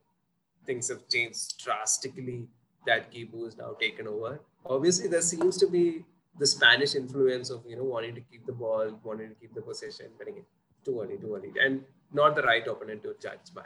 things 0.66 0.90
have 0.90 1.08
changed 1.08 1.64
drastically 1.64 2.48
that 2.86 3.12
Kibu 3.12 3.48
is 3.48 3.58
now 3.58 3.76
taken 3.80 4.08
over. 4.08 4.42
Obviously, 4.66 5.08
there 5.08 5.22
seems 5.22 5.58
to 5.58 5.68
be 5.68 6.04
the 6.40 6.48
Spanish 6.48 6.96
influence 6.96 7.50
of, 7.50 7.64
you 7.68 7.76
know, 7.76 7.84
wanting 7.84 8.16
to 8.16 8.22
keep 8.22 8.46
the 8.46 8.54
ball, 8.54 9.00
wanting 9.04 9.30
to 9.30 9.36
keep 9.36 9.54
the 9.54 9.62
possession, 9.62 10.08
but 10.18 10.28
again, 10.28 10.46
too 10.84 11.02
early, 11.02 11.18
too 11.18 11.36
early, 11.36 11.52
and 11.62 11.82
not 12.14 12.36
the 12.36 12.42
right 12.42 12.66
opponent 12.68 13.04
to 13.04 13.16
judge 13.22 13.54
by. 13.54 13.66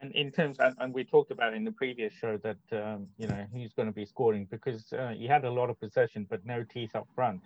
And 0.00 0.12
in 0.12 0.30
terms, 0.30 0.58
and, 0.58 0.74
and 0.78 0.92
we 0.92 1.04
talked 1.04 1.30
about 1.30 1.54
in 1.54 1.64
the 1.64 1.72
previous 1.72 2.12
show 2.12 2.38
that, 2.38 2.58
um, 2.72 3.06
you 3.16 3.26
know, 3.26 3.46
who's 3.52 3.72
going 3.72 3.86
to 3.86 3.94
be 3.94 4.04
scoring 4.04 4.46
because 4.50 4.92
uh, 4.92 5.14
he 5.16 5.26
had 5.26 5.44
a 5.44 5.50
lot 5.50 5.70
of 5.70 5.80
possession, 5.80 6.26
but 6.28 6.44
no 6.44 6.64
teeth 6.64 6.94
up 6.94 7.08
front. 7.14 7.40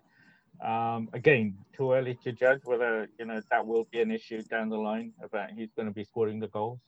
Um, 0.64 1.08
again, 1.12 1.56
too 1.76 1.92
early 1.92 2.18
to 2.24 2.32
judge 2.32 2.62
whether 2.64 3.08
you 3.16 3.26
know 3.26 3.40
that 3.50 3.64
will 3.64 3.86
be 3.92 4.00
an 4.00 4.10
issue 4.10 4.42
down 4.42 4.68
the 4.70 4.76
line 4.76 5.12
about 5.22 5.52
who's 5.52 5.70
going 5.76 5.86
to 5.86 5.94
be 5.94 6.02
scoring 6.02 6.40
the 6.40 6.48
goals 6.48 6.80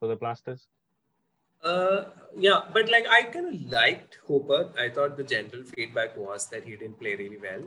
for 0.00 0.08
the 0.08 0.16
Blasters. 0.16 0.66
Uh, 1.64 2.04
yeah, 2.36 2.60
but 2.72 2.90
like 2.90 3.06
I 3.08 3.22
kind 3.22 3.54
of 3.54 3.72
liked 3.72 4.18
Hooper. 4.26 4.70
I 4.78 4.90
thought 4.90 5.16
the 5.16 5.24
general 5.24 5.64
feedback 5.64 6.16
was 6.16 6.46
that 6.50 6.64
he 6.64 6.76
didn't 6.76 7.00
play 7.00 7.16
really 7.16 7.38
well, 7.38 7.62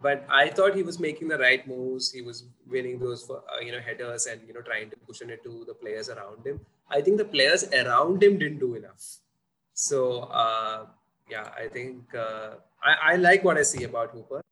but 0.00 0.24
I 0.30 0.48
thought 0.48 0.74
he 0.74 0.82
was 0.82 0.98
making 0.98 1.28
the 1.28 1.38
right 1.38 1.66
moves. 1.66 2.10
He 2.12 2.22
was 2.22 2.44
winning 2.66 2.98
those 2.98 3.24
for 3.24 3.42
uh, 3.52 3.60
you 3.60 3.72
know 3.72 3.80
headers 3.80 4.26
and 4.26 4.40
you 4.46 4.54
know 4.54 4.62
trying 4.62 4.88
to 4.90 4.96
cushion 5.06 5.28
it 5.28 5.42
to 5.44 5.64
the 5.66 5.74
players 5.74 6.08
around 6.08 6.46
him. 6.46 6.60
I 6.90 7.02
think 7.02 7.18
the 7.18 7.26
players 7.26 7.64
around 7.72 8.22
him 8.22 8.38
didn't 8.38 8.60
do 8.60 8.74
enough. 8.74 9.18
So 9.74 10.20
uh, 10.44 10.86
yeah, 11.30 11.48
I 11.56 11.68
think 11.68 12.14
uh, 12.14 12.54
I, 12.82 13.12
I 13.12 13.16
like 13.16 13.44
what 13.44 13.58
I 13.58 13.62
see 13.62 13.84
about 13.84 14.12
Hooper. 14.12 14.42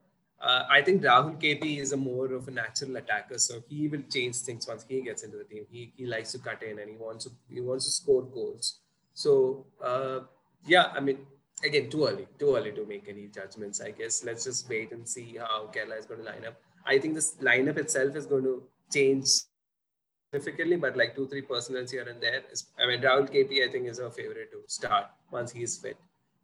Uh, 0.41 0.65
I 0.71 0.81
think 0.83 1.03
Rahul 1.03 1.39
KP 1.41 1.79
is 1.79 1.93
a 1.93 1.97
more 1.99 2.33
of 2.33 2.49
a 2.49 2.51
natural 2.51 2.97
attacker, 2.97 3.39
so 3.39 3.63
he 3.69 3.89
will 3.89 4.03
change 4.11 4.37
things 4.37 4.67
once 4.67 4.87
he 4.89 5.03
gets 5.03 5.23
into 5.23 5.37
the 5.37 5.45
team. 5.45 5.67
He, 5.71 5.93
he 5.97 6.07
likes 6.07 6.33
to 6.33 6.39
cut 6.39 6.63
in 6.63 6.79
and 6.79 6.89
he 6.89 6.97
wants 6.97 7.25
to 7.25 7.31
he 7.49 7.61
wants 7.61 7.85
to 7.85 7.91
score 7.91 8.23
goals. 8.23 8.79
So 9.21 9.67
uh, 9.85 10.21
yeah, 10.67 10.87
I 10.97 11.01
mean, 11.01 11.19
again, 11.63 11.91
too 11.91 12.07
early, 12.07 12.27
too 12.39 12.57
early 12.57 12.73
to 12.73 12.87
make 12.87 13.07
any 13.07 13.27
judgments. 13.27 13.81
I 13.83 13.91
guess 13.91 14.25
let's 14.25 14.45
just 14.45 14.69
wait 14.69 14.93
and 14.93 15.07
see 15.07 15.37
how 15.39 15.71
Kerala 15.75 15.99
is 15.99 16.07
going 16.07 16.21
to 16.21 16.27
line 16.27 16.47
up. 16.47 16.57
I 16.87 16.99
think 16.99 17.15
this 17.15 17.35
lineup 17.43 17.77
itself 17.77 18.17
is 18.17 18.25
going 18.25 18.45
to 18.45 18.63
change 18.91 19.27
significantly, 20.33 20.77
but 20.77 20.97
like 20.97 21.15
two 21.15 21.27
three 21.27 21.43
personals 21.43 21.91
here 21.91 22.07
and 22.09 22.19
there. 22.23 22.41
Is, 22.51 22.65
I 22.83 22.87
mean, 22.87 23.03
Rahul 23.03 23.29
KP 23.35 23.69
I 23.69 23.71
think 23.71 23.89
is 23.89 24.01
our 24.01 24.11
favorite 24.11 24.51
to 24.53 24.63
start 24.69 25.11
once 25.31 25.53
he's 25.53 25.77
fit. 25.77 25.99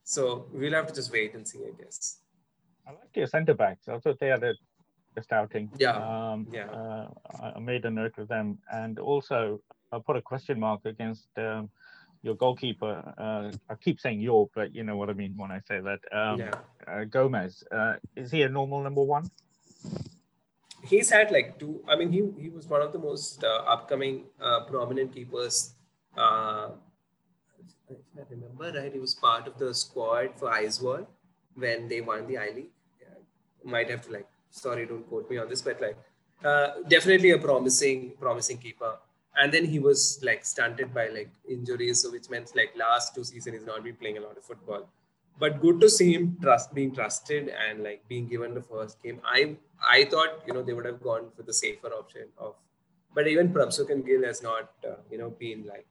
So 0.05 0.47
we'll 0.53 0.75
have 0.75 0.87
to 0.89 0.95
just 0.95 1.11
wait 1.11 1.35
and 1.35 1.49
see, 1.49 1.61
I 1.61 1.73
guess. 1.83 2.19
I 2.87 2.91
like 2.91 3.15
your 3.15 3.27
centre 3.27 3.55
backs. 3.55 3.89
I 3.89 3.99
thought 3.99 4.21
they 4.21 4.29
had 4.29 4.43
the, 4.43 4.55
just 5.15 5.33
outing. 5.33 5.71
Yeah. 5.79 5.97
Um, 5.97 6.47
yeah. 6.53 6.67
Uh, 6.67 7.09
I 7.57 7.59
made 7.59 7.87
a 7.87 7.91
note 7.91 8.19
of 8.19 8.29
them, 8.29 8.59
and 8.71 8.99
also 8.99 9.61
I 9.93 9.99
put 9.99 10.17
a 10.17 10.23
question 10.23 10.61
mark 10.61 10.85
against 10.85 11.29
um, 11.39 11.71
your 12.27 12.35
goalkeeper. 12.35 12.95
Uh, 13.17 13.53
I 13.71 13.75
keep 13.77 14.01
saying 14.01 14.21
your, 14.21 14.51
but 14.55 14.75
you 14.75 14.83
know 14.83 14.97
what 14.97 15.09
I 15.09 15.15
mean 15.15 15.35
when 15.37 15.51
I 15.51 15.61
say 15.67 15.81
that. 15.81 16.01
Um, 16.13 16.41
yeah. 16.41 16.53
Uh, 16.87 17.05
Gomes. 17.05 17.65
Uh, 17.73 17.95
is 18.17 18.31
he 18.31 18.43
a 18.43 18.49
normal 18.49 18.83
number 18.83 19.03
one? 19.03 19.31
He's 20.83 21.09
had 21.09 21.31
like 21.31 21.59
two. 21.59 21.83
I 21.89 21.97
mean, 21.97 22.13
he 22.13 22.23
he 22.43 22.51
was 22.51 22.69
one 22.69 22.83
of 22.83 22.93
the 22.93 22.99
most 22.99 23.43
uh, 23.43 23.65
upcoming 23.75 24.25
uh, 24.41 24.61
prominent 24.67 25.15
keepers 25.15 25.77
uh, 26.17 26.69
if 27.91 27.97
I 28.17 28.23
remember 28.31 28.81
right, 28.81 28.93
he 28.93 28.99
was 28.99 29.15
part 29.15 29.47
of 29.47 29.59
the 29.59 29.75
squad 29.75 30.31
for 30.37 30.51
Aizawl 30.51 31.07
when 31.55 31.89
they 31.89 32.01
won 32.01 32.27
the 32.27 32.39
I 32.39 32.51
League. 32.55 32.73
Yeah, 33.01 33.71
might 33.71 33.91
have 33.91 34.03
to 34.07 34.13
like, 34.13 34.27
sorry, 34.51 34.87
don't 34.87 35.07
quote 35.09 35.31
me 35.31 35.39
on 35.39 35.49
this, 35.49 35.63
but 35.63 35.81
like, 35.81 35.97
uh, 36.45 36.83
definitely 36.89 37.31
a 37.31 37.39
promising, 37.39 38.13
promising 38.21 38.59
keeper. 38.59 38.97
And 39.39 39.53
then 39.53 39.65
he 39.65 39.79
was 39.79 40.19
like 40.23 40.45
stunted 40.45 40.95
by 40.95 41.09
like 41.09 41.31
injuries, 41.49 42.03
so 42.03 42.11
which 42.11 42.31
meant 42.31 42.55
like 42.57 42.73
last 42.77 43.15
two 43.15 43.25
seasons 43.25 43.57
he's 43.57 43.67
not 43.67 43.85
been 43.85 43.97
playing 43.97 44.19
a 44.19 44.21
lot 44.21 44.37
of 44.37 44.45
football. 44.45 44.89
But 45.39 45.61
good 45.61 45.81
to 45.83 45.91
see 45.91 46.15
him 46.15 46.39
trust 46.41 46.73
being 46.75 46.95
trusted 46.95 47.51
and 47.69 47.83
like 47.83 48.07
being 48.09 48.27
given 48.27 48.55
the 48.55 48.63
first 48.63 49.03
game. 49.03 49.21
I 49.25 49.57
I 49.91 50.05
thought 50.05 50.43
you 50.47 50.55
know 50.55 50.63
they 50.63 50.73
would 50.73 50.87
have 50.87 51.03
gone 51.03 51.31
for 51.37 51.43
the 51.43 51.53
safer 51.53 51.89
option 51.89 52.29
of, 52.39 52.55
but 53.15 53.29
even 53.29 53.53
Prabhsukhan 53.53 54.07
Gill 54.07 54.25
has 54.25 54.43
not 54.43 54.71
uh, 54.89 54.97
you 55.11 55.19
know 55.19 55.31
been 55.31 55.67
like 55.67 55.87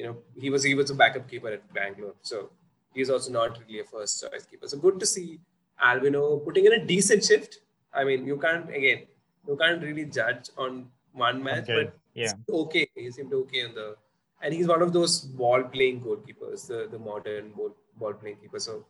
you 0.00 0.06
know, 0.06 0.16
he 0.42 0.48
was 0.48 0.62
he 0.64 0.74
was 0.74 0.90
a 0.90 0.94
backup 0.94 1.28
keeper 1.28 1.48
at 1.48 1.72
Bangalore, 1.74 2.14
so 2.22 2.50
he's 2.94 3.10
also 3.10 3.30
not 3.32 3.58
really 3.60 3.80
a 3.80 3.84
first 3.84 4.22
choice 4.22 4.46
keeper. 4.46 4.66
So 4.66 4.78
good 4.78 4.98
to 5.00 5.06
see 5.06 5.40
Albino 5.88 6.38
putting 6.38 6.64
in 6.64 6.72
a 6.72 6.84
decent 6.84 7.24
shift. 7.24 7.58
I 7.92 8.04
mean, 8.04 8.26
you 8.26 8.38
can't 8.38 8.70
again, 8.70 9.06
you 9.46 9.56
can't 9.56 9.82
really 9.82 10.06
judge 10.06 10.48
on 10.56 10.86
one 11.12 11.42
match, 11.42 11.64
okay. 11.64 11.84
but 11.84 11.98
yeah, 12.14 12.32
okay. 12.48 12.88
He 12.94 13.10
seemed 13.10 13.32
okay 13.32 13.64
on 13.64 13.74
the, 13.74 13.96
and 14.42 14.54
he's 14.54 14.66
one 14.66 14.82
of 14.82 14.92
those 14.92 15.20
ball 15.20 15.62
playing 15.64 16.00
goalkeepers, 16.00 16.66
the 16.66 16.88
the 16.90 16.98
modern 16.98 17.50
ball 17.50 17.76
ball 17.98 18.14
playing 18.14 18.36
keeper. 18.36 18.58
So 18.58 18.86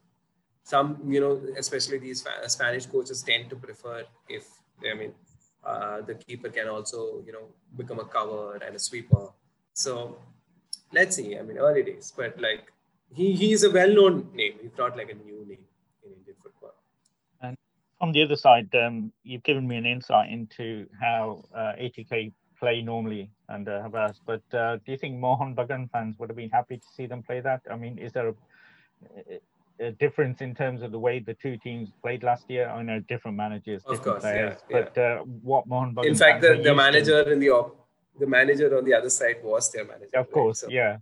some 0.62 1.00
you 1.06 1.20
know, 1.20 1.40
especially 1.56 1.98
these 1.98 2.24
Spanish 2.46 2.86
coaches 2.86 3.22
tend 3.22 3.50
to 3.50 3.56
prefer 3.56 4.04
if 4.28 4.48
I 4.90 4.94
mean. 4.94 5.14
Uh, 5.62 6.00
the 6.00 6.14
keeper 6.14 6.48
can 6.48 6.68
also, 6.68 7.22
you 7.26 7.32
know, 7.32 7.44
become 7.76 7.98
a 7.98 8.04
cover 8.06 8.56
and 8.66 8.74
a 8.74 8.78
sweeper. 8.78 9.28
So 9.74 10.16
let's 10.90 11.16
see. 11.16 11.36
I 11.36 11.42
mean, 11.42 11.58
early 11.58 11.82
days, 11.82 12.12
but 12.16 12.40
like 12.40 12.72
he 13.14 13.32
he's 13.34 13.64
a 13.64 13.70
well-known 13.70 14.30
name. 14.34 14.54
He's 14.62 14.76
not 14.78 14.96
like 14.96 15.10
a 15.10 15.14
new 15.14 15.44
name 15.46 15.64
in 16.04 16.12
Indian 16.12 16.36
football. 16.42 16.74
And 17.42 17.56
on 18.00 18.12
the 18.12 18.22
other 18.22 18.36
side, 18.36 18.74
um, 18.74 19.12
you've 19.22 19.42
given 19.42 19.66
me 19.66 19.76
an 19.76 19.86
insight 19.86 20.30
into 20.30 20.86
how 21.00 21.44
uh, 21.54 21.72
ATK 21.78 22.32
play 22.60 22.82
normally 22.82 23.30
under 23.48 23.80
Habas. 23.80 24.16
But 24.24 24.42
uh, 24.56 24.76
do 24.84 24.92
you 24.92 24.98
think 24.98 25.18
Mohun 25.18 25.54
Bagan 25.56 25.90
fans 25.90 26.16
would 26.18 26.28
have 26.28 26.36
been 26.36 26.50
happy 26.50 26.76
to 26.76 26.86
see 26.96 27.06
them 27.06 27.22
play 27.22 27.40
that? 27.40 27.62
I 27.70 27.76
mean, 27.76 27.98
is 27.98 28.12
there 28.12 28.28
a, 28.28 29.84
a 29.88 29.90
difference 29.92 30.40
in 30.40 30.54
terms 30.54 30.82
of 30.82 30.92
the 30.92 30.98
way 30.98 31.18
the 31.18 31.34
two 31.34 31.56
teams 31.56 31.88
played 32.02 32.22
last 32.22 32.44
year? 32.48 32.68
I 32.68 32.82
know 32.82 33.00
different 33.00 33.36
managers, 33.36 33.82
different 33.82 34.04
course, 34.04 34.22
players, 34.22 34.58
yeah, 34.68 34.76
but 34.76 34.98
Uh, 34.98 35.18
what 35.50 35.66
Mohun 35.66 35.94
Bagan 35.94 36.06
In 36.06 36.14
fact, 36.14 36.42
the, 36.42 36.60
the 36.62 36.74
manager 36.74 37.24
to... 37.24 37.32
in 37.32 37.40
the 37.40 37.50
op- 37.50 37.76
the 38.18 38.26
manager 38.26 38.76
on 38.76 38.84
the 38.84 38.94
other 38.94 39.08
side 39.08 39.38
was 39.42 39.72
their 39.72 39.86
manager. 39.86 40.16
Of 40.22 40.30
course, 40.30 40.62
right? 40.62 40.70
so, 40.70 40.74
yeah. 40.74 40.98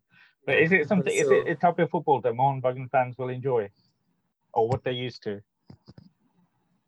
But 0.47 0.59
is 0.65 0.71
it 0.73 0.89
something? 0.89 1.13
So, 1.13 1.21
is 1.23 1.31
it 1.31 1.51
a 1.51 1.57
type 1.57 1.79
of 1.81 1.91
football 1.91 2.21
that 2.21 2.33
Mohun 2.33 2.63
Bagan 2.63 2.89
fans 2.91 3.19
will 3.19 3.29
enjoy, 3.29 3.69
or 4.53 4.69
what 4.69 4.85
they're 4.85 4.93
used 5.09 5.23
to? 5.25 5.43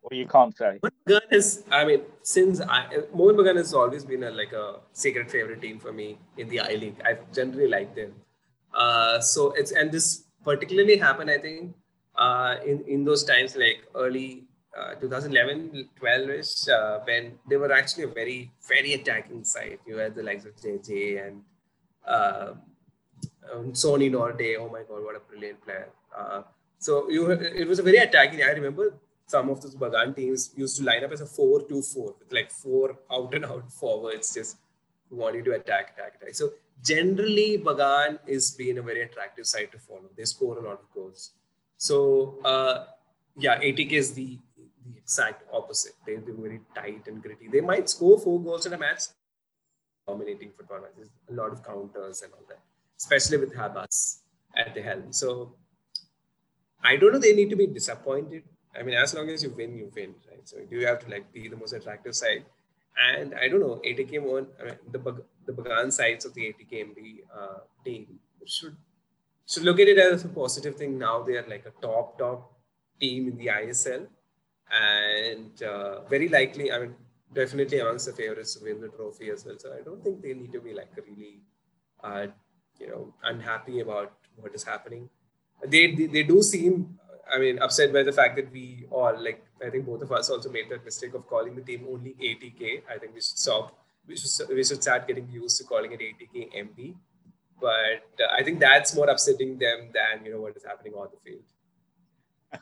Or 0.03 0.13
you 0.13 0.25
can't 0.25 0.55
say. 0.57 0.79
Bagan 0.83 1.31
is. 1.31 1.63
I 1.71 1.85
mean, 1.85 2.01
since 2.23 2.61
I, 2.61 2.87
Mohun 3.13 3.35
Bagan 3.37 3.57
has 3.57 3.73
always 3.73 4.03
been 4.03 4.23
a, 4.23 4.31
like 4.31 4.51
a 4.51 4.79
secret 4.93 5.29
favorite 5.29 5.61
team 5.61 5.79
for 5.79 5.91
me 5.91 6.17
in 6.37 6.49
the 6.49 6.59
I 6.59 6.73
League. 6.73 7.01
I've 7.05 7.31
generally 7.31 7.67
liked 7.67 7.95
them. 7.95 8.13
Uh, 8.73 9.19
so 9.19 9.51
it's 9.51 9.71
and 9.71 9.91
this 9.91 10.23
particularly 10.43 10.97
happened, 10.97 11.29
I 11.29 11.37
think, 11.37 11.75
uh, 12.15 12.55
in 12.65 12.83
in 12.87 13.05
those 13.05 13.23
times 13.23 13.55
like 13.55 13.83
early 13.95 14.45
uh, 14.77 14.95
2011 14.95 15.89
12ish 16.01 16.69
uh, 16.69 16.99
when 17.03 17.37
they 17.49 17.57
were 17.57 17.71
actually 17.71 18.03
a 18.03 18.07
very 18.07 18.51
very 18.67 18.93
attacking 18.93 19.43
side 19.43 19.79
you 19.85 19.97
had 19.97 20.15
the 20.15 20.23
likes 20.23 20.45
of 20.45 20.55
jj 20.55 21.25
and 21.25 21.41
uh, 22.07 22.53
um, 23.51 23.73
Sony 23.73 24.09
Norde 24.09 24.55
oh 24.59 24.69
my 24.69 24.83
god 24.83 25.03
what 25.03 25.15
a 25.15 25.19
brilliant 25.19 25.61
player 25.65 25.89
uh, 26.17 26.43
so 26.79 27.09
you 27.09 27.29
it 27.31 27.67
was 27.67 27.79
a 27.79 27.83
very 27.83 27.97
attacking 27.97 28.43
i 28.43 28.51
remember 28.51 28.93
some 29.33 29.49
of 29.53 29.61
those 29.61 29.75
bagan 29.83 30.15
teams 30.15 30.45
used 30.63 30.77
to 30.77 30.83
line 30.89 31.03
up 31.07 31.11
as 31.17 31.21
a 31.27 31.29
4-2-4 31.35 32.19
with 32.19 32.33
like 32.39 32.51
four 32.51 32.87
out 33.17 33.33
and 33.39 33.45
out 33.51 33.71
forwards 33.79 34.33
just 34.39 34.57
wanting 35.21 35.43
to 35.49 35.53
attack 35.59 35.93
attack 35.93 36.15
attack 36.21 36.35
so 36.41 36.49
generally 36.91 37.49
bagan 37.67 38.17
is 38.37 38.51
being 38.61 38.77
a 38.83 38.85
very 38.89 39.03
attractive 39.07 39.47
side 39.53 39.69
to 39.75 39.79
follow 39.87 40.09
they 40.17 40.27
score 40.33 40.57
a 40.57 40.65
lot 40.69 40.79
of 40.83 40.87
goals 40.97 41.31
so 41.87 42.37
uh, 42.45 42.85
yeah, 43.37 43.59
ATK 43.59 43.91
is 43.91 44.13
the 44.13 44.37
the 44.55 44.97
exact 44.97 45.43
opposite. 45.51 45.93
They, 46.05 46.15
they're 46.15 46.35
very 46.35 46.61
tight 46.75 47.07
and 47.07 47.21
gritty. 47.21 47.47
They 47.47 47.61
might 47.61 47.89
score 47.89 48.19
four 48.19 48.39
goals 48.41 48.65
in 48.65 48.73
a 48.73 48.77
match, 48.77 49.03
dominating 50.07 50.51
football 50.57 50.81
matches, 50.81 51.09
a 51.29 51.33
lot 51.33 51.51
of 51.51 51.63
counters 51.63 52.21
and 52.21 52.33
all 52.33 52.45
that, 52.49 52.59
especially 52.99 53.37
with 53.37 53.55
Habas 53.55 54.19
at 54.55 54.73
the 54.75 54.81
helm. 54.81 55.11
So 55.11 55.55
I 56.83 56.97
don't 56.97 57.13
know, 57.13 57.19
they 57.19 57.33
need 57.33 57.49
to 57.51 57.55
be 57.55 57.67
disappointed. 57.67 58.43
I 58.77 58.83
mean, 58.83 58.95
as 58.95 59.13
long 59.13 59.29
as 59.29 59.43
you 59.43 59.49
win, 59.49 59.77
you 59.77 59.91
win, 59.95 60.15
right? 60.29 60.47
So 60.47 60.57
do 60.59 60.75
you 60.77 60.87
have 60.87 60.99
to 60.99 61.09
like 61.09 61.31
be 61.33 61.47
the 61.47 61.57
most 61.57 61.73
attractive 61.73 62.15
side? 62.15 62.45
And 62.97 63.33
I 63.35 63.47
don't 63.47 63.61
know, 63.61 63.81
ATK 63.85 64.21
won, 64.21 64.47
I 64.59 64.65
mean, 64.65 64.77
the, 64.91 65.23
the 65.45 65.53
Bagan 65.53 65.91
sides 65.91 66.25
of 66.25 66.33
the 66.33 66.53
ATKMB 66.53 67.19
uh, 67.35 67.59
team 67.85 68.19
should 68.45 68.75
should 69.47 69.63
look 69.63 69.79
at 69.79 69.87
it 69.87 69.97
as 69.97 70.23
a 70.23 70.29
positive 70.29 70.75
thing. 70.75 70.97
Now 70.97 71.23
they 71.23 71.37
are 71.37 71.47
like 71.47 71.65
a 71.65 71.73
top, 71.81 72.17
top 72.17 72.53
team 72.99 73.27
in 73.27 73.37
the 73.37 73.47
ISL 73.47 74.07
and 74.71 75.61
uh, 75.63 76.01
very 76.05 76.29
likely, 76.29 76.71
I 76.71 76.79
mean, 76.79 76.95
definitely 77.33 77.79
amongst 77.79 78.05
the 78.05 78.13
favorites 78.13 78.55
to 78.55 78.63
win 78.63 78.81
the 78.81 78.89
trophy 78.89 79.29
as 79.29 79.45
well. 79.45 79.57
So 79.57 79.73
I 79.77 79.81
don't 79.81 80.03
think 80.03 80.21
they 80.21 80.33
need 80.33 80.51
to 80.53 80.61
be 80.61 80.73
like 80.73 80.89
really, 80.95 81.41
uh, 82.03 82.27
you 82.79 82.87
know, 82.87 83.13
unhappy 83.23 83.79
about 83.81 84.13
what 84.37 84.55
is 84.55 84.63
happening. 84.63 85.09
They, 85.65 85.93
they, 85.93 86.07
they 86.07 86.23
do 86.23 86.41
seem, 86.41 86.99
I 87.31 87.39
mean, 87.39 87.59
upset 87.59 87.93
by 87.93 88.03
the 88.03 88.11
fact 88.11 88.35
that 88.35 88.51
we 88.51 88.85
all 88.91 89.15
like. 89.17 89.45
I 89.65 89.69
think 89.69 89.85
both 89.85 90.01
of 90.01 90.11
us 90.11 90.29
also 90.29 90.49
made 90.49 90.69
that 90.69 90.83
mistake 90.83 91.13
of 91.13 91.27
calling 91.27 91.55
the 91.55 91.61
team 91.61 91.87
only 91.89 92.15
ATK. 92.21 92.81
I 92.89 92.97
think 92.97 93.13
we 93.13 93.21
should 93.21 93.37
stop. 93.37 93.77
We 94.07 94.17
should 94.17 94.49
we 94.49 94.63
should 94.63 94.81
start 94.81 95.07
getting 95.07 95.29
used 95.29 95.57
to 95.59 95.63
calling 95.63 95.91
it 95.91 95.99
ATK 95.99 96.51
MB. 96.65 96.95
But 97.59 98.23
uh, 98.23 98.35
I 98.37 98.43
think 98.43 98.59
that's 98.59 98.95
more 98.95 99.09
upsetting 99.09 99.57
them 99.59 99.91
than 99.93 100.25
you 100.25 100.31
know 100.33 100.41
what 100.41 100.57
is 100.57 100.65
happening 100.65 100.93
on 100.93 101.07
the 101.13 101.19
field. 101.29 102.61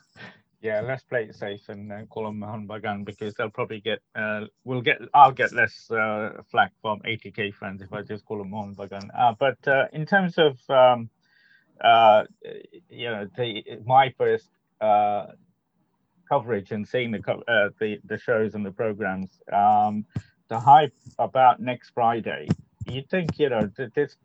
Yeah, 0.62 0.82
let's 0.82 1.02
play 1.02 1.24
it 1.24 1.34
safe 1.34 1.70
and 1.70 1.90
uh, 1.90 2.04
call 2.10 2.24
them 2.26 2.40
Mohun 2.40 2.68
Bagan 2.68 3.06
because 3.06 3.32
they'll 3.32 3.48
probably 3.48 3.80
get, 3.80 4.00
uh, 4.14 4.44
we'll 4.64 4.82
get, 4.82 4.98
I'll 5.14 5.32
get 5.32 5.54
less 5.54 5.90
uh, 5.90 6.42
flack 6.50 6.72
from 6.82 7.00
ATK 7.00 7.54
fans 7.54 7.80
if 7.80 7.90
I 7.94 8.02
just 8.02 8.26
call 8.26 8.38
them 8.38 8.50
Mohun 8.50 8.74
Bagan. 8.74 9.08
Uh, 9.18 9.32
but 9.38 9.56
uh, 9.66 9.86
in 9.94 10.04
terms 10.04 10.36
of, 10.36 10.58
um, 10.68 11.08
uh, 11.82 12.24
you 12.90 13.08
know, 13.08 13.26
the, 13.38 13.64
my 13.86 14.12
first 14.18 14.50
uh, 14.80 15.26
coverage 16.28 16.70
and 16.72 16.86
seeing 16.86 17.10
the, 17.10 17.18
uh, 17.48 17.70
the 17.80 17.98
the 18.04 18.18
shows 18.18 18.54
and 18.54 18.64
the 18.64 18.70
programs, 18.70 19.40
um, 19.52 20.04
the 20.48 20.58
hype 20.58 20.94
about 21.18 21.60
next 21.60 21.90
Friday, 21.90 22.48
you 22.86 23.02
think, 23.10 23.38
you 23.38 23.48
know, 23.48 23.70
this, 23.76 23.90
this, 23.94 24.16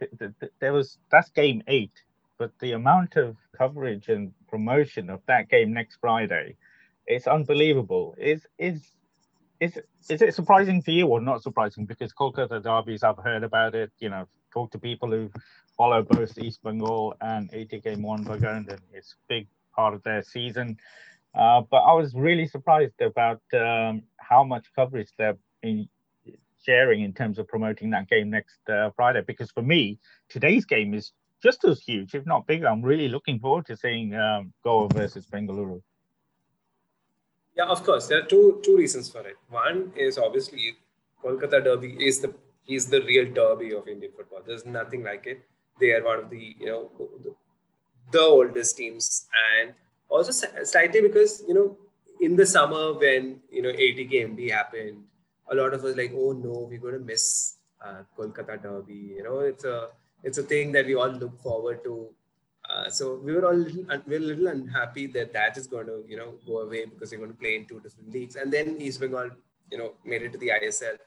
there 0.59 0.73
was, 0.73 0.97
that's 1.11 1.29
game 1.29 1.61
eight 1.67 1.91
but 2.37 2.51
the 2.59 2.73
amount 2.73 3.15
of 3.15 3.37
coverage 3.57 4.09
and 4.09 4.33
promotion 4.47 5.09
of 5.09 5.21
that 5.27 5.49
game 5.49 5.73
next 5.73 5.97
Friday, 6.01 6.55
it's 7.07 7.27
unbelievable. 7.27 8.15
Is 8.17 8.45
is 8.57 8.81
is 9.59 9.79
is 10.09 10.21
it 10.21 10.35
surprising 10.35 10.81
for 10.81 10.91
you 10.91 11.07
or 11.07 11.21
not 11.21 11.43
surprising? 11.43 11.85
Because 11.85 12.13
Kolkata 12.13 12.61
derbies, 12.61 13.03
I've 13.03 13.17
heard 13.17 13.43
about 13.43 13.75
it. 13.75 13.91
You 13.99 14.09
know, 14.09 14.27
talk 14.51 14.71
to 14.71 14.79
people 14.79 15.09
who 15.09 15.29
follow 15.77 16.03
both 16.03 16.37
East 16.37 16.61
Bengal 16.63 17.15
and 17.21 17.49
ATK 17.51 17.97
Mohun 17.97 18.25
Bagan, 18.25 18.69
and 18.69 18.81
it's 18.93 19.15
big 19.29 19.47
part 19.75 19.93
of 19.93 20.03
their 20.03 20.23
season. 20.23 20.77
Uh, 21.33 21.61
but 21.69 21.77
I 21.77 21.93
was 21.93 22.13
really 22.13 22.47
surprised 22.47 23.01
about 23.01 23.41
um, 23.53 24.03
how 24.17 24.43
much 24.43 24.65
coverage 24.75 25.09
they're 25.17 25.37
in, 25.63 25.89
sharing 26.63 27.01
in 27.01 27.13
terms 27.13 27.37
of 27.39 27.47
promoting 27.47 27.89
that 27.91 28.09
game 28.09 28.29
next 28.29 28.59
uh, 28.69 28.89
Friday. 28.95 29.21
Because 29.25 29.51
for 29.51 29.61
me, 29.61 29.99
today's 30.29 30.65
game 30.65 30.93
is 30.93 31.11
just 31.43 31.63
as 31.65 31.81
huge, 31.81 32.15
if 32.15 32.25
not 32.25 32.47
bigger. 32.47 32.67
I'm 32.67 32.81
really 32.81 33.09
looking 33.09 33.39
forward 33.39 33.65
to 33.67 33.75
seeing 33.77 34.15
um, 34.15 34.53
Goa 34.63 34.87
versus 34.89 35.25
Bengaluru. 35.25 35.81
Yeah, 37.55 37.65
of 37.65 37.83
course. 37.83 38.07
There 38.07 38.19
are 38.19 38.25
two 38.25 38.59
two 38.63 38.77
reasons 38.77 39.09
for 39.09 39.21
it. 39.27 39.37
One 39.49 39.91
is 39.95 40.17
obviously 40.17 40.77
Kolkata 41.23 41.63
Derby 41.63 41.95
is 41.99 42.19
the 42.19 42.33
is 42.67 42.87
the 42.87 43.01
real 43.01 43.31
derby 43.33 43.73
of 43.73 43.87
Indian 43.87 44.11
football. 44.15 44.41
There's 44.45 44.65
nothing 44.65 45.03
like 45.03 45.25
it. 45.27 45.45
They 45.79 45.91
are 45.91 46.03
one 46.03 46.19
of 46.19 46.29
the 46.29 46.55
you 46.59 46.65
know 46.65 46.91
the, 48.11 48.21
oldest 48.21 48.77
teams, 48.77 49.27
and 49.59 49.73
also 50.09 50.31
slightly 50.63 51.01
because 51.01 51.43
you 51.47 51.53
know 51.53 51.77
in 52.21 52.35
the 52.35 52.45
summer 52.45 52.93
when 52.93 53.39
you 53.51 53.61
know 53.61 53.71
ATKMB 53.71 54.51
happened, 54.51 55.03
a 55.51 55.55
lot 55.55 55.73
of 55.73 55.83
us 55.83 55.97
like, 55.97 56.11
oh 56.15 56.31
no, 56.31 56.67
we're 56.69 56.79
going 56.79 56.93
to 56.93 56.99
miss 56.99 57.57
uh, 57.83 58.03
Kolkata 58.17 58.61
Derby. 58.61 59.15
You 59.17 59.23
know, 59.23 59.39
it's 59.39 59.63
a 59.63 59.89
it's 60.23 60.37
a 60.37 60.43
thing 60.43 60.71
that 60.73 60.85
we 60.85 60.95
all 60.95 61.09
look 61.09 61.39
forward 61.41 61.83
to. 61.83 62.09
Uh, 62.67 62.89
so 62.89 63.21
we 63.23 63.31
were 63.31 63.45
all 63.45 63.53
little, 63.53 63.85
we 64.07 64.15
are 64.15 64.17
a 64.17 64.21
little 64.21 64.47
unhappy 64.47 65.05
that 65.05 65.31
that 65.33 65.55
is 65.55 65.67
going 65.67 65.85
to 65.85 66.03
you 66.07 66.17
know 66.17 66.33
go 66.47 66.59
away 66.59 66.85
because 66.85 67.09
they're 67.09 67.19
going 67.19 67.31
to 67.31 67.37
play 67.37 67.55
in 67.55 67.65
two 67.65 67.79
different 67.79 68.11
leagues. 68.11 68.35
And 68.35 68.51
then 68.51 68.77
East 68.79 68.99
Bengal 68.99 69.29
you 69.71 69.77
know 69.77 69.93
made 70.03 70.23
it 70.23 70.31
to 70.31 70.37
the 70.37 70.51
ISL, 70.61 70.97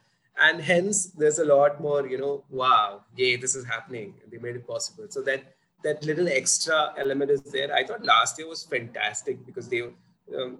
and 0.40 0.60
hence 0.60 1.06
there's 1.06 1.38
a 1.38 1.44
lot 1.44 1.80
more 1.80 2.06
you 2.06 2.18
know 2.18 2.44
wow 2.48 3.02
yay 3.16 3.36
this 3.36 3.54
is 3.54 3.64
happening 3.64 4.14
they 4.30 4.38
made 4.38 4.56
it 4.56 4.66
possible 4.66 5.06
so 5.08 5.22
that 5.22 5.42
that 5.84 6.04
little 6.04 6.28
extra 6.28 6.92
element 6.98 7.30
is 7.30 7.42
there. 7.42 7.74
I 7.74 7.84
thought 7.84 8.04
last 8.04 8.38
year 8.38 8.48
was 8.48 8.64
fantastic 8.64 9.44
because 9.46 9.68
they 9.68 9.82
um, 9.82 10.58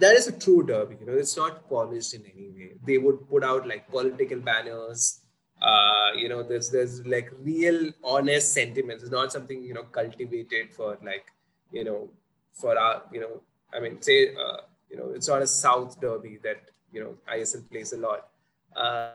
that 0.00 0.14
is 0.16 0.26
a 0.26 0.32
true 0.32 0.62
derby 0.64 0.96
you 1.00 1.06
know 1.06 1.12
it's 1.12 1.36
not 1.36 1.68
polished 1.68 2.14
in 2.14 2.24
any 2.34 2.50
way. 2.50 2.72
They 2.86 2.98
would 2.98 3.28
put 3.28 3.44
out 3.44 3.66
like 3.66 3.88
political 3.88 4.40
banners 4.40 5.20
uh, 5.62 6.10
you 6.16 6.28
know 6.28 6.42
there's 6.42 6.70
there's 6.70 7.06
like 7.06 7.30
real 7.40 7.90
honest 8.02 8.52
sentiments. 8.52 9.02
It's 9.02 9.12
not 9.12 9.32
something 9.32 9.62
you 9.62 9.74
know 9.74 9.84
cultivated 9.84 10.72
for 10.72 10.98
like 11.02 11.26
you 11.72 11.84
know 11.84 12.10
for 12.52 12.78
our 12.78 13.02
you 13.12 13.20
know 13.20 13.40
i 13.74 13.80
mean 13.80 14.00
say 14.00 14.34
uh, 14.34 14.58
you 14.90 14.96
know 14.96 15.10
it's 15.14 15.28
not 15.28 15.42
a 15.42 15.46
south 15.46 16.00
derby 16.00 16.38
that 16.44 16.60
you 16.92 17.00
know 17.02 17.14
isl 17.36 17.68
plays 17.70 17.92
a 17.92 17.96
lot. 17.96 18.28
Uh, 18.76 19.12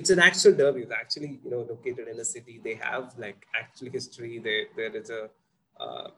it's 0.00 0.10
an 0.10 0.20
actual 0.28 0.54
derby. 0.60 0.82
It's 0.82 0.92
actually 1.02 1.32
you 1.44 1.50
know 1.50 1.62
located 1.68 2.08
in 2.08 2.18
a 2.18 2.24
city. 2.24 2.60
They 2.62 2.74
have 2.74 3.14
like 3.24 3.46
actual 3.62 3.90
history. 3.98 4.38
There 4.38 4.64
there 4.76 4.96
is 5.02 5.10
a 5.10 5.22
uh, 5.84 6.08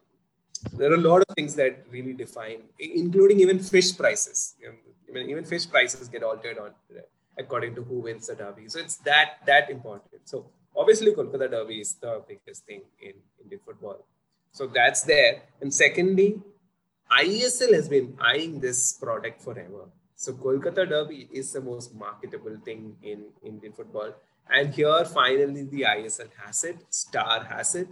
there 0.77 0.91
are 0.91 0.99
a 1.01 1.05
lot 1.09 1.21
of 1.21 1.35
things 1.35 1.55
that 1.55 1.85
really 1.91 2.13
define, 2.13 2.61
including 2.79 3.39
even 3.45 3.59
fish 3.59 3.97
prices. 3.97 4.55
You 4.61 4.69
know, 5.13 5.19
even 5.33 5.45
fish 5.45 5.69
prices 5.69 6.07
get 6.07 6.23
altered 6.23 6.57
on 6.57 6.71
according 7.37 7.75
to 7.75 7.83
who 7.83 7.99
wins 7.99 8.27
the 8.27 8.35
derby. 8.35 8.69
So 8.69 8.79
it's 8.79 8.97
that 9.09 9.37
that 9.45 9.69
important. 9.69 10.21
So 10.25 10.45
obviously 10.75 11.13
Kolkata 11.13 11.49
derby 11.49 11.79
is 11.81 11.93
the 11.95 12.21
biggest 12.27 12.65
thing 12.65 12.81
in 13.01 13.13
Indian 13.41 13.61
football. 13.65 14.05
So 14.51 14.67
that's 14.67 15.01
there. 15.01 15.41
And 15.61 15.73
secondly, 15.73 16.41
ISL 17.11 17.73
has 17.73 17.89
been 17.89 18.15
eyeing 18.19 18.59
this 18.59 18.93
product 18.93 19.41
forever. 19.41 19.85
So 20.15 20.33
Kolkata 20.33 20.87
Derby 20.87 21.27
is 21.31 21.51
the 21.51 21.61
most 21.61 21.93
marketable 21.95 22.57
thing 22.63 22.95
in 23.01 23.25
Indian 23.43 23.73
football. 23.73 24.13
And 24.49 24.73
here 24.73 25.05
finally 25.05 25.63
the 25.63 25.81
ISL 25.81 26.29
has 26.45 26.63
it, 26.63 26.77
Star 26.89 27.43
has 27.43 27.75
it. 27.75 27.87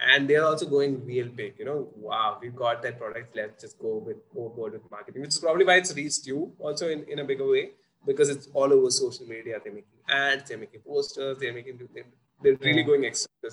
And 0.00 0.28
they're 0.30 0.44
also 0.44 0.66
going 0.66 1.04
real 1.04 1.28
big. 1.28 1.54
You 1.58 1.64
know, 1.64 1.88
wow, 1.96 2.38
we've 2.40 2.54
got 2.54 2.82
that 2.82 2.98
product. 2.98 3.34
Let's 3.34 3.62
just 3.62 3.78
go 3.80 3.96
with 3.98 4.18
overboard 4.36 4.74
with 4.74 4.90
marketing, 4.90 5.22
which 5.22 5.30
is 5.30 5.38
probably 5.38 5.64
why 5.64 5.76
it's 5.76 5.94
reached 5.94 6.26
you 6.26 6.52
also 6.60 6.88
in, 6.88 7.04
in 7.08 7.18
a 7.18 7.24
bigger 7.24 7.48
way, 7.48 7.70
because 8.06 8.28
it's 8.28 8.48
all 8.54 8.72
over 8.72 8.90
social 8.90 9.26
media. 9.26 9.58
They're 9.62 9.72
making 9.72 9.98
ads, 10.08 10.48
they're 10.48 10.58
making 10.58 10.82
posters, 10.82 11.38
they're 11.40 11.52
making 11.52 11.80
they're 12.42 12.56
really 12.60 12.84
going 12.84 13.04
extra. 13.04 13.50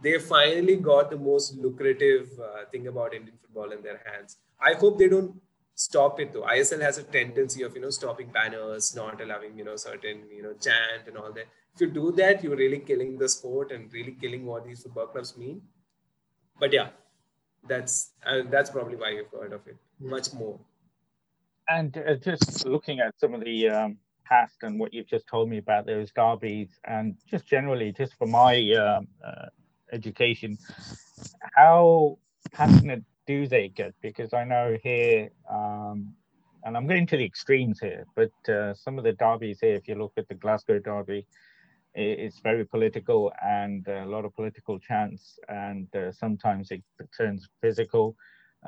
They 0.00 0.18
finally 0.20 0.76
got 0.76 1.10
the 1.10 1.16
most 1.16 1.56
lucrative 1.56 2.28
uh, 2.38 2.66
thing 2.70 2.86
about 2.86 3.14
Indian 3.14 3.36
football 3.42 3.72
in 3.72 3.82
their 3.82 4.00
hands. 4.06 4.36
I 4.60 4.74
hope 4.74 4.98
they 4.98 5.08
don't 5.08 5.34
stop 5.78 6.18
it 6.18 6.32
though. 6.32 6.42
ISL 6.42 6.80
has 6.82 6.98
a 6.98 7.04
tendency 7.04 7.62
of 7.62 7.74
you 7.74 7.80
know 7.80 7.90
stopping 7.90 8.30
banners, 8.36 8.94
not 8.96 9.20
allowing 9.20 9.56
you 9.56 9.64
know 9.64 9.76
certain 9.76 10.24
you 10.36 10.42
know 10.42 10.54
chant 10.54 11.06
and 11.06 11.16
all 11.16 11.32
that. 11.32 11.46
If 11.74 11.80
you 11.80 11.90
do 11.90 12.10
that, 12.12 12.42
you're 12.42 12.56
really 12.56 12.80
killing 12.80 13.16
the 13.16 13.28
sport 13.28 13.70
and 13.70 13.92
really 13.92 14.16
killing 14.20 14.44
what 14.44 14.66
these 14.66 14.82
football 14.82 15.06
clubs 15.06 15.36
mean. 15.36 15.62
But 16.58 16.72
yeah, 16.72 16.88
that's 17.68 18.10
uh, 18.26 18.42
that's 18.50 18.70
probably 18.70 18.96
why 18.96 19.10
you've 19.10 19.30
heard 19.30 19.52
of 19.52 19.66
it 19.66 19.76
much 20.00 20.32
more. 20.34 20.58
And 21.68 21.96
uh, 21.96 22.16
just 22.16 22.66
looking 22.66 22.98
at 22.98 23.14
some 23.20 23.34
of 23.34 23.44
the 23.44 23.68
um, 23.68 23.98
past 24.24 24.56
and 24.62 24.80
what 24.80 24.92
you've 24.92 25.06
just 25.06 25.28
told 25.28 25.48
me 25.48 25.58
about 25.58 25.86
those 25.86 26.10
derbies, 26.10 26.70
and 26.84 27.14
just 27.30 27.46
generally, 27.46 27.92
just 27.92 28.14
for 28.18 28.26
my 28.26 28.56
um, 28.72 29.06
uh, 29.24 29.46
education, 29.92 30.58
how 31.54 32.18
passionate 32.50 33.04
do 33.28 33.46
they 33.46 33.68
get? 33.68 33.94
Because 34.00 34.32
I 34.32 34.44
know 34.44 34.78
here, 34.82 35.28
um, 35.50 36.14
and 36.64 36.76
I'm 36.76 36.86
going 36.88 37.06
to 37.08 37.18
the 37.18 37.24
extremes 37.24 37.78
here, 37.78 38.06
but 38.16 38.32
uh, 38.48 38.72
some 38.72 38.96
of 38.96 39.04
the 39.04 39.12
derbies 39.12 39.60
here, 39.60 39.74
if 39.74 39.86
you 39.86 39.96
look 39.96 40.14
at 40.16 40.26
the 40.28 40.34
Glasgow 40.34 40.78
derby, 40.78 41.26
it's 41.94 42.40
very 42.40 42.64
political 42.64 43.30
and 43.44 43.86
a 43.86 44.06
lot 44.06 44.24
of 44.24 44.34
political 44.34 44.78
chants, 44.78 45.38
and 45.48 45.94
uh, 45.94 46.10
sometimes 46.10 46.70
it 46.70 46.82
turns 47.16 47.46
physical 47.60 48.16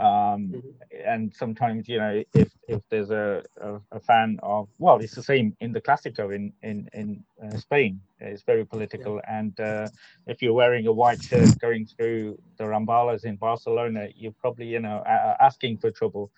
um, 0.01 0.48
mm-hmm. 0.48 0.68
and 1.07 1.32
sometimes 1.34 1.88
you 1.88 1.98
know 1.98 2.22
if 2.34 2.51
if 2.68 2.80
there's 2.88 3.11
a, 3.11 3.42
a, 3.61 3.80
a, 3.92 4.01
fan 4.01 4.38
of 4.42 4.68
well 4.78 4.96
it's 4.96 5.14
the 5.14 5.22
same 5.22 5.55
in 5.61 5.72
the 5.72 5.80
Clasico 5.80 6.34
in 6.34 6.53
in 6.62 6.88
in 6.94 7.22
uh, 7.42 7.57
Spain 7.57 8.01
it's 8.18 8.42
very 8.42 8.64
political 8.64 9.16
yeah. 9.16 9.38
and 9.38 9.61
uh, 9.61 9.88
if 10.26 10.40
you're 10.40 10.55
wearing 10.55 10.86
a 10.86 10.92
white 10.92 11.22
shirt 11.22 11.59
going 11.61 11.86
through 11.86 12.38
the 12.57 12.64
Ramblas 12.64 13.24
in 13.24 13.36
Barcelona 13.36 14.09
you're 14.16 14.36
probably 14.40 14.66
you 14.66 14.80
know 14.80 15.03
asking 15.40 15.76
for 15.78 15.90
trouble 15.90 16.30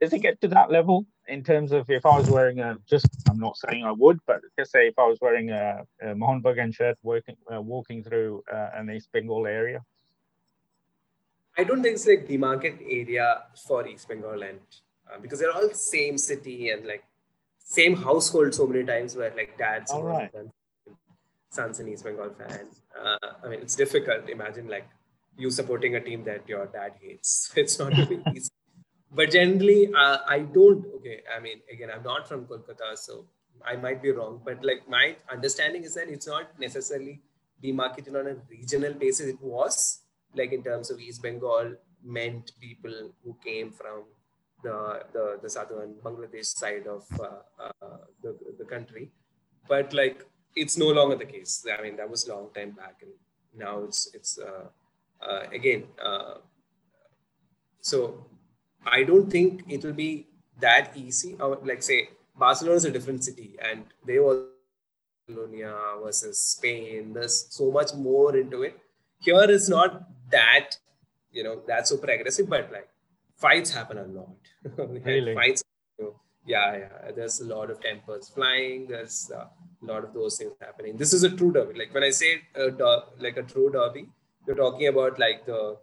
does 0.00 0.12
it 0.12 0.20
get 0.20 0.40
to 0.40 0.48
that 0.48 0.70
level 0.70 1.06
in 1.28 1.44
terms 1.44 1.70
of 1.70 1.88
if 1.90 2.04
I 2.06 2.16
was 2.16 2.30
wearing 2.30 2.60
a 2.60 2.78
just 2.88 3.08
I'm 3.28 3.38
not 3.38 3.56
saying 3.58 3.84
I 3.84 3.92
would 3.92 4.20
but 4.26 4.40
just 4.58 4.72
say 4.72 4.88
if 4.88 4.98
I 4.98 5.06
was 5.06 5.18
wearing 5.20 5.50
a, 5.50 5.84
a 6.00 6.14
Mohun 6.14 6.42
Bagan 6.42 6.74
shirt 6.74 6.96
working 7.02 7.36
uh, 7.52 7.60
walking 7.60 8.02
through 8.02 8.42
uh, 8.50 8.70
an 8.74 8.90
East 8.90 9.10
Bengal 9.12 9.46
area 9.46 9.82
I 11.58 11.64
don't 11.64 11.82
think 11.82 11.96
it's 11.96 12.06
like 12.06 12.26
demarket 12.26 12.80
area 12.82 13.42
for 13.66 13.86
East 13.86 14.08
Bengal 14.08 14.42
and 14.42 14.60
uh, 15.12 15.18
because 15.20 15.38
they're 15.38 15.52
all 15.52 15.68
same 15.74 16.16
city 16.16 16.70
and 16.70 16.86
like 16.86 17.04
same 17.58 17.96
household 17.96 18.54
so 18.54 18.66
many 18.66 18.84
times 18.84 19.16
where 19.16 19.32
like 19.36 19.58
dads 19.58 19.90
all 19.90 20.02
right. 20.02 20.30
sons 21.50 21.80
an 21.80 21.88
East 21.88 22.04
Bengal 22.04 22.30
fan. 22.30 22.68
Uh, 22.98 23.28
I 23.44 23.48
mean, 23.48 23.60
it's 23.60 23.76
difficult. 23.76 24.28
Imagine 24.28 24.68
like 24.68 24.88
you 25.36 25.50
supporting 25.50 25.96
a 25.96 26.00
team 26.00 26.24
that 26.24 26.48
your 26.48 26.66
dad 26.66 26.92
hates. 27.00 27.52
It's 27.56 27.78
not 27.78 27.96
really 27.96 28.22
easy. 28.34 28.50
But 29.14 29.30
generally, 29.30 29.92
uh, 29.94 30.18
I 30.26 30.40
don't. 30.40 30.86
Okay, 30.96 31.20
I 31.36 31.40
mean, 31.40 31.60
again, 31.70 31.90
I'm 31.94 32.02
not 32.02 32.26
from 32.26 32.46
Kolkata, 32.46 32.96
so 32.96 33.26
I 33.64 33.76
might 33.76 34.02
be 34.02 34.10
wrong. 34.10 34.40
But 34.44 34.64
like 34.64 34.88
my 34.88 35.16
understanding 35.30 35.84
is 35.84 35.94
that 35.94 36.08
it's 36.08 36.26
not 36.26 36.58
necessarily 36.58 37.20
demarcated 37.62 38.16
on 38.16 38.26
a 38.26 38.36
regional 38.50 38.94
basis. 38.94 39.28
It 39.28 39.42
was 39.42 40.01
like 40.34 40.52
in 40.52 40.62
terms 40.62 40.90
of 40.90 41.00
East 41.00 41.22
Bengal, 41.22 41.74
meant 42.04 42.52
people 42.60 43.12
who 43.24 43.36
came 43.44 43.70
from 43.70 44.04
the 44.62 45.04
the, 45.12 45.38
the 45.42 45.50
southern 45.50 45.94
Bangladesh 46.02 46.46
side 46.46 46.86
of 46.86 47.04
uh, 47.20 47.42
uh, 47.62 47.98
the, 48.22 48.36
the 48.58 48.64
country. 48.64 49.10
But 49.68 49.92
like 49.92 50.24
it's 50.56 50.76
no 50.76 50.88
longer 50.88 51.16
the 51.16 51.24
case. 51.24 51.66
I 51.66 51.82
mean, 51.82 51.96
that 51.96 52.08
was 52.08 52.26
a 52.26 52.34
long 52.34 52.48
time 52.54 52.72
back, 52.72 52.96
and 53.02 53.12
now 53.56 53.82
it's 53.84 54.14
it's 54.14 54.38
uh, 54.38 54.66
uh 55.20 55.44
again. 55.52 55.84
Uh, 56.02 56.34
so 57.80 58.26
I 58.86 59.02
don't 59.02 59.30
think 59.30 59.64
it 59.68 59.84
will 59.84 59.92
be 59.92 60.28
that 60.60 60.96
easy. 60.96 61.36
Or 61.40 61.58
like 61.64 61.82
say 61.82 62.08
Barcelona 62.36 62.76
is 62.76 62.84
a 62.84 62.90
different 62.90 63.24
city, 63.24 63.56
and 63.62 63.84
they 64.06 64.18
were 64.18 64.46
Catalonia 65.26 65.74
versus 66.02 66.38
Spain. 66.38 67.12
There's 67.12 67.46
so 67.50 67.70
much 67.70 67.94
more 67.94 68.36
into 68.36 68.62
it. 68.62 68.78
Here 69.20 69.50
is 69.50 69.68
not 69.68 70.08
that 70.32 70.76
you 71.30 71.42
know 71.44 71.62
that's 71.66 71.90
super 71.90 72.10
aggressive 72.10 72.48
but 72.48 72.70
like 72.72 72.88
fights 73.36 73.72
happen 73.72 73.98
a 73.98 74.06
lot. 74.18 74.36
Really? 75.04 75.34
fights 75.34 75.62
you 75.98 76.04
know, 76.04 76.14
yeah 76.46 76.76
yeah. 76.76 77.10
There's 77.16 77.40
a 77.40 77.46
lot 77.46 77.70
of 77.70 77.80
tempers 77.80 78.28
flying. 78.28 78.86
There's 78.88 79.30
uh, 79.34 79.44
a 79.44 79.86
lot 79.92 80.04
of 80.04 80.12
those 80.14 80.36
things 80.38 80.52
happening. 80.60 80.96
This 80.96 81.12
is 81.12 81.24
a 81.24 81.30
true 81.30 81.52
derby. 81.52 81.78
Like 81.78 81.94
when 81.94 82.04
i 82.04 82.10
say 82.10 82.32
uh, 82.56 82.68
a 82.68 82.70
der- 82.70 83.06
like 83.18 83.36
a 83.36 83.42
true 83.54 83.70
derby 83.70 84.06
you're 84.46 84.56
talking 84.56 84.88
about 84.88 85.18
like 85.18 85.46
the 85.46 85.76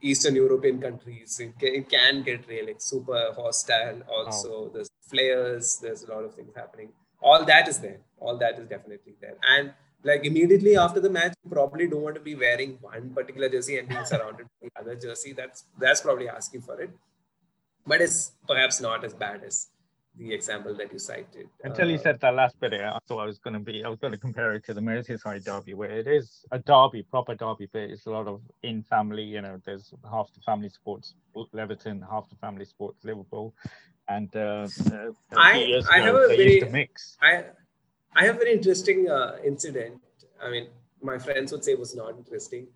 eastern 0.00 0.34
european 0.34 0.80
countries. 0.80 1.38
It 1.40 1.58
can, 1.58 1.74
it 1.80 1.88
can 1.88 2.22
get 2.22 2.48
really 2.48 2.74
super 2.78 3.32
hostile. 3.36 4.02
Also 4.08 4.70
there's 4.74 4.90
flares. 5.08 5.78
There's 5.82 6.02
a 6.04 6.10
lot 6.12 6.24
of 6.24 6.34
things 6.34 6.52
happening. 6.56 6.90
All 7.20 7.44
that 7.44 7.68
is 7.68 7.78
there. 7.78 8.00
All 8.18 8.36
that 8.38 8.58
is 8.58 8.66
definitely 8.68 9.14
there. 9.20 9.36
And 9.56 9.72
like 10.04 10.24
immediately 10.24 10.76
after 10.76 11.00
the 11.00 11.10
match, 11.10 11.34
you 11.44 11.50
probably 11.50 11.86
don't 11.86 12.02
want 12.02 12.14
to 12.16 12.20
be 12.20 12.34
wearing 12.34 12.78
one 12.80 13.10
particular 13.10 13.48
jersey 13.48 13.78
and 13.78 13.88
being 13.88 14.04
surrounded 14.04 14.46
by 14.60 14.68
the 14.68 14.80
other 14.80 15.00
jersey. 15.00 15.32
That's 15.32 15.64
that's 15.78 16.00
probably 16.00 16.28
asking 16.28 16.62
for 16.62 16.80
it. 16.80 16.90
But 17.86 18.00
it's 18.00 18.32
perhaps 18.46 18.80
not 18.80 19.04
as 19.04 19.14
bad 19.14 19.42
as 19.44 19.68
the 20.16 20.32
example 20.32 20.74
that 20.74 20.92
you 20.92 20.98
cited. 20.98 21.48
Until 21.64 21.88
you 21.90 21.96
uh, 21.96 22.02
said 22.02 22.20
that 22.20 22.34
last 22.34 22.58
bit, 22.60 22.74
I 22.74 22.98
thought 23.08 23.18
I 23.18 23.26
was 23.26 23.38
going 23.38 23.54
to 23.54 23.60
be, 23.60 23.82
I 23.82 23.88
was 23.88 23.98
going 23.98 24.12
to 24.12 24.18
compare 24.18 24.52
it 24.52 24.64
to 24.66 24.74
the 24.74 24.80
Merseyside 24.80 25.44
derby, 25.44 25.74
where 25.74 25.90
it 25.90 26.06
is 26.06 26.44
a 26.52 26.58
derby, 26.58 27.02
proper 27.02 27.34
derby, 27.34 27.68
but 27.72 27.82
it's 27.82 28.06
a 28.06 28.10
lot 28.10 28.28
of 28.28 28.40
in 28.62 28.82
family. 28.82 29.22
You 29.22 29.40
know, 29.40 29.60
there's 29.64 29.92
half 30.10 30.32
the 30.34 30.40
family 30.40 30.68
sports 30.68 31.14
Leverton, 31.54 32.08
half 32.08 32.28
the 32.28 32.36
family 32.36 32.64
sports 32.64 33.04
Liverpool, 33.04 33.54
and 34.08 34.34
uh, 34.36 34.68
uh 34.92 35.10
I, 35.36 35.80
I 35.90 36.00
have 36.00 36.14
a 36.14 36.28
very 36.28 36.60
mix. 36.70 37.16
I 37.22 37.44
I 38.14 38.24
have 38.24 38.36
a 38.36 38.38
very 38.38 38.52
interesting 38.52 39.10
uh, 39.10 39.36
incident. 39.44 40.00
I 40.42 40.50
mean, 40.50 40.68
my 41.02 41.18
friends 41.18 41.52
would 41.52 41.64
say 41.64 41.72
it 41.72 41.78
was 41.78 41.94
not 41.94 42.16
interesting. 42.16 42.68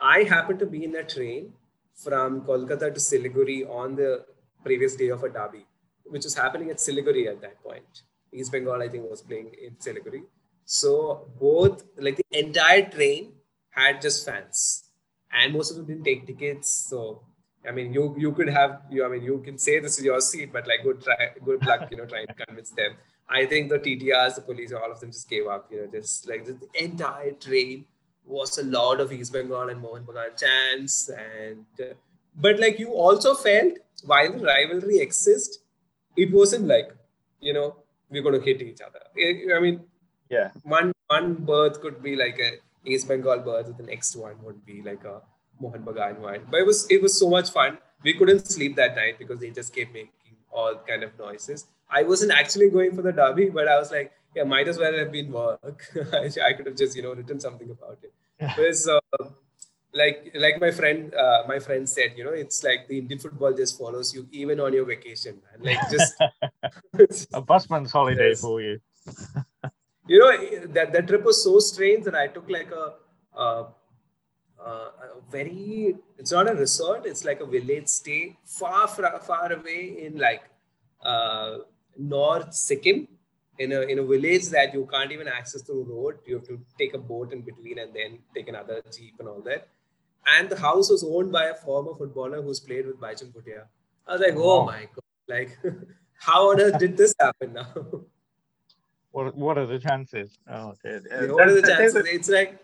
I 0.00 0.22
happened 0.22 0.58
to 0.60 0.66
be 0.66 0.84
in 0.84 0.94
a 0.96 1.02
train 1.02 1.52
from 1.94 2.42
Kolkata 2.42 2.92
to 2.94 3.00
Siliguri 3.00 3.68
on 3.68 3.96
the 3.96 4.24
previous 4.64 4.96
day 4.96 5.08
of 5.08 5.22
a 5.22 5.28
derby, 5.28 5.66
which 6.04 6.24
was 6.24 6.34
happening 6.34 6.70
at 6.70 6.76
Siliguri 6.78 7.28
at 7.28 7.40
that 7.40 7.62
point. 7.62 8.02
East 8.32 8.52
Bengal, 8.52 8.82
I 8.82 8.88
think, 8.88 9.08
was 9.08 9.22
playing 9.22 9.52
in 9.62 9.72
Siliguri. 9.76 10.22
So 10.64 11.28
both, 11.40 11.84
like 11.98 12.16
the 12.16 12.38
entire 12.38 12.88
train 12.88 13.32
had 13.70 14.00
just 14.00 14.24
fans, 14.24 14.84
and 15.32 15.52
most 15.52 15.70
of 15.70 15.76
them 15.76 15.86
didn't 15.86 16.04
take 16.04 16.26
tickets. 16.26 16.68
So 16.88 17.22
I 17.68 17.72
mean, 17.72 17.92
you 17.92 18.14
you 18.18 18.32
could 18.32 18.48
have 18.48 18.82
you. 18.90 19.04
I 19.04 19.08
mean, 19.08 19.22
you 19.22 19.38
can 19.44 19.58
say 19.58 19.78
this 19.80 19.98
is 19.98 20.04
your 20.04 20.20
seat, 20.20 20.52
but 20.52 20.66
like 20.66 20.82
good 20.82 21.02
try, 21.02 21.30
good 21.44 21.64
luck, 21.66 21.88
you 21.90 21.96
know, 21.96 22.06
trying 22.06 22.26
to 22.26 22.34
convince 22.34 22.70
them 22.70 22.96
I 23.28 23.46
think 23.46 23.70
the 23.70 23.78
TTRs, 23.78 24.36
the 24.36 24.42
police, 24.42 24.72
all 24.72 24.90
of 24.90 25.00
them 25.00 25.10
just 25.10 25.28
gave 25.28 25.46
up. 25.46 25.68
You 25.70 25.82
know, 25.82 25.86
just 25.92 26.28
like 26.28 26.44
the 26.44 26.58
entire 26.74 27.32
train 27.32 27.86
was 28.24 28.58
a 28.58 28.64
lot 28.64 29.00
of 29.00 29.12
East 29.12 29.32
Bengal 29.32 29.68
and 29.68 29.80
Mohun 29.80 30.04
Bagan 30.04 30.38
chants, 30.38 31.08
and 31.08 31.66
uh, 31.80 31.94
but 32.36 32.60
like 32.60 32.78
you 32.78 32.92
also 32.92 33.34
felt 33.34 33.74
while 34.04 34.32
the 34.32 34.44
rivalry 34.44 34.98
exists, 34.98 35.58
it 36.16 36.32
wasn't 36.32 36.66
like 36.66 36.94
you 37.40 37.52
know 37.52 37.76
we're 38.10 38.22
going 38.22 38.38
to 38.38 38.44
hit 38.44 38.62
each 38.62 38.80
other. 38.80 39.00
I 39.56 39.60
mean, 39.60 39.80
yeah, 40.30 40.50
one 40.62 40.92
one 41.08 41.34
berth 41.34 41.80
could 41.80 42.02
be 42.02 42.16
like 42.16 42.38
a 42.38 42.58
East 42.86 43.08
Bengal 43.08 43.38
berth, 43.38 43.76
the 43.76 43.82
next 43.82 44.16
one 44.16 44.36
would 44.42 44.64
be 44.66 44.82
like 44.82 45.04
a 45.04 45.22
Mohun 45.60 45.84
Bagan 45.84 46.18
one. 46.18 46.40
But 46.50 46.60
it 46.60 46.66
was 46.66 46.86
it 46.90 47.02
was 47.02 47.18
so 47.18 47.30
much 47.30 47.50
fun. 47.50 47.78
We 48.02 48.12
couldn't 48.14 48.46
sleep 48.46 48.76
that 48.76 48.96
night 48.96 49.18
because 49.18 49.40
they 49.40 49.50
just 49.50 49.74
kept 49.74 49.92
making 49.92 50.36
all 50.52 50.76
kind 50.86 51.02
of 51.02 51.18
noises. 51.18 51.66
I 51.90 52.02
wasn't 52.02 52.32
actually 52.32 52.70
going 52.70 52.94
for 52.94 53.02
the 53.02 53.12
derby, 53.12 53.50
but 53.50 53.68
I 53.68 53.78
was 53.78 53.90
like, 53.90 54.12
yeah, 54.34 54.44
might 54.44 54.68
as 54.68 54.78
well 54.78 54.92
have 54.96 55.12
been 55.12 55.30
work. 55.30 55.84
I 56.12 56.52
could 56.52 56.66
have 56.66 56.76
just 56.76 56.96
you 56.96 57.02
know 57.02 57.14
written 57.14 57.40
something 57.40 57.70
about 57.70 57.98
it. 58.02 58.12
Because 58.38 58.88
uh, 58.88 59.00
like 59.92 60.32
like 60.34 60.60
my 60.60 60.70
friend 60.70 61.14
uh, 61.14 61.42
my 61.46 61.58
friend 61.58 61.88
said, 61.88 62.14
you 62.16 62.24
know, 62.24 62.32
it's 62.32 62.64
like 62.64 62.88
the 62.88 62.98
Indian 62.98 63.20
football 63.20 63.52
just 63.52 63.78
follows 63.78 64.14
you 64.14 64.26
even 64.32 64.60
on 64.60 64.72
your 64.72 64.84
vacation, 64.84 65.40
man. 65.44 65.64
Like 65.64 65.90
just 65.90 66.14
a 67.32 67.40
busman's 67.40 67.92
holiday 67.92 68.30
yes. 68.30 68.40
for 68.40 68.60
you. 68.60 68.80
you 70.06 70.18
know 70.18 70.66
that 70.72 70.92
that 70.92 71.06
trip 71.06 71.24
was 71.24 71.42
so 71.42 71.58
strange 71.58 72.04
that 72.04 72.14
I 72.14 72.26
took 72.26 72.50
like 72.50 72.70
a, 72.72 72.94
a, 73.38 73.66
a, 74.60 74.90
very 75.30 75.94
it's 76.18 76.32
not 76.32 76.50
a 76.50 76.54
resort 76.54 77.06
it's 77.06 77.24
like 77.24 77.40
a 77.40 77.46
village 77.46 77.88
stay 77.88 78.36
far 78.44 78.88
far, 78.88 79.18
far 79.20 79.52
away 79.52 79.96
in 80.06 80.18
like 80.18 80.42
uh, 81.04 81.58
North 81.98 82.54
Sikkim 82.54 83.08
in 83.58 83.72
a 83.72 83.80
in 83.82 83.98
a 83.98 84.02
village 84.02 84.48
that 84.48 84.74
you 84.74 84.86
can't 84.90 85.12
even 85.12 85.28
access 85.28 85.62
through 85.62 85.84
road 85.84 86.18
you 86.26 86.34
have 86.34 86.46
to 86.46 86.58
take 86.78 86.94
a 86.94 86.98
boat 86.98 87.32
in 87.32 87.42
between 87.42 87.78
and 87.78 87.94
then 87.94 88.18
take 88.34 88.48
another 88.48 88.82
jeep 88.92 89.14
and 89.20 89.28
all 89.28 89.40
that 89.40 89.68
and 90.26 90.48
the 90.48 90.58
house 90.58 90.90
was 90.90 91.04
owned 91.04 91.30
by 91.30 91.46
a 91.46 91.54
former 91.54 91.94
footballer 91.94 92.42
who's 92.42 92.60
played 92.60 92.86
with 92.86 92.98
Baichung 93.00 93.32
Bhutia. 93.32 93.64
I 94.06 94.12
was 94.12 94.20
like, 94.20 94.34
oh 94.36 94.64
my 94.64 94.88
god, 94.94 95.04
like 95.28 95.58
how 96.18 96.50
on 96.50 96.60
earth 96.60 96.78
did 96.78 96.96
this 96.96 97.14
happen 97.20 97.52
now? 97.54 97.74
What 99.12 99.36
what 99.36 99.58
are 99.58 99.66
the 99.66 99.78
chances? 99.78 100.36
Oh, 100.50 100.74
yeah, 100.84 100.98
what 101.30 101.48
are 101.48 101.54
the 101.54 101.62
chances? 101.62 101.94
A, 101.94 102.14
it's 102.14 102.28
like 102.28 102.58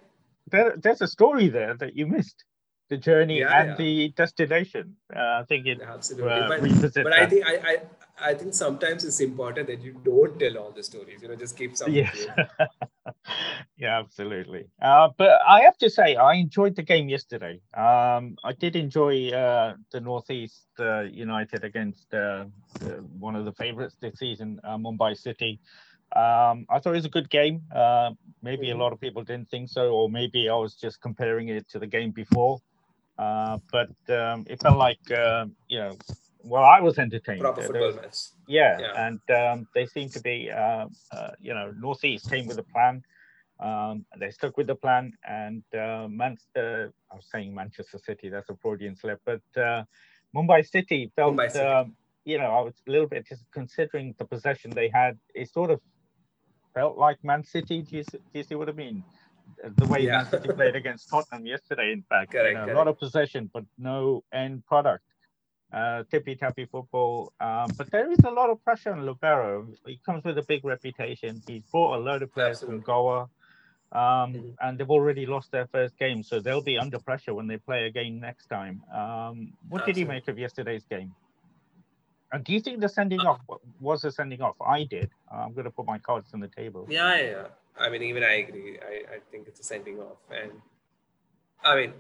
there, 0.50 0.74
there's 0.76 1.00
a 1.00 1.06
story 1.06 1.48
there 1.48 1.74
that 1.74 1.96
you 1.96 2.06
missed. 2.06 2.44
The 2.90 2.96
journey 2.96 3.38
yeah, 3.38 3.60
and 3.60 3.68
yeah. 3.70 3.76
the 3.76 4.08
destination. 4.16 4.96
Uh, 5.14 5.40
I 5.40 5.44
think 5.48 5.66
it 5.66 5.80
absolutely. 5.80 6.32
Uh, 6.32 6.48
but, 6.48 7.04
but 7.04 7.12
I 7.12 7.26
think 7.26 7.46
I, 7.46 7.54
I 7.54 7.76
I 8.22 8.34
think 8.34 8.54
sometimes 8.54 9.04
it's 9.04 9.20
important 9.20 9.66
that 9.68 9.80
you 9.80 9.92
don't 10.04 10.38
tell 10.38 10.58
all 10.58 10.70
the 10.70 10.82
stories. 10.82 11.22
You 11.22 11.28
know, 11.28 11.36
just 11.36 11.56
keep 11.56 11.76
some. 11.76 11.92
Yeah. 11.92 12.10
yeah, 13.76 13.98
absolutely. 13.98 14.66
Uh, 14.80 15.08
but 15.16 15.40
I 15.46 15.62
have 15.62 15.78
to 15.78 15.90
say, 15.90 16.16
I 16.16 16.34
enjoyed 16.34 16.76
the 16.76 16.82
game 16.82 17.08
yesterday. 17.08 17.60
Um, 17.74 18.36
I 18.44 18.52
did 18.58 18.76
enjoy 18.76 19.30
uh, 19.30 19.74
the 19.90 20.00
Northeast 20.00 20.66
uh, 20.78 21.02
United 21.02 21.64
against 21.64 22.12
uh, 22.12 22.44
one 23.18 23.36
of 23.36 23.44
the 23.44 23.52
favourites 23.52 23.96
this 24.00 24.18
season, 24.18 24.60
uh, 24.64 24.76
Mumbai 24.76 25.16
City. 25.16 25.60
Um, 26.14 26.66
I 26.68 26.80
thought 26.80 26.92
it 26.92 27.02
was 27.02 27.04
a 27.04 27.10
good 27.10 27.30
game. 27.30 27.62
Uh, 27.74 28.10
maybe 28.42 28.66
mm-hmm. 28.66 28.80
a 28.80 28.82
lot 28.82 28.92
of 28.92 29.00
people 29.00 29.22
didn't 29.22 29.48
think 29.48 29.68
so, 29.68 29.92
or 29.92 30.10
maybe 30.10 30.48
I 30.48 30.54
was 30.54 30.74
just 30.74 31.00
comparing 31.00 31.48
it 31.48 31.68
to 31.70 31.78
the 31.78 31.86
game 31.86 32.10
before. 32.10 32.60
But 33.16 33.90
um, 34.08 34.46
it 34.48 34.60
felt 34.62 34.78
like, 34.78 34.98
you 35.08 35.78
know, 35.78 35.96
well, 36.42 36.64
I 36.64 36.80
was 36.80 36.98
entertained. 36.98 37.40
Proper 37.40 37.62
football 37.62 37.92
match. 37.92 38.16
Yeah, 38.46 38.80
yeah, 38.80 39.06
and 39.06 39.20
um, 39.30 39.68
they 39.74 39.86
seemed 39.86 40.12
to 40.12 40.20
be, 40.20 40.50
uh, 40.50 40.86
uh, 41.12 41.30
you 41.38 41.54
know, 41.54 41.72
Northeast 41.78 42.28
came 42.30 42.46
with 42.46 42.58
a 42.58 42.64
plan. 42.64 43.02
Um, 43.60 44.06
they 44.18 44.30
stuck 44.30 44.56
with 44.56 44.66
the 44.66 44.74
plan, 44.74 45.12
and 45.28 45.62
uh, 45.74 46.08
Man- 46.08 46.38
uh, 46.56 46.88
I 47.12 47.14
was 47.14 47.26
saying 47.30 47.54
Manchester 47.54 47.98
City. 47.98 48.28
That's 48.28 48.48
a 48.48 48.56
Freudian 48.56 48.96
slip, 48.96 49.20
but 49.24 49.42
uh, 49.56 49.84
Mumbai 50.34 50.66
City 50.66 51.12
felt, 51.14 51.36
Mumbai 51.36 51.52
City. 51.52 51.64
Um, 51.64 51.94
you 52.24 52.38
know, 52.38 52.46
I 52.46 52.60
was 52.60 52.74
a 52.88 52.90
little 52.90 53.06
bit 53.06 53.26
just 53.28 53.44
considering 53.52 54.14
the 54.18 54.24
possession 54.24 54.70
they 54.70 54.88
had. 54.88 55.18
It 55.34 55.50
sort 55.52 55.70
of 55.70 55.80
felt 56.74 56.96
like 56.96 57.22
Man 57.22 57.44
City. 57.44 57.82
Do 57.82 57.98
you, 57.98 58.04
do 58.04 58.18
you 58.32 58.42
see 58.42 58.54
what 58.54 58.68
I 58.68 58.72
mean? 58.72 59.04
The 59.76 59.86
way 59.86 60.00
yeah. 60.00 60.22
Man 60.22 60.26
City 60.30 60.48
played 60.48 60.76
against 60.76 61.08
Tottenham 61.08 61.46
yesterday, 61.46 61.92
in 61.92 62.02
fact, 62.02 62.32
correct, 62.32 62.58
you 62.58 62.66
know, 62.66 62.72
a 62.72 62.76
lot 62.76 62.88
of 62.88 62.98
possession, 62.98 63.50
but 63.52 63.64
no 63.78 64.24
end 64.32 64.66
product 64.66 65.04
uh, 65.72 66.02
tippy 66.10 66.34
tappy 66.36 66.66
football. 66.66 67.32
Um, 67.40 67.70
but 67.76 67.90
there 67.90 68.10
is 68.10 68.18
a 68.24 68.30
lot 68.30 68.50
of 68.50 68.62
pressure 68.64 68.92
on 68.92 69.02
Lobera. 69.02 69.66
He 69.86 70.00
comes 70.04 70.24
with 70.24 70.38
a 70.38 70.42
big 70.42 70.64
reputation. 70.64 71.42
He's 71.46 71.62
brought 71.70 71.96
a 71.96 72.00
load 72.00 72.22
of 72.22 72.32
players 72.32 72.58
Absolutely. 72.58 72.78
from 72.78 72.84
Goa, 72.84 73.20
um, 73.22 73.28
mm-hmm. 73.92 74.48
and 74.60 74.78
they've 74.78 74.90
already 74.90 75.26
lost 75.26 75.52
their 75.52 75.66
first 75.66 75.98
game, 75.98 76.22
so 76.22 76.40
they'll 76.40 76.62
be 76.62 76.78
under 76.78 76.98
pressure 76.98 77.34
when 77.34 77.46
they 77.46 77.56
play 77.56 77.86
again 77.86 78.20
next 78.20 78.46
time. 78.46 78.82
Um, 78.92 79.52
what 79.68 79.82
Absolutely. 79.82 79.92
did 79.92 80.00
you 80.00 80.06
make 80.06 80.28
of 80.28 80.38
yesterday's 80.38 80.84
game? 80.84 81.14
And 82.32 82.44
do 82.44 82.52
you 82.52 82.60
think 82.60 82.80
the 82.80 82.88
sending 82.88 83.20
off 83.20 83.40
was 83.80 84.04
a 84.04 84.12
sending 84.12 84.40
off? 84.40 84.54
I 84.64 84.84
did. 84.84 85.10
I'm 85.32 85.52
going 85.52 85.64
to 85.64 85.70
put 85.70 85.84
my 85.84 85.98
cards 85.98 86.30
on 86.32 86.38
the 86.38 86.46
table. 86.46 86.86
Yeah, 86.88 87.20
yeah. 87.20 87.46
I 87.78 87.88
mean, 87.88 88.02
even 88.02 88.22
I 88.22 88.34
agree. 88.36 88.78
I, 88.78 89.14
I 89.14 89.18
think 89.30 89.48
it's 89.48 89.60
a 89.60 89.64
sending 89.64 89.98
off, 89.98 90.18
and 90.30 90.52
I 91.64 91.76
mean, 91.76 91.92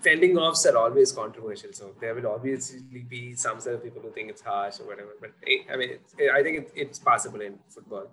sending 0.00 0.36
offs 0.38 0.66
are 0.66 0.76
always 0.76 1.12
controversial. 1.12 1.72
So 1.72 1.92
there 2.00 2.14
will 2.14 2.26
obviously 2.28 3.04
be 3.08 3.34
some 3.34 3.60
set 3.60 3.74
of 3.74 3.82
people 3.82 4.02
who 4.02 4.10
think 4.10 4.30
it's 4.30 4.42
harsh 4.42 4.80
or 4.80 4.86
whatever. 4.86 5.12
But 5.20 5.32
I 5.72 5.76
mean, 5.76 5.98
I 6.32 6.42
think 6.42 6.58
it, 6.58 6.72
it's 6.74 6.98
possible 6.98 7.40
in 7.40 7.58
football. 7.68 8.08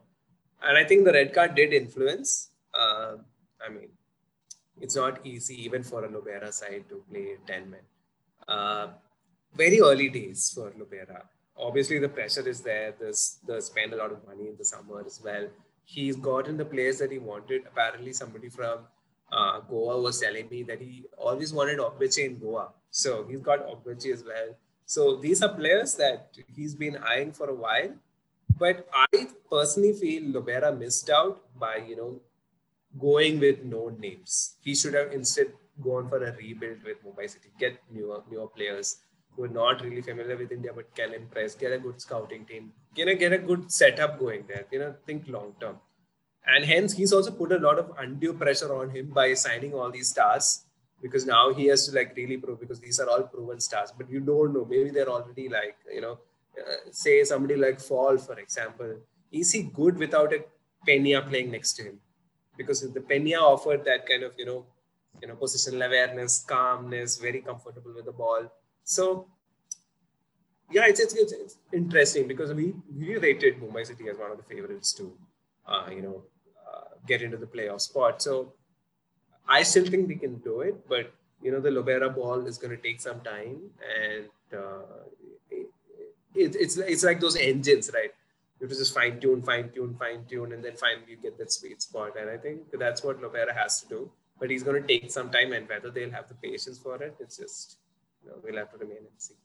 And 0.63 0.77
I 0.77 0.83
think 0.83 1.05
the 1.05 1.13
red 1.13 1.33
card 1.33 1.55
did 1.55 1.73
influence. 1.73 2.49
Uh, 2.73 3.15
I 3.65 3.69
mean, 3.69 3.89
it's 4.79 4.95
not 4.95 5.25
easy 5.25 5.63
even 5.63 5.83
for 5.83 6.05
a 6.05 6.09
Lobera 6.09 6.51
side 6.53 6.85
to 6.89 7.03
play 7.09 7.37
10 7.45 7.69
men. 7.69 7.79
Uh, 8.47 8.87
very 9.55 9.81
early 9.81 10.09
days 10.09 10.51
for 10.53 10.71
Lobera. 10.71 11.23
Obviously, 11.57 11.99
the 11.99 12.09
pressure 12.09 12.47
is 12.47 12.61
there. 12.61 12.93
There's, 12.99 13.39
they 13.47 13.59
spend 13.59 13.93
a 13.93 13.97
lot 13.97 14.11
of 14.11 14.25
money 14.25 14.47
in 14.49 14.55
the 14.57 14.65
summer 14.65 15.03
as 15.05 15.19
well. 15.23 15.47
He's 15.83 16.15
gotten 16.15 16.57
the 16.57 16.65
players 16.65 16.99
that 16.99 17.11
he 17.11 17.19
wanted. 17.19 17.63
Apparently, 17.67 18.13
somebody 18.13 18.49
from 18.49 18.79
uh, 19.31 19.59
Goa 19.61 20.01
was 20.01 20.19
telling 20.19 20.49
me 20.49 20.63
that 20.63 20.81
he 20.81 21.05
always 21.17 21.53
wanted 21.53 21.79
Ogbeche 21.79 22.25
in 22.25 22.37
Goa. 22.37 22.69
So 22.89 23.25
he's 23.29 23.41
got 23.41 23.65
Ogbeche 23.67 24.13
as 24.13 24.23
well. 24.23 24.55
So 24.85 25.15
these 25.15 25.41
are 25.41 25.49
players 25.49 25.95
that 25.95 26.29
he's 26.55 26.75
been 26.75 26.97
eyeing 26.97 27.31
for 27.31 27.49
a 27.49 27.55
while. 27.55 27.93
But 28.57 28.87
I 28.93 29.27
personally 29.49 29.93
feel 29.93 30.23
Lobera 30.23 30.77
missed 30.77 31.09
out 31.09 31.41
by, 31.57 31.77
you 31.87 31.95
know, 31.95 32.19
going 32.99 33.39
with 33.39 33.63
known 33.63 33.99
names. 33.99 34.57
He 34.61 34.75
should 34.75 34.93
have 34.93 35.11
instead 35.13 35.53
gone 35.81 36.09
for 36.09 36.23
a 36.23 36.35
rebuild 36.35 36.83
with 36.83 37.03
Mumbai 37.03 37.29
City, 37.29 37.49
get 37.57 37.79
newer, 37.89 38.21
newer 38.29 38.47
players 38.47 38.97
who 39.35 39.43
are 39.45 39.47
not 39.47 39.81
really 39.81 40.01
familiar 40.01 40.37
with 40.37 40.51
India 40.51 40.71
but 40.73 40.93
can 40.95 41.13
impress, 41.13 41.55
get 41.55 41.71
a 41.71 41.77
good 41.77 42.01
scouting 42.01 42.45
team, 42.45 42.71
you 42.95 43.05
know, 43.05 43.15
get 43.15 43.33
a 43.33 43.37
good 43.37 43.71
setup 43.71 44.19
going 44.19 44.45
there, 44.47 44.65
you 44.71 44.79
know, 44.79 44.93
think 45.05 45.27
long 45.27 45.53
term. 45.59 45.77
And 46.45 46.65
hence 46.65 46.93
he's 46.93 47.13
also 47.13 47.31
put 47.31 47.51
a 47.51 47.59
lot 47.59 47.77
of 47.77 47.91
undue 47.99 48.33
pressure 48.33 48.73
on 48.73 48.89
him 48.89 49.07
by 49.07 49.33
signing 49.35 49.73
all 49.73 49.91
these 49.91 50.09
stars 50.09 50.65
because 51.01 51.25
now 51.25 51.53
he 51.53 51.67
has 51.67 51.87
to 51.87 51.95
like 51.95 52.13
really 52.15 52.37
prove 52.37 52.59
because 52.59 52.79
these 52.79 52.99
are 52.99 53.09
all 53.09 53.23
proven 53.23 53.59
stars. 53.59 53.91
But 53.95 54.09
you 54.09 54.19
don't 54.19 54.53
know. 54.53 54.65
Maybe 54.65 54.89
they're 54.89 55.09
already 55.09 55.49
like 55.49 55.77
you 55.93 56.01
know 56.01 56.19
uh, 56.59 56.91
say 56.91 57.23
somebody 57.23 57.55
like 57.55 57.79
Fall 57.79 58.17
for 58.17 58.37
example 58.39 58.97
is 59.31 59.51
he 59.51 59.63
good 59.63 59.97
without 59.97 60.33
a 60.33 60.43
Pena 60.85 61.21
playing 61.21 61.51
next 61.51 61.73
to 61.73 61.83
him? 61.83 61.99
Because 62.57 62.81
the 62.91 63.01
Pena 63.01 63.37
offered 63.37 63.85
that 63.85 64.07
kind 64.07 64.23
of 64.23 64.33
you 64.37 64.45
know 64.45 64.65
you 65.21 65.27
know 65.27 65.35
positional 65.35 65.85
awareness 65.85 66.43
calmness 66.47 67.17
very 67.17 67.41
comfortable 67.41 67.93
with 67.95 68.05
the 68.05 68.11
ball 68.11 68.51
so 68.83 69.27
yeah 70.71 70.85
it's, 70.87 70.99
it's, 70.99 71.13
it's, 71.13 71.33
it's 71.33 71.57
interesting 71.73 72.27
because 72.27 72.53
we 72.53 72.73
we 72.97 73.17
rated 73.17 73.59
Mumbai 73.61 73.85
City 73.85 74.09
as 74.09 74.17
one 74.17 74.31
of 74.31 74.37
the 74.37 74.43
favorites 74.43 74.93
to, 74.93 75.11
uh, 75.67 75.87
you 75.89 76.01
know, 76.01 76.23
uh, 76.67 76.95
get 77.07 77.21
into 77.21 77.37
the 77.37 77.45
playoff 77.45 77.81
spot. 77.81 78.21
So 78.21 78.53
I 79.47 79.63
still 79.63 79.85
think 79.85 80.07
we 80.07 80.15
can 80.15 80.37
do 80.37 80.61
it, 80.61 80.87
but 80.87 81.13
you 81.41 81.51
know, 81.51 81.59
the 81.59 81.69
Lobera 81.69 82.13
ball 82.13 82.45
is 82.45 82.57
going 82.57 82.75
to 82.75 82.81
take 82.81 83.01
some 83.01 83.19
time, 83.21 83.59
and 83.99 84.25
uh, 84.53 85.03
it, 85.49 85.67
it, 86.35 86.55
it's 86.55 86.77
it's 86.77 87.03
like 87.03 87.19
those 87.19 87.35
engines, 87.35 87.89
right? 87.93 88.11
You 88.59 88.67
have 88.67 88.71
to 88.71 88.77
just 88.77 88.93
fine 88.93 89.19
tune, 89.19 89.41
fine 89.41 89.71
tune, 89.73 89.95
fine 89.97 90.25
tune, 90.29 90.53
and 90.53 90.63
then 90.63 90.75
finally 90.75 91.05
you 91.09 91.17
get 91.17 91.37
that 91.39 91.51
sweet 91.51 91.81
spot. 91.81 92.11
And 92.19 92.29
I 92.29 92.37
think 92.37 92.59
that's 92.77 93.03
what 93.03 93.19
Lobera 93.19 93.55
has 93.55 93.81
to 93.81 93.87
do. 93.87 94.11
But 94.39 94.51
he's 94.51 94.63
going 94.63 94.81
to 94.81 94.87
take 94.87 95.11
some 95.11 95.31
time, 95.31 95.51
and 95.53 95.67
whether 95.67 95.89
they'll 95.89 96.11
have 96.11 96.27
the 96.27 96.35
patience 96.35 96.77
for 96.77 97.01
it, 97.01 97.15
it's 97.19 97.37
just 97.37 97.77
we'll 98.43 98.57
have 98.57 98.71
to 98.71 98.77
remain 98.77 98.97
and 98.99 99.17
see. 99.17 99.35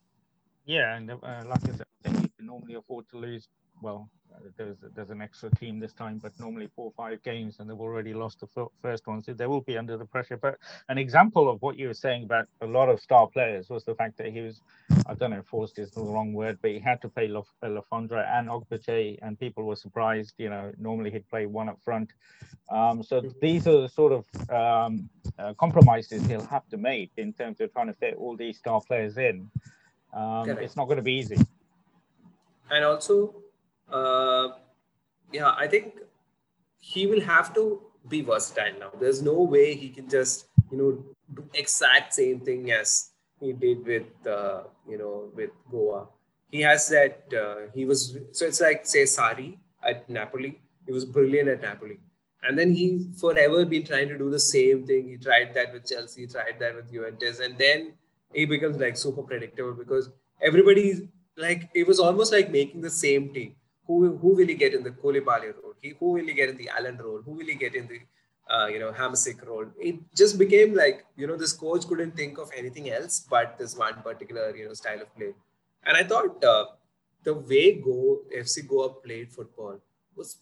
Yeah, 0.64 0.97
and 0.97 1.11
uh, 1.11 1.16
like 1.47 1.64
I 1.64 1.77
said, 1.77 1.87
I 2.05 2.09
think 2.09 2.22
you 2.22 2.31
can 2.37 2.47
normally 2.47 2.74
afford 2.74 3.09
to 3.11 3.18
lose 3.18 3.49
well, 3.83 4.09
there's 4.57 4.77
there's 4.95 5.11
an 5.11 5.20
extra 5.20 5.51
team 5.51 5.79
this 5.79 5.93
time, 5.93 6.18
but 6.18 6.33
normally 6.39 6.68
four 6.74 6.87
or 6.87 6.93
five 6.97 7.22
games, 7.22 7.57
and 7.59 7.68
they've 7.68 7.81
already 7.81 8.14
lost 8.14 8.41
the 8.41 8.68
first 8.83 9.07
one, 9.07 9.22
so 9.22 9.33
they 9.33 9.47
will 9.47 9.61
be 9.61 9.77
under 9.79 9.97
the 9.97 10.05
pressure. 10.05 10.37
But 10.37 10.59
an 10.89 10.99
example 10.99 11.49
of 11.49 11.61
what 11.62 11.79
you 11.79 11.89
were 11.89 11.95
saying 11.95 12.24
about 12.24 12.47
a 12.61 12.66
lot 12.66 12.89
of 12.89 13.01
star 13.01 13.27
players 13.27 13.68
was 13.68 13.85
the 13.85 13.95
fact 13.95 14.18
that 14.18 14.29
he 14.33 14.41
was, 14.41 14.61
I 15.07 15.14
don't 15.14 15.31
know, 15.31 15.43
forced 15.49 15.79
is 15.79 15.91
the 15.91 16.03
wrong 16.03 16.33
word, 16.33 16.59
but 16.62 16.70
he 16.70 16.79
had 16.79 17.01
to 17.03 17.09
play 17.09 17.29
Le 17.29 17.43
Fondre 17.62 18.27
and 18.27 18.49
Ogbeche, 18.49 19.18
and 19.22 19.39
people 19.39 19.64
were 19.64 19.77
surprised. 19.77 20.35
You 20.39 20.51
know, 20.51 20.72
normally 20.79 21.11
he'd 21.11 21.29
play 21.29 21.47
one 21.47 21.68
up 21.68 21.79
front. 21.85 22.12
Um, 22.70 23.03
so 23.03 23.22
these 23.41 23.66
are 23.66 23.81
the 23.83 23.89
sort 23.89 24.12
of 24.12 24.51
um, 24.51 25.09
uh, 25.39 25.55
compromises 25.55 26.24
he'll 26.27 26.47
have 26.47 26.68
to 26.68 26.77
make 26.77 27.11
in 27.16 27.33
terms 27.33 27.61
of 27.61 27.72
trying 27.72 27.87
to 27.87 27.95
fit 27.95 28.14
all 28.16 28.37
these 28.37 28.59
star 28.59 28.81
players 28.81 29.16
in. 29.18 29.51
Um, 30.12 30.51
it's 30.51 30.77
not 30.77 30.87
going 30.87 30.97
to 30.97 31.03
be 31.03 31.12
easy. 31.12 31.39
And 32.70 32.85
also, 32.85 33.35
uh, 33.91 34.49
yeah, 35.32 35.55
I 35.57 35.66
think 35.66 35.95
he 36.78 37.07
will 37.07 37.20
have 37.20 37.55
to 37.55 37.82
be 38.09 38.22
versatile 38.22 38.78
now. 38.78 38.91
There's 39.01 39.22
no 39.22 39.43
way 39.43 39.74
he 39.74 39.89
can 39.89 40.09
just, 40.09 40.47
you 40.70 40.78
know, 40.78 41.05
do 41.34 41.45
exact 41.55 42.14
same 42.14 42.41
thing 42.41 42.70
as 42.70 43.11
he 43.41 43.53
did 43.53 43.84
with, 43.84 44.26
uh, 44.26 44.62
you 44.89 44.99
know, 44.99 45.30
with 45.34 45.51
Goa. 45.70 46.07
He 46.51 46.61
has 46.62 46.89
that, 46.89 47.24
uh, 47.34 47.70
he 47.74 47.84
was, 47.84 48.16
so 48.32 48.47
it's 48.47 48.61
like, 48.61 48.87
say, 48.87 49.03
Sarri 49.03 49.59
at 49.82 50.09
Napoli. 50.09 50.61
He 50.87 50.93
was 50.93 51.05
brilliant 51.05 51.49
at 51.49 51.62
Napoli. 51.62 51.99
And 52.45 52.57
then 52.57 52.72
he 52.72 53.09
forever 53.20 53.64
been 53.64 53.84
trying 53.84 54.09
to 54.09 54.16
do 54.16 54.30
the 54.30 54.39
same 54.39 54.87
thing. 54.87 55.09
He 55.09 55.16
tried 55.16 55.53
that 55.55 55.72
with 55.72 55.87
Chelsea, 55.87 56.28
tried 56.28 56.61
that 56.61 56.76
with 56.76 56.93
Juventus. 56.93 57.41
And 57.41 57.59
then 57.59 57.95
he 58.32 58.45
becomes 58.45 58.76
like 58.76 58.97
super 58.97 59.22
predictable 59.22 59.72
because 59.72 60.11
everybody, 60.41 61.09
like, 61.37 61.68
it 61.74 61.87
was 61.89 61.99
almost 61.99 62.32
like 62.32 62.53
making 62.53 62.82
the 62.82 62.91
same 62.91 63.34
team 63.34 63.57
who, 63.87 64.16
who 64.16 64.34
will 64.34 64.47
he 64.47 64.55
get 64.55 64.74
in 64.74 64.82
the 64.82 64.91
Koulibaly 64.91 65.55
role? 65.62 65.74
He, 65.80 65.95
who 65.99 66.12
will 66.12 66.26
he 66.26 66.34
get 66.34 66.49
in 66.49 66.57
the 66.57 66.68
Allan 66.68 66.99
role? 66.99 67.20
Who 67.24 67.32
will 67.32 67.47
he 67.47 67.55
get 67.55 67.74
in 67.74 67.87
the 67.87 68.01
uh, 68.53 68.66
you 68.66 68.78
know 68.78 68.93
Hamsik 68.93 69.47
role? 69.47 69.66
It 69.78 69.97
just 70.14 70.39
became 70.39 70.74
like 70.74 71.05
you 71.16 71.26
know 71.26 71.37
this 71.37 71.53
coach 71.53 71.87
couldn't 71.87 72.16
think 72.16 72.39
of 72.39 72.51
anything 72.57 72.91
else 72.91 73.26
but 73.30 73.59
this 73.59 73.76
one 73.76 73.95
particular 74.03 74.55
you 74.57 74.66
know 74.66 74.74
style 74.74 75.01
of 75.01 75.14
play. 75.16 75.32
And 75.84 75.97
I 75.97 76.03
thought 76.03 76.43
uh, 76.45 76.66
the 77.22 77.34
way 77.34 77.80
Go 77.80 78.22
FC 78.37 78.66
Goa 78.66 78.89
played 78.91 79.32
football 79.32 79.80
was 80.16 80.39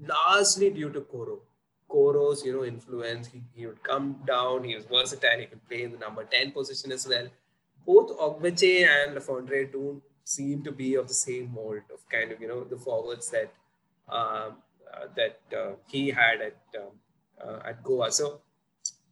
largely 0.00 0.70
due 0.70 0.90
to 0.90 1.00
Coro. 1.02 1.40
Coro's 1.88 2.44
you 2.44 2.52
know 2.52 2.64
influence. 2.64 3.28
He, 3.28 3.42
he 3.54 3.66
would 3.66 3.82
come 3.82 4.16
down. 4.26 4.64
He 4.64 4.74
was 4.74 4.84
versatile. 4.84 5.38
He 5.38 5.46
could 5.46 5.66
play 5.68 5.82
in 5.84 5.92
the 5.92 5.98
number 5.98 6.24
ten 6.24 6.52
position 6.52 6.92
as 6.92 7.06
well. 7.06 7.28
Both 7.86 8.18
Ogbeche 8.18 8.86
and 8.86 9.14
Le 9.14 9.20
Fondre 9.20 9.70
do 9.72 10.02
seem 10.28 10.62
to 10.62 10.72
be 10.72 10.94
of 10.94 11.08
the 11.08 11.14
same 11.14 11.50
mold 11.54 11.84
of 11.94 12.06
kind 12.14 12.32
of 12.32 12.40
you 12.42 12.48
know 12.48 12.62
the 12.64 12.76
forwards 12.76 13.30
that 13.30 13.50
um, 14.08 14.56
uh, 14.92 15.06
that 15.16 15.40
uh, 15.56 15.72
he 15.86 16.08
had 16.10 16.40
at 16.48 16.58
um, 16.80 16.92
uh, 17.44 17.60
at 17.70 17.82
Goa. 17.82 18.12
So 18.12 18.40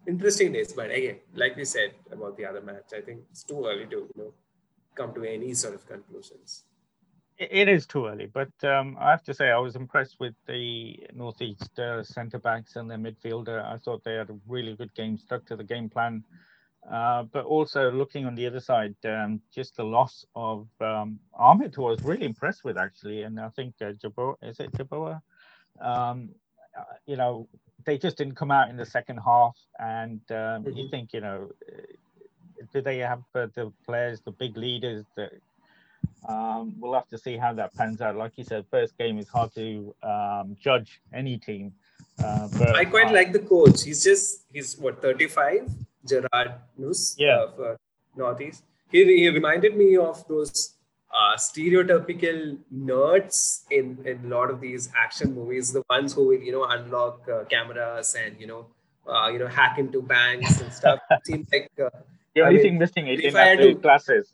interesting 0.06 0.52
days, 0.52 0.72
but 0.72 0.90
again, 0.90 1.18
like 1.34 1.56
we 1.56 1.64
said 1.64 1.92
about 2.12 2.36
the 2.36 2.44
other 2.44 2.60
match, 2.60 2.90
I 2.96 3.00
think 3.00 3.20
it's 3.30 3.44
too 3.44 3.64
early 3.66 3.86
to 3.86 3.98
you 4.14 4.16
know 4.16 4.32
come 4.94 5.14
to 5.14 5.24
any 5.24 5.54
sort 5.54 5.74
of 5.74 5.86
conclusions. 5.86 6.64
It 7.38 7.68
is 7.68 7.86
too 7.86 8.06
early, 8.06 8.26
but 8.26 8.52
um, 8.64 8.96
I 8.98 9.10
have 9.10 9.22
to 9.24 9.34
say 9.34 9.50
I 9.50 9.58
was 9.58 9.76
impressed 9.76 10.16
with 10.18 10.34
the 10.46 10.98
northeast 11.12 11.78
uh, 11.78 12.02
centre 12.02 12.38
backs 12.38 12.76
and 12.76 12.90
their 12.90 12.96
midfielder. 12.96 13.62
I 13.62 13.76
thought 13.76 14.04
they 14.04 14.14
had 14.14 14.30
a 14.30 14.38
really 14.48 14.74
good 14.74 14.94
game, 14.94 15.18
stuck 15.18 15.44
to 15.46 15.56
the 15.56 15.64
game 15.64 15.90
plan. 15.90 16.24
Uh, 16.90 17.24
but 17.32 17.44
also 17.44 17.90
looking 17.90 18.26
on 18.26 18.36
the 18.36 18.46
other 18.46 18.60
side, 18.60 18.94
um, 19.06 19.40
just 19.52 19.76
the 19.76 19.82
loss 19.82 20.24
of 20.36 20.68
um, 20.80 21.18
Ahmed, 21.34 21.74
who 21.74 21.86
I 21.86 21.90
was 21.90 22.02
really 22.02 22.26
impressed 22.26 22.64
with 22.64 22.78
actually, 22.78 23.22
and 23.22 23.40
I 23.40 23.48
think 23.48 23.74
uh, 23.80 23.92
Jabo, 23.92 24.36
is 24.42 24.60
it 24.60 24.70
Jaboa? 24.70 25.20
Um, 25.80 26.30
uh, 26.78 26.84
you 27.06 27.16
know, 27.16 27.48
they 27.84 27.98
just 27.98 28.16
didn't 28.16 28.36
come 28.36 28.52
out 28.52 28.70
in 28.70 28.76
the 28.76 28.86
second 28.86 29.18
half, 29.18 29.56
and 29.80 30.20
um, 30.30 30.36
mm-hmm. 30.36 30.76
you 30.76 30.88
think, 30.88 31.12
you 31.12 31.20
know, 31.20 31.50
uh, 31.68 31.82
do 32.72 32.80
they 32.80 32.98
have 32.98 33.22
uh, 33.34 33.48
the 33.54 33.72
players, 33.84 34.20
the 34.20 34.32
big 34.32 34.56
leaders 34.56 35.04
that? 35.16 35.32
Um, 36.28 36.74
we'll 36.78 36.94
have 36.94 37.08
to 37.08 37.18
see 37.18 37.36
how 37.36 37.52
that 37.54 37.74
pans 37.74 38.00
out. 38.00 38.16
Like 38.16 38.32
you 38.36 38.44
said, 38.44 38.64
first 38.70 38.96
game 38.96 39.18
is 39.18 39.28
hard 39.28 39.52
to 39.54 39.94
um, 40.02 40.56
judge 40.60 41.00
any 41.12 41.36
team. 41.36 41.72
But 42.16 42.76
I 42.76 42.84
quite 42.84 43.12
like 43.12 43.32
the 43.32 43.40
coach. 43.40 43.82
He's 43.82 44.02
just 44.02 44.44
he's 44.52 44.78
what 44.78 45.02
35 45.02 45.70
Gerard 46.06 46.54
Nus 46.78 47.16
yeah. 47.18 47.44
of 47.44 47.60
uh, 47.60 47.74
Northeast. 48.16 48.64
He, 48.90 49.04
he 49.04 49.28
reminded 49.28 49.76
me 49.76 49.96
of 49.96 50.26
those 50.28 50.74
uh, 51.12 51.36
stereotypical 51.36 52.58
nerds 52.74 53.62
in, 53.70 53.98
in 54.04 54.24
a 54.24 54.28
lot 54.28 54.50
of 54.50 54.60
these 54.60 54.90
action 54.96 55.34
movies, 55.34 55.72
the 55.72 55.82
ones 55.90 56.12
who 56.12 56.28
will, 56.28 56.40
you 56.40 56.52
know, 56.52 56.64
unlock 56.64 57.26
uh, 57.28 57.44
cameras 57.44 58.14
and, 58.14 58.40
you 58.40 58.46
know, 58.46 58.66
uh, 59.08 59.28
you 59.28 59.38
know, 59.38 59.46
hack 59.46 59.78
into 59.78 60.02
banks 60.02 60.60
and 60.60 60.72
stuff. 60.72 60.98
it 61.10 61.26
seems 61.26 61.48
like 61.52 61.70
uh, 61.82 61.90
the 62.34 62.42
only 62.42 62.60
thing 62.60 62.78
missing 62.78 63.06
is 63.08 63.20
in 63.20 63.32
to, 63.32 63.74
classes. 63.76 64.32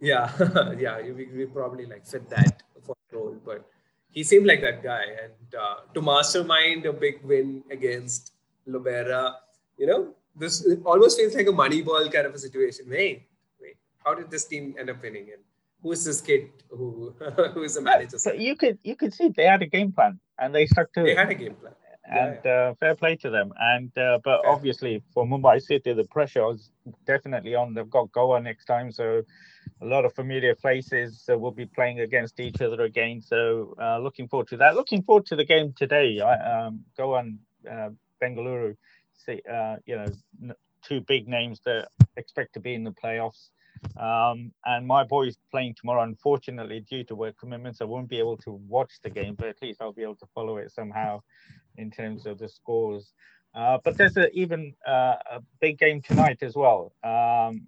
Yeah, 0.00 0.30
yeah, 0.78 1.00
we, 1.00 1.26
we 1.26 1.46
probably 1.46 1.86
like 1.86 2.06
fit 2.06 2.28
that 2.30 2.62
for 2.84 2.96
role, 3.12 3.36
but 3.44 3.64
he 4.10 4.22
seemed 4.22 4.46
like 4.46 4.60
that 4.60 4.82
guy. 4.82 5.04
And 5.22 5.54
uh, 5.54 5.76
to 5.94 6.02
mastermind 6.02 6.86
a 6.86 6.92
big 6.92 7.22
win 7.24 7.64
against 7.70 8.31
Lobera, 8.68 9.34
you 9.78 9.86
know, 9.86 10.14
this 10.36 10.66
almost 10.84 11.18
feels 11.18 11.34
like 11.34 11.46
a 11.46 11.52
money 11.52 11.82
ball 11.82 12.08
kind 12.08 12.26
of 12.26 12.34
a 12.34 12.38
situation. 12.38 12.86
Wait, 12.88 13.28
wait, 13.60 13.76
how 14.04 14.14
did 14.14 14.30
this 14.30 14.46
team 14.46 14.74
end 14.78 14.90
up 14.90 15.02
winning? 15.02 15.28
And 15.32 15.42
who 15.82 15.92
is 15.92 16.04
this 16.04 16.20
kid 16.20 16.48
who 16.70 17.14
who 17.54 17.62
is 17.62 17.74
the 17.74 17.82
manager? 17.82 18.18
So 18.18 18.32
you 18.32 18.56
could 18.56 18.78
you 18.82 18.96
could 18.96 19.12
see 19.12 19.28
they 19.28 19.44
had 19.44 19.62
a 19.62 19.66
game 19.66 19.92
plan 19.92 20.20
and 20.38 20.54
they 20.54 20.66
stuck 20.66 20.92
to 20.94 21.02
they 21.02 21.12
it. 21.12 21.14
They 21.14 21.20
had 21.20 21.30
a 21.30 21.34
game 21.34 21.54
plan. 21.54 21.72
And 22.04 22.38
yeah, 22.44 22.64
yeah. 22.64 22.70
Uh, 22.70 22.74
fair 22.80 22.94
play 22.96 23.16
to 23.16 23.30
them. 23.30 23.52
And 23.58 23.96
uh, 23.96 24.18
but 24.24 24.42
fair. 24.42 24.50
obviously 24.50 25.02
for 25.14 25.24
Mumbai 25.24 25.62
City, 25.62 25.92
the 25.92 26.04
pressure 26.04 26.42
was 26.42 26.70
definitely 27.06 27.54
on. 27.54 27.74
They've 27.74 27.88
got 27.88 28.10
Goa 28.12 28.40
next 28.40 28.64
time, 28.64 28.90
so 28.90 29.22
a 29.80 29.86
lot 29.86 30.04
of 30.04 30.12
familiar 30.14 30.54
faces 30.56 31.28
uh, 31.30 31.38
will 31.38 31.52
be 31.52 31.66
playing 31.66 32.00
against 32.00 32.40
each 32.40 32.60
other 32.60 32.82
again. 32.82 33.20
So 33.20 33.76
uh, 33.80 33.98
looking 33.98 34.26
forward 34.28 34.48
to 34.48 34.56
that. 34.58 34.74
Looking 34.74 35.02
forward 35.02 35.26
to 35.26 35.36
the 35.36 35.44
game 35.44 35.74
today. 35.76 36.20
I, 36.20 36.66
um, 36.66 36.80
Goa 36.96 37.24
uh, 37.70 37.90
Bengaluru, 38.22 38.76
see, 39.14 39.40
uh, 39.50 39.76
you 39.86 39.96
know, 39.96 40.54
two 40.82 41.00
big 41.00 41.28
names 41.28 41.60
that 41.64 41.88
expect 42.16 42.54
to 42.54 42.60
be 42.60 42.74
in 42.74 42.84
the 42.84 42.92
playoffs. 42.92 43.50
Um, 43.96 44.52
and 44.64 44.86
my 44.86 45.04
boy 45.04 45.26
is 45.26 45.38
playing 45.50 45.74
tomorrow. 45.78 46.02
Unfortunately, 46.02 46.80
due 46.80 47.04
to 47.04 47.14
work 47.14 47.36
commitments, 47.38 47.80
I 47.80 47.84
won't 47.84 48.08
be 48.08 48.18
able 48.18 48.36
to 48.38 48.52
watch 48.68 48.92
the 49.02 49.10
game, 49.10 49.34
but 49.34 49.48
at 49.48 49.62
least 49.62 49.80
I'll 49.80 49.92
be 49.92 50.02
able 50.02 50.16
to 50.16 50.26
follow 50.34 50.58
it 50.58 50.70
somehow 50.70 51.22
in 51.76 51.90
terms 51.90 52.26
of 52.26 52.38
the 52.38 52.48
scores. 52.48 53.12
Uh, 53.54 53.78
but 53.84 53.96
there's 53.96 54.16
a, 54.16 54.30
even 54.30 54.74
uh, 54.86 55.16
a 55.30 55.42
big 55.60 55.78
game 55.78 56.00
tonight 56.00 56.38
as 56.42 56.54
well. 56.54 56.92
Um, 57.02 57.66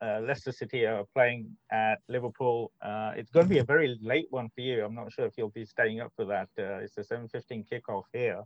uh, 0.00 0.20
Leicester 0.20 0.52
City 0.52 0.84
are 0.84 1.04
playing 1.14 1.56
at 1.70 1.96
Liverpool. 2.08 2.70
Uh, 2.82 3.12
it's 3.16 3.30
going 3.30 3.46
to 3.46 3.50
be 3.50 3.58
a 3.58 3.64
very 3.64 3.98
late 4.02 4.26
one 4.30 4.50
for 4.54 4.60
you. 4.60 4.84
I'm 4.84 4.94
not 4.94 5.12
sure 5.12 5.24
if 5.26 5.32
you'll 5.36 5.48
be 5.48 5.64
staying 5.64 6.00
up 6.00 6.12
for 6.16 6.24
that. 6.26 6.48
Uh, 6.58 6.84
it's 6.84 6.98
a 6.98 7.02
7:15 7.02 7.64
kickoff 7.70 8.04
here 8.12 8.42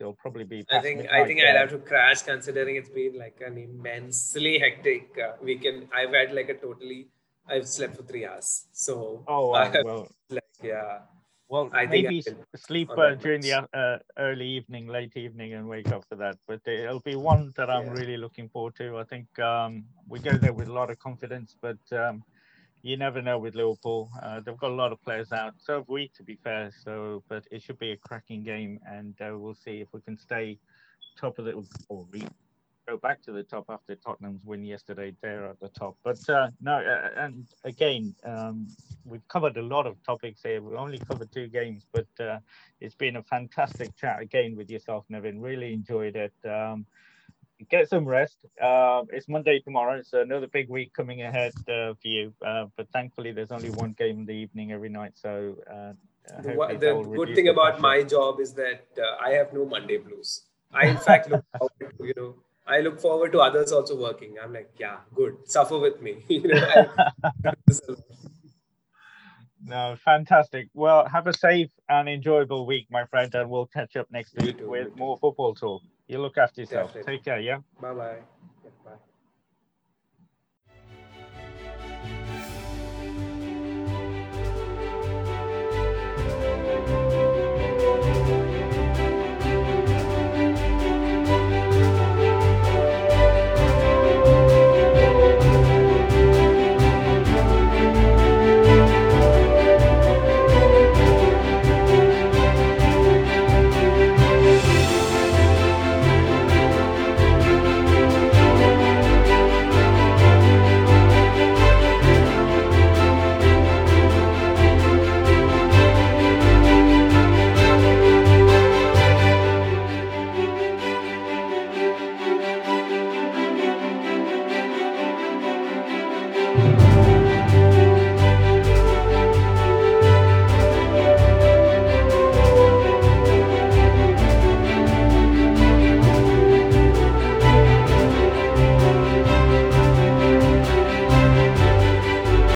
it'll 0.00 0.14
probably 0.14 0.44
be. 0.44 0.64
I 0.70 0.80
think 0.80 1.08
I 1.10 1.24
think 1.24 1.40
I'd 1.40 1.56
have 1.56 1.70
to 1.70 1.78
crash 1.78 2.22
considering 2.22 2.76
it's 2.76 2.88
been 2.88 3.18
like 3.18 3.40
an 3.44 3.58
immensely 3.58 4.58
hectic 4.58 5.16
uh, 5.18 5.32
weekend. 5.42 5.88
I've 5.92 6.12
had 6.12 6.34
like 6.34 6.48
a 6.48 6.54
totally. 6.54 7.08
I've 7.48 7.66
slept 7.66 7.96
for 7.96 8.02
three 8.02 8.26
hours, 8.26 8.66
so. 8.72 9.24
Oh 9.26 9.48
wow, 9.48 9.72
well. 9.84 10.08
Like, 10.28 10.42
yeah. 10.62 11.00
Well, 11.50 11.70
I 11.72 11.86
think 11.86 12.04
maybe 12.04 12.24
sleep 12.56 12.90
uh, 12.90 13.14
during 13.14 13.40
the 13.40 13.66
uh, 13.72 13.98
early 14.18 14.46
evening, 14.46 14.86
late 14.86 15.16
evening, 15.16 15.54
and 15.54 15.66
wake 15.66 15.88
up 15.88 16.04
for 16.06 16.16
that. 16.16 16.36
But 16.46 16.60
it'll 16.66 17.00
be 17.00 17.16
one 17.16 17.54
that 17.56 17.70
I'm 17.70 17.86
yeah. 17.86 17.92
really 17.92 18.16
looking 18.18 18.50
forward 18.50 18.76
to. 18.76 18.98
I 18.98 19.04
think 19.04 19.26
um, 19.38 19.84
we 20.06 20.18
go 20.18 20.32
there 20.32 20.52
with 20.52 20.68
a 20.68 20.72
lot 20.72 20.90
of 20.90 20.98
confidence, 20.98 21.56
but 21.58 21.78
um, 21.92 22.22
you 22.82 22.96
never 22.96 23.20
know 23.20 23.38
with 23.38 23.54
Liverpool. 23.54 24.10
Uh, 24.22 24.40
they've 24.40 24.56
got 24.56 24.70
a 24.70 24.74
lot 24.74 24.92
of 24.92 25.02
players 25.02 25.32
out. 25.32 25.54
So 25.58 25.78
have 25.78 25.88
we, 25.88 26.10
to 26.16 26.22
be 26.22 26.38
fair. 26.42 26.70
So, 26.84 27.22
but 27.28 27.44
it 27.50 27.62
should 27.62 27.78
be 27.78 27.92
a 27.92 27.96
cracking 27.96 28.42
game, 28.42 28.80
and 28.86 29.14
uh, 29.20 29.36
we'll 29.36 29.54
see 29.54 29.80
if 29.80 29.88
we 29.92 30.00
can 30.00 30.16
stay 30.16 30.58
top 31.16 31.38
of 31.38 31.44
the 31.44 31.52
or 31.88 32.06
go 32.88 32.96
back 32.96 33.22
to 33.22 33.32
the 33.32 33.42
top 33.42 33.66
after 33.68 33.94
Tottenham's 33.96 34.44
win 34.44 34.64
yesterday. 34.64 35.14
They're 35.20 35.46
at 35.46 35.60
the 35.60 35.68
top. 35.68 35.96
But 36.02 36.26
uh, 36.28 36.48
no, 36.60 36.76
uh, 36.76 37.10
and 37.16 37.46
again, 37.64 38.14
um, 38.24 38.68
we've 39.04 39.26
covered 39.28 39.56
a 39.56 39.62
lot 39.62 39.86
of 39.86 40.02
topics 40.04 40.40
here. 40.42 40.62
We 40.62 40.74
only 40.76 40.98
covered 40.98 41.30
two 41.30 41.48
games, 41.48 41.84
but 41.92 42.06
uh, 42.18 42.38
it's 42.80 42.94
been 42.94 43.16
a 43.16 43.22
fantastic 43.22 43.94
chat 43.96 44.22
again 44.22 44.56
with 44.56 44.70
yourself, 44.70 45.04
Nevin. 45.08 45.40
Really 45.40 45.72
enjoyed 45.72 46.16
it. 46.16 46.32
Um, 46.48 46.86
get 47.70 47.88
some 47.88 48.06
rest. 48.06 48.36
Uh, 48.62 49.02
it's 49.12 49.28
Monday 49.28 49.60
tomorrow. 49.60 49.98
It's 49.98 50.12
another 50.12 50.46
big 50.46 50.68
week 50.68 50.92
coming 50.94 51.22
ahead 51.22 51.52
uh, 51.68 51.94
for 51.94 52.08
you. 52.08 52.32
Uh, 52.44 52.66
but 52.76 52.88
thankfully, 52.92 53.32
there's 53.32 53.50
only 53.50 53.70
one 53.70 53.92
game 53.92 54.20
in 54.20 54.26
the 54.26 54.32
evening 54.32 54.72
every 54.72 54.88
night. 54.88 55.12
So 55.14 55.56
uh, 55.70 55.92
the, 56.42 56.76
the 56.78 57.12
good 57.16 57.34
thing 57.34 57.46
the 57.46 57.52
about 57.52 57.80
my 57.80 58.02
job 58.02 58.40
is 58.40 58.52
that 58.54 58.86
uh, 58.98 59.24
I 59.24 59.30
have 59.30 59.52
no 59.52 59.64
Monday 59.64 59.96
blues. 59.98 60.42
I 60.72 60.86
in 60.86 60.98
fact 60.98 61.30
look 61.30 61.44
forward 61.58 61.98
to, 61.98 62.06
you 62.06 62.14
know 62.16 62.34
I 62.68 62.80
look 62.80 63.00
forward 63.00 63.32
to 63.32 63.40
others 63.40 63.72
also 63.72 63.96
working. 63.96 64.36
I'm 64.42 64.52
like, 64.52 64.70
yeah, 64.78 64.98
good. 65.14 65.38
Suffer 65.46 65.78
with 65.78 66.02
me. 66.02 66.22
you 66.28 66.48
know, 66.48 66.86
no, 69.64 69.96
fantastic. 70.04 70.68
Well, 70.74 71.08
have 71.08 71.26
a 71.26 71.32
safe 71.32 71.70
and 71.88 72.08
enjoyable 72.08 72.66
week, 72.66 72.86
my 72.90 73.06
friend, 73.06 73.34
and 73.34 73.48
we'll 73.48 73.66
catch 73.66 73.96
up 73.96 74.08
next 74.10 74.36
week 74.36 74.58
with 74.60 74.94
more 74.96 75.18
football 75.18 75.54
talk. 75.54 75.82
You 76.08 76.18
look 76.18 76.38
after 76.38 76.62
yourself. 76.62 76.88
Definitely. 76.88 77.12
Take 77.16 77.24
care. 77.24 77.40
Yeah. 77.40 77.58
Bye 77.80 77.94
bye. 77.94 78.18